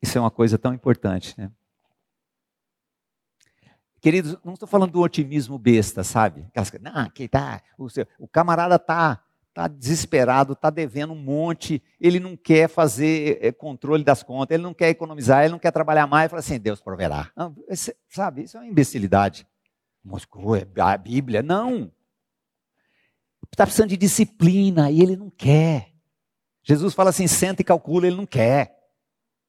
Isso 0.02 0.18
é 0.18 0.22
uma 0.22 0.32
coisa 0.32 0.58
tão 0.58 0.74
importante, 0.74 1.40
né? 1.40 1.52
Queridos, 4.02 4.38
não 4.44 4.54
estou 4.54 4.68
falando 4.68 4.92
do 4.92 5.02
otimismo 5.02 5.58
besta, 5.58 6.04
sabe? 6.04 6.46
Aquelas, 6.48 6.72
não, 6.82 7.10
que 7.10 7.28
tá, 7.28 7.62
o, 7.78 7.90
seu, 7.90 8.08
o 8.18 8.28
camarada 8.28 8.80
tá, 8.80 9.22
tá 9.54 9.68
desesperado, 9.68 10.56
tá 10.56 10.70
devendo 10.70 11.14
um 11.14 11.22
monte, 11.22 11.84
ele 12.00 12.20
não 12.20 12.38
quer 12.38 12.70
fazer 12.70 13.40
é, 13.42 13.52
controle 13.52 14.04
das 14.04 14.24
contas, 14.24 14.56
ele 14.56 14.64
não 14.64 14.74
quer 14.74 14.90
economizar, 14.90 15.44
ele 15.44 15.52
não 15.52 15.60
quer 15.60 15.72
trabalhar 15.72 16.08
mais, 16.08 16.24
ele 16.24 16.30
fala 16.30 16.40
assim, 16.40 16.60
Deus 16.60 16.80
proverá. 16.80 17.30
Não, 17.36 17.54
esse, 17.68 17.96
sabe, 18.08 18.44
isso 18.44 18.56
é 18.56 18.62
uma 18.62 18.68
imbecilidade. 18.68 19.46
Moscou, 20.04 20.56
é 20.56 20.66
a 20.80 20.98
Bíblia, 20.98 21.44
não. 21.44 21.92
Está 23.52 23.66
precisando 23.66 23.90
de 23.90 23.98
disciplina 23.98 24.90
e 24.90 25.02
ele 25.02 25.18
não 25.18 25.30
quer. 25.30 25.92
Jesus 26.64 26.94
fala 26.94 27.10
assim, 27.10 27.28
senta 27.28 27.62
e 27.62 27.66
calcula, 27.66 28.08
ele 28.08 28.16
não 28.16 28.26
quer. 28.26 28.78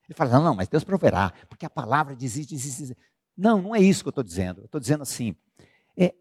Ele 0.08 0.16
fala, 0.16 0.30
não, 0.32 0.42
não, 0.42 0.54
mas 0.56 0.66
Deus 0.66 0.82
proverá, 0.82 1.32
porque 1.48 1.64
a 1.64 1.70
palavra 1.70 2.16
diz 2.16 2.34
isso, 2.36 2.48
diz 2.48 2.80
isso. 2.80 2.96
Não, 3.40 3.62
não 3.62 3.74
é 3.74 3.80
isso 3.80 4.04
que 4.04 4.08
eu 4.08 4.10
estou 4.10 4.24
dizendo. 4.24 4.60
Eu 4.60 4.66
estou 4.66 4.80
dizendo 4.80 5.02
assim, 5.02 5.34
é, 5.96 6.14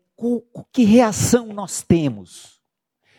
que 0.71 0.85
reação 0.85 1.47
nós 1.47 1.81
temos? 1.81 2.61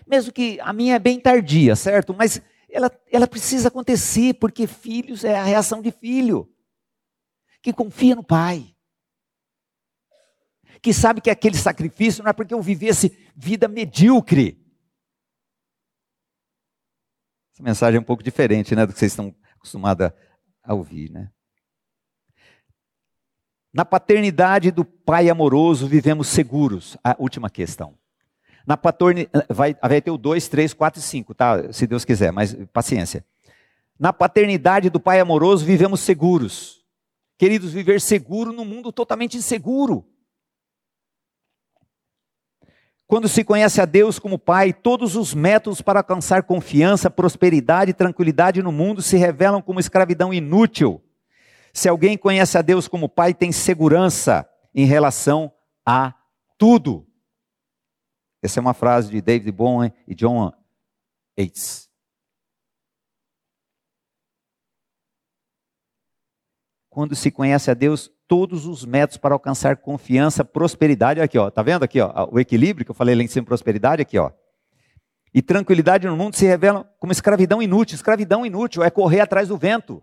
Mesmo 0.07 0.33
que 0.33 0.59
a 0.61 0.73
minha 0.73 0.97
é 0.97 0.99
bem 0.99 1.21
tardia, 1.21 1.77
certo? 1.77 2.15
Mas 2.15 2.41
ela, 2.71 2.91
ela 3.13 3.27
precisa 3.27 3.69
acontecer, 3.69 4.35
porque 4.35 4.67
filhos 4.67 5.23
é 5.23 5.39
a 5.39 5.45
reação 5.45 5.83
de 5.83 5.91
filho, 5.91 6.51
que 7.61 7.75
confia 7.75 8.17
no 8.17 8.25
pai. 8.25 8.75
Que 10.81 10.95
sabe 10.95 11.21
que 11.21 11.29
aquele 11.29 11.59
sacrifício 11.59 12.25
não 12.25 12.31
é 12.31 12.33
porque 12.33 12.55
eu 12.55 12.63
vivesse 12.63 13.29
vida 13.37 13.69
medíocre. 13.69 14.59
Essa 17.53 17.63
mensagem 17.63 17.99
é 17.99 18.01
um 18.01 18.05
pouco 18.05 18.23
diferente 18.23 18.75
né, 18.75 18.87
do 18.87 18.95
que 18.95 18.99
vocês 18.99 19.13
estão 19.13 19.35
acostumados 19.57 20.07
a 20.07 20.15
a 20.63 20.75
ouvir, 20.75 21.11
né? 21.11 21.31
Na 23.73 23.85
paternidade 23.85 24.71
do 24.71 24.85
pai 24.85 25.31
amoroso 25.31 25.87
vivemos 25.87 26.29
seguros. 26.29 26.97
A 27.05 27.15
última 27.19 27.49
questão. 27.49 27.95
Na 28.67 28.77
paternidade, 28.77 29.47
vai, 29.49 29.77
vai 29.81 30.03
ter 30.03 30.11
o 30.11 30.19
2, 30.19 30.49
3, 30.49 30.75
4 30.75 31.01
e 31.01 31.03
5, 31.03 31.35
tá? 31.35 31.73
Se 31.73 31.87
Deus 31.87 32.05
quiser, 32.05 32.33
mas 32.33 32.55
paciência. 32.73 33.25
Na 33.99 34.13
paternidade 34.13 34.91
do 34.91 34.99
pai 34.99 35.21
amoroso 35.21 35.65
vivemos 35.65 36.01
seguros. 36.01 36.85
Queridos, 37.39 37.73
viver 37.73 38.01
seguro 38.01 38.53
num 38.53 38.65
mundo 38.65 38.93
totalmente 38.93 39.37
inseguro. 39.37 40.05
Quando 43.07 43.29
se 43.29 43.43
conhece 43.43 43.81
a 43.81 43.85
Deus 43.85 44.21
como 44.21 44.39
Pai, 44.39 44.73
todos 44.73 45.17
os 45.17 45.35
métodos 45.35 45.83
para 45.83 45.99
alcançar 45.99 46.45
confiança, 46.45 47.11
prosperidade 47.11 47.91
e 47.91 47.95
tranquilidade 47.95 48.63
no 48.63 48.71
mundo 48.71 49.03
se 49.03 49.17
revelam 49.17 49.61
como 49.61 49.81
escravidão 49.81 50.33
inútil. 50.33 51.03
Se 51.73 51.89
alguém 51.89 52.17
conhece 52.17 52.59
a 52.59 52.63
Deus 52.63 52.89
como 52.89 53.09
Pai, 53.09 53.33
tem 53.33 53.53
segurança 53.53 54.49
em 54.75 54.85
relação 54.85 55.53
a 55.85 56.15
tudo. 56.59 57.07
Essa 58.43 58.59
é 58.59 58.63
uma 58.63 58.75
frase 58.75 59.11
de 59.11 59.21
David 59.21 59.53
Bowen 59.53 59.93
e 60.07 60.15
John 60.15 60.53
Yates. 61.39 61.89
Quando 66.89 67.15
se 67.15 67.31
conhece 67.31 67.71
a 67.71 67.75
Deus, 67.75 68.11
todos 68.27 68.67
os 68.67 68.85
métodos 68.85 69.17
para 69.17 69.35
alcançar 69.35 69.77
confiança, 69.77 70.45
prosperidade, 70.45 71.21
aqui 71.21 71.39
ó, 71.39 71.51
tá 71.51 71.63
vendo 71.63 71.85
aqui 71.85 72.01
ó, 72.01 72.29
o 72.33 72.41
equilíbrio 72.41 72.85
que 72.85 72.91
eu 72.91 72.95
falei 72.95 73.15
lá 73.15 73.23
em 73.23 73.29
cima, 73.29 73.47
prosperidade, 73.47 74.03
aqui 74.03 74.19
ó. 74.19 74.33
E 75.33 75.41
tranquilidade 75.41 76.09
no 76.09 76.17
mundo 76.17 76.35
se 76.35 76.45
revelam 76.45 76.85
como 76.99 77.13
escravidão 77.13 77.63
inútil. 77.63 77.95
Escravidão 77.95 78.45
inútil 78.45 78.83
é 78.83 78.91
correr 78.91 79.21
atrás 79.21 79.49
do 79.49 79.57
vento. 79.57 80.03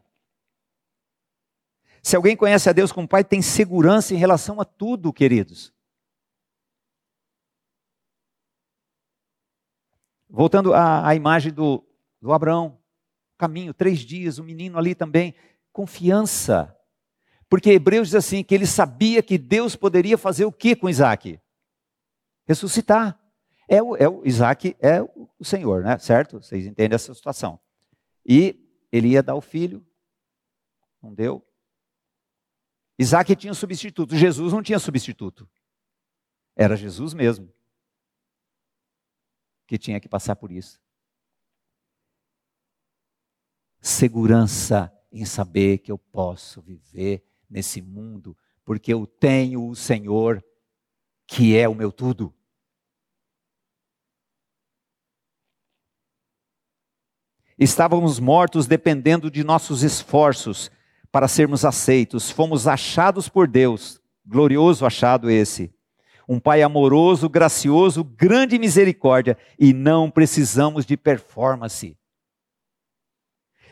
Se 2.07 2.15
alguém 2.15 2.37
conhece 2.37 2.69
a 2.69 2.71
Deus 2.71 2.93
como 2.93 3.05
Pai, 3.05 3.21
tem 3.21 3.41
segurança 3.41 4.13
em 4.13 4.17
relação 4.17 4.61
a 4.61 4.63
tudo, 4.63 5.11
queridos. 5.11 5.73
Voltando 10.29 10.73
à, 10.73 11.05
à 11.05 11.15
imagem 11.15 11.51
do, 11.51 11.85
do 12.21 12.31
Abraão, 12.31 12.79
caminho, 13.37 13.73
três 13.73 13.99
dias, 13.99 14.39
o 14.39 14.43
menino 14.45 14.77
ali 14.77 14.95
também, 14.95 15.35
confiança. 15.73 16.73
Porque 17.49 17.71
Hebreus 17.71 18.07
diz 18.07 18.15
assim: 18.15 18.41
que 18.41 18.55
ele 18.55 18.65
sabia 18.65 19.21
que 19.21 19.37
Deus 19.37 19.75
poderia 19.75 20.17
fazer 20.17 20.45
o 20.45 20.51
que 20.51 20.77
com 20.77 20.87
Isaac? 20.87 21.37
Ressuscitar. 22.45 23.19
É 23.67 23.83
o, 23.83 23.97
é 23.97 24.07
o 24.07 24.25
Isaac 24.25 24.77
é 24.79 25.01
o 25.01 25.43
Senhor, 25.43 25.83
né? 25.83 25.97
Certo? 25.97 26.41
Vocês 26.41 26.65
entendem 26.65 26.95
essa 26.95 27.13
situação. 27.13 27.59
E 28.25 28.65
ele 28.93 29.09
ia 29.09 29.21
dar 29.21 29.35
o 29.35 29.41
filho, 29.41 29.85
não 31.03 31.13
deu. 31.13 31.45
Isaac 32.97 33.35
tinha 33.35 33.51
um 33.51 33.55
substituto, 33.55 34.15
Jesus 34.15 34.53
não 34.53 34.63
tinha 34.63 34.79
substituto. 34.79 35.47
Era 36.55 36.75
Jesus 36.75 37.13
mesmo 37.13 37.53
que 39.67 39.77
tinha 39.77 39.99
que 39.99 40.07
passar 40.07 40.35
por 40.35 40.51
isso. 40.51 40.81
Segurança 43.79 44.91
em 45.11 45.25
saber 45.25 45.79
que 45.79 45.91
eu 45.91 45.97
posso 45.97 46.61
viver 46.61 47.23
nesse 47.49 47.81
mundo, 47.81 48.35
porque 48.65 48.93
eu 48.93 49.05
tenho 49.05 49.67
o 49.69 49.75
Senhor 49.75 50.43
que 51.27 51.55
é 51.57 51.67
o 51.67 51.75
meu 51.75 51.91
tudo. 51.91 52.33
Estávamos 57.59 58.19
mortos 58.19 58.67
dependendo 58.67 59.29
de 59.29 59.43
nossos 59.43 59.83
esforços 59.83 60.71
para 61.11 61.27
sermos 61.27 61.65
aceitos. 61.65 62.29
Fomos 62.29 62.67
achados 62.67 63.29
por 63.29 63.47
Deus, 63.47 64.01
glorioso 64.25 64.85
achado 64.85 65.29
esse. 65.29 65.73
Um 66.27 66.39
Pai 66.39 66.61
amoroso, 66.61 67.29
gracioso, 67.29 68.03
grande 68.03 68.59
misericórdia, 68.59 69.37
e 69.57 69.73
não 69.73 70.11
precisamos 70.11 70.85
de 70.85 70.97
performance. 70.97 71.97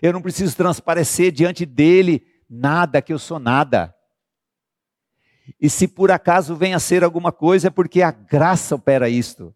Eu 0.01 0.13
não 0.13 0.21
preciso 0.21 0.55
transparecer 0.55 1.31
diante 1.31 1.65
dele 1.65 2.25
nada, 2.49 3.01
que 3.01 3.11
eu 3.11 3.19
sou 3.19 3.39
nada. 3.39 3.93
E 5.59 5.69
se 5.69 5.87
por 5.87 6.11
acaso 6.11 6.55
venha 6.55 6.77
a 6.77 6.79
ser 6.79 7.03
alguma 7.03 7.31
coisa, 7.31 7.67
é 7.67 7.71
porque 7.71 8.01
a 8.01 8.11
graça 8.11 8.75
opera 8.75 9.09
isto. 9.09 9.55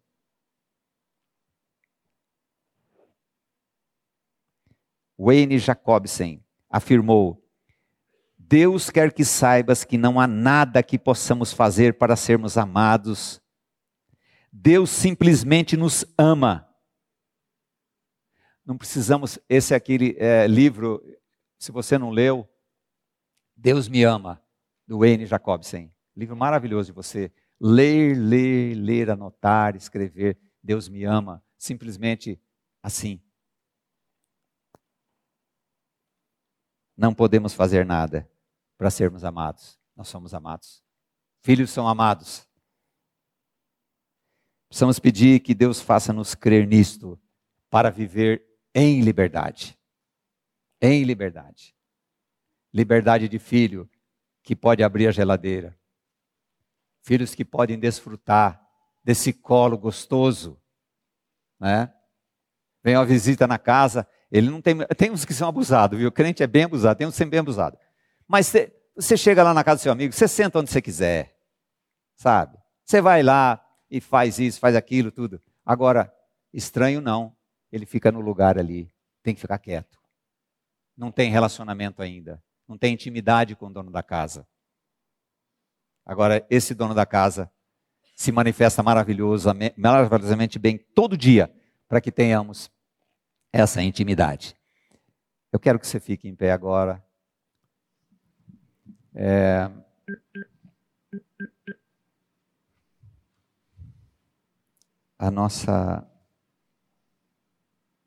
Wayne 5.18 5.58
Jacobsen 5.58 6.42
afirmou: 6.70 7.39
Deus 8.50 8.90
quer 8.90 9.12
que 9.12 9.24
saibas 9.24 9.84
que 9.84 9.96
não 9.96 10.18
há 10.18 10.26
nada 10.26 10.82
que 10.82 10.98
possamos 10.98 11.52
fazer 11.52 11.96
para 11.96 12.16
sermos 12.16 12.58
amados. 12.58 13.40
Deus 14.52 14.90
simplesmente 14.90 15.76
nos 15.76 16.04
ama. 16.18 16.68
Não 18.66 18.76
precisamos. 18.76 19.38
Esse 19.48 19.72
é 19.72 19.76
aquele 19.76 20.16
é, 20.18 20.48
livro, 20.48 21.00
se 21.60 21.70
você 21.70 21.96
não 21.96 22.10
leu, 22.10 22.44
Deus 23.56 23.88
me 23.88 24.02
ama, 24.02 24.42
do 24.84 24.98
Wayne 24.98 25.26
Jacobsen. 25.26 25.94
Livro 26.16 26.34
maravilhoso 26.34 26.86
de 26.86 26.92
você 26.92 27.32
ler, 27.60 28.16
ler, 28.18 28.74
ler, 28.74 29.10
anotar, 29.10 29.76
escrever. 29.76 30.36
Deus 30.60 30.88
me 30.88 31.04
ama, 31.04 31.40
simplesmente 31.56 32.42
assim. 32.82 33.22
Não 36.96 37.14
podemos 37.14 37.54
fazer 37.54 37.86
nada 37.86 38.28
para 38.80 38.90
sermos 38.90 39.24
amados. 39.24 39.78
Nós 39.94 40.08
somos 40.08 40.32
amados. 40.32 40.82
Filhos 41.42 41.70
são 41.70 41.86
amados. 41.86 42.48
Precisamos 44.70 44.98
pedir 44.98 45.40
que 45.40 45.54
Deus 45.54 45.82
faça-nos 45.82 46.34
crer 46.34 46.66
nisto 46.66 47.20
para 47.68 47.90
viver 47.90 48.42
em 48.74 49.02
liberdade. 49.02 49.78
Em 50.80 51.04
liberdade 51.04 51.76
liberdade 52.72 53.28
de 53.28 53.38
filho 53.38 53.88
que 54.42 54.54
pode 54.54 54.82
abrir 54.82 55.08
a 55.08 55.10
geladeira, 55.10 55.76
filhos 57.02 57.34
que 57.34 57.44
podem 57.44 57.78
desfrutar 57.78 58.64
desse 59.02 59.32
colo 59.32 59.76
gostoso, 59.76 60.56
né? 61.58 61.92
Vem 62.80 62.96
uma 62.96 63.04
visita 63.04 63.46
na 63.46 63.58
casa, 63.58 64.06
ele 64.30 64.48
não 64.48 64.62
tem, 64.62 64.78
tem 64.96 65.10
uns 65.10 65.24
que 65.24 65.34
são 65.34 65.48
abusados, 65.48 65.98
viu? 65.98 66.08
O 66.08 66.12
crente 66.12 66.42
é 66.42 66.46
bem 66.46 66.62
abusado, 66.62 66.96
tem 66.96 67.08
uns 67.08 67.14
que 67.14 67.18
são 67.18 67.28
bem 67.28 67.40
abusados. 67.40 67.78
Mas 68.32 68.52
você 68.94 69.16
chega 69.16 69.42
lá 69.42 69.52
na 69.52 69.64
casa 69.64 69.80
do 69.80 69.82
seu 69.82 69.90
amigo, 69.90 70.14
você 70.14 70.28
senta 70.28 70.60
onde 70.60 70.70
você 70.70 70.80
quiser, 70.80 71.36
sabe? 72.14 72.56
Você 72.84 73.00
vai 73.00 73.24
lá 73.24 73.60
e 73.90 74.00
faz 74.00 74.38
isso, 74.38 74.60
faz 74.60 74.76
aquilo, 74.76 75.10
tudo. 75.10 75.42
Agora, 75.66 76.14
estranho 76.54 77.00
não, 77.00 77.36
ele 77.72 77.84
fica 77.84 78.12
no 78.12 78.20
lugar 78.20 78.56
ali, 78.56 78.88
tem 79.20 79.34
que 79.34 79.40
ficar 79.40 79.58
quieto. 79.58 79.98
Não 80.96 81.10
tem 81.10 81.28
relacionamento 81.28 82.00
ainda, 82.02 82.40
não 82.68 82.78
tem 82.78 82.94
intimidade 82.94 83.56
com 83.56 83.66
o 83.66 83.72
dono 83.72 83.90
da 83.90 84.00
casa. 84.00 84.46
Agora, 86.06 86.46
esse 86.48 86.72
dono 86.72 86.94
da 86.94 87.04
casa 87.04 87.50
se 88.14 88.30
manifesta 88.30 88.80
maravilhosamente 88.80 90.56
bem 90.56 90.78
todo 90.78 91.16
dia, 91.16 91.52
para 91.88 92.00
que 92.00 92.12
tenhamos 92.12 92.70
essa 93.52 93.82
intimidade. 93.82 94.54
Eu 95.52 95.58
quero 95.58 95.80
que 95.80 95.86
você 95.88 95.98
fique 95.98 96.28
em 96.28 96.36
pé 96.36 96.52
agora. 96.52 97.04
É... 99.14 99.70
A 105.18 105.30
nossa 105.30 106.06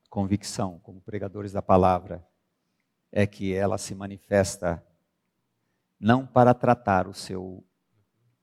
convicção 0.10 0.80
como 0.80 1.02
pregadores 1.02 1.52
da 1.52 1.62
palavra 1.62 2.26
é 3.12 3.28
que 3.28 3.54
ela 3.54 3.78
se 3.78 3.94
manifesta 3.94 4.84
não 6.00 6.26
para 6.26 6.54
tratar 6.54 7.08
o 7.08 7.14
seu 7.14 7.64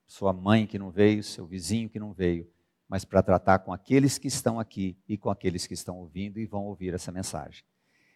sua 0.07 0.33
mãe 0.33 0.67
que 0.67 0.79
não 0.79 0.91
veio, 0.91 1.23
seu 1.23 1.47
vizinho 1.47 1.89
que 1.89 2.01
não 2.01 2.13
veio, 2.13 2.51
mas 2.89 3.05
para 3.05 3.23
tratar 3.23 3.61
com 3.61 3.73
aqueles 3.73 4.19
que 4.19 4.27
estão 4.27 4.59
aqui 4.59 4.99
e 5.09 5.17
com 5.17 5.31
aqueles 5.31 5.69
que 5.69 5.75
estão 5.75 5.99
ouvindo 5.99 6.41
e 6.41 6.47
vão 6.47 6.65
ouvir 6.65 6.93
essa 6.93 7.13
mensagem. 7.13 7.63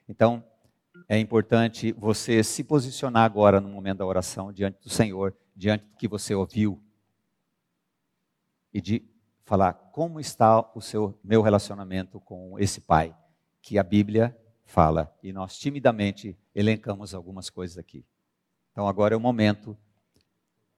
Então, 0.08 0.44
é 1.08 1.18
importante 1.18 1.92
você 1.92 2.42
se 2.42 2.64
posicionar 2.64 3.24
agora 3.24 3.60
no 3.60 3.68
momento 3.68 3.98
da 3.98 4.06
oração 4.06 4.52
diante 4.52 4.82
do 4.82 4.88
Senhor, 4.88 5.36
diante 5.54 5.84
do 5.84 5.96
que 5.96 6.08
você 6.08 6.34
ouviu 6.34 6.82
e 8.72 8.80
de 8.80 9.04
falar 9.44 9.74
como 9.74 10.18
está 10.18 10.60
o 10.74 10.80
seu 10.80 11.18
meu 11.22 11.42
relacionamento 11.42 12.18
com 12.20 12.58
esse 12.58 12.80
pai 12.80 13.14
que 13.60 13.78
a 13.78 13.82
Bíblia 13.82 14.36
fala 14.64 15.14
e 15.22 15.32
nós 15.32 15.58
timidamente 15.58 16.36
elencamos 16.54 17.14
algumas 17.14 17.50
coisas 17.50 17.76
aqui. 17.76 18.04
Então 18.72 18.88
agora 18.88 19.14
é 19.14 19.16
o 19.16 19.20
momento. 19.20 19.76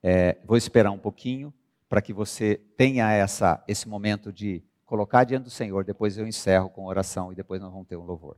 É, 0.03 0.39
vou 0.45 0.57
esperar 0.57 0.91
um 0.91 0.99
pouquinho 0.99 1.53
para 1.89 2.03
que 2.03 2.13
você 2.13 2.57
tenha 2.77 3.11
essa 3.13 3.63
esse 3.67 3.89
momento 3.89 4.33
de 4.33 4.63
colocar 4.85 5.25
diante 5.25 5.45
do 5.45 5.51
Senhor. 5.51 5.85
Depois 5.85 6.19
eu 6.19 6.27
encerro 6.27 6.69
com 6.69 6.87
oração 6.87 7.33
e 7.33 7.35
depois 7.35 7.61
nós 7.61 7.73
vamos 7.73 7.87
ter 7.87 7.97
um 7.97 8.05
louvor. 8.05 8.37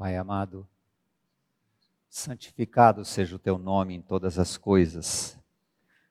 Pai 0.00 0.16
amado, 0.16 0.66
santificado 2.08 3.04
seja 3.04 3.36
o 3.36 3.38
teu 3.38 3.58
nome 3.58 3.92
em 3.92 4.00
todas 4.00 4.38
as 4.38 4.56
coisas. 4.56 5.38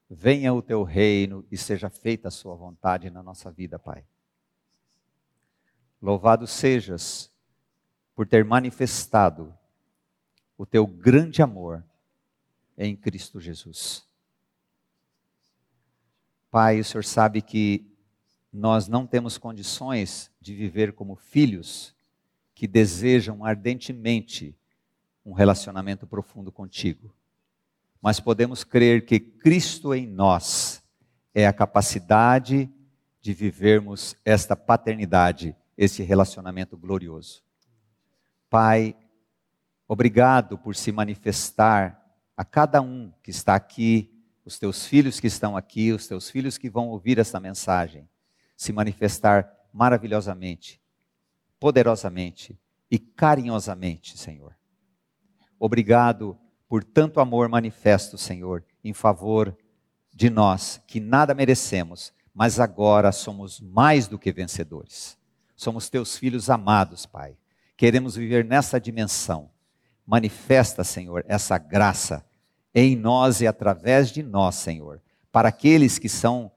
Venha 0.08 0.54
o 0.54 0.62
teu 0.62 0.84
reino 0.84 1.44
e 1.52 1.58
seja 1.58 1.90
feita 1.90 2.28
a 2.28 2.32
sua 2.32 2.54
vontade 2.54 3.10
na 3.10 3.24
nossa 3.24 3.50
vida, 3.50 3.80
Pai. 3.80 4.06
Louvado 6.00 6.46
sejas 6.46 7.32
por 8.14 8.28
ter 8.28 8.46
manifestado 8.46 9.58
o 10.56 10.68
teu 10.68 10.86
grande 10.86 11.42
amor 11.42 11.84
em 12.78 12.96
Cristo 12.96 13.42
Jesus. 13.42 14.08
Pai, 16.52 16.80
o 16.80 16.86
Senhor 16.86 17.04
sabe 17.04 17.42
que 17.42 17.92
nós 18.54 18.88
não 18.88 19.08
temos 19.08 19.40
condições 19.40 20.32
de 20.40 20.54
viver 20.54 20.94
como 20.94 21.16
filhos 21.16 21.98
que 22.60 22.68
desejam 22.68 23.46
ardentemente 23.46 24.54
um 25.26 25.32
relacionamento 25.32 26.06
profundo 26.06 26.52
contigo. 26.52 27.16
Mas 28.02 28.20
podemos 28.20 28.66
crer 28.66 29.06
que 29.06 29.18
Cristo 29.18 29.94
em 29.94 30.06
nós 30.06 30.84
é 31.34 31.48
a 31.48 31.54
capacidade 31.54 32.70
de 33.22 33.34
vivermos 33.34 34.14
esta 34.26 34.58
paternidade, 34.58 35.56
esse 35.78 36.04
relacionamento 36.04 36.78
glorioso. 36.78 37.42
Pai, 38.50 38.94
obrigado 39.88 40.58
por 40.58 40.76
se 40.76 40.92
manifestar 40.92 42.14
a 42.36 42.44
cada 42.44 42.82
um 42.82 43.10
que 43.24 43.32
está 43.32 43.56
aqui, 43.56 44.14
os 44.44 44.60
teus 44.60 44.86
filhos 44.86 45.18
que 45.18 45.28
estão 45.28 45.56
aqui, 45.56 45.94
os 45.94 46.06
teus 46.08 46.30
filhos 46.30 46.58
que 46.58 46.70
vão 46.70 46.90
ouvir 46.90 47.20
esta 47.20 47.40
mensagem, 47.40 48.06
se 48.58 48.74
manifestar 48.74 49.50
maravilhosamente 49.72 50.82
poderosamente 51.60 52.58
e 52.90 52.98
carinhosamente, 52.98 54.18
Senhor. 54.18 54.56
Obrigado 55.60 56.38
por 56.68 56.84
tanto 56.84 57.20
amor 57.20 57.50
manifesto, 57.50 58.18
Senhor, 58.18 58.64
em 58.84 58.94
favor 58.94 59.58
de 60.14 60.30
nós 60.30 60.82
que 60.88 61.00
nada 61.00 61.34
merecemos, 61.34 62.14
mas 62.34 62.60
agora 62.60 63.12
somos 63.12 63.60
mais 63.60 64.08
do 64.08 64.18
que 64.18 64.32
vencedores. 64.32 65.18
Somos 65.56 65.90
teus 65.90 66.18
filhos 66.18 66.50
amados, 66.50 67.06
Pai. 67.06 67.38
Queremos 67.76 68.16
viver 68.16 68.46
nessa 68.46 68.80
dimensão. 68.80 69.50
Manifesta, 70.06 70.84
Senhor, 70.84 71.26
essa 71.28 71.58
graça 71.58 72.26
em 72.74 72.96
nós 72.96 73.42
e 73.42 73.48
através 73.48 74.12
de 74.12 74.24
nós, 74.24 74.56
Senhor, 74.56 75.02
para 75.32 75.50
aqueles 75.50 76.00
que 76.00 76.10
são 76.10 76.52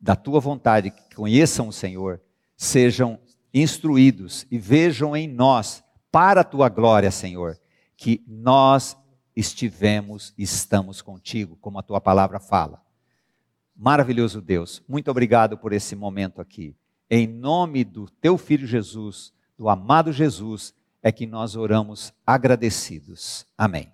da 0.00 0.16
tua 0.16 0.40
vontade, 0.40 0.90
que 0.90 1.14
conheçam 1.14 1.68
o 1.68 1.72
Senhor, 1.72 2.20
sejam 2.56 3.20
instruídos 3.52 4.46
e 4.50 4.58
vejam 4.58 5.16
em 5.16 5.28
nós, 5.28 5.82
para 6.10 6.42
a 6.42 6.44
tua 6.44 6.68
glória, 6.68 7.10
Senhor, 7.10 7.58
que 7.96 8.22
nós 8.26 8.96
estivemos 9.34 10.34
e 10.36 10.42
estamos 10.42 11.00
contigo, 11.00 11.56
como 11.60 11.78
a 11.78 11.82
tua 11.82 12.00
palavra 12.00 12.38
fala. 12.38 12.82
Maravilhoso 13.74 14.40
Deus, 14.40 14.82
muito 14.86 15.10
obrigado 15.10 15.56
por 15.56 15.72
esse 15.72 15.96
momento 15.96 16.40
aqui. 16.40 16.76
Em 17.10 17.26
nome 17.26 17.84
do 17.84 18.08
teu 18.08 18.38
filho 18.38 18.66
Jesus, 18.66 19.32
do 19.56 19.68
amado 19.68 20.12
Jesus, 20.12 20.74
é 21.02 21.10
que 21.10 21.26
nós 21.26 21.56
oramos 21.56 22.12
agradecidos. 22.26 23.46
Amém. 23.56 23.92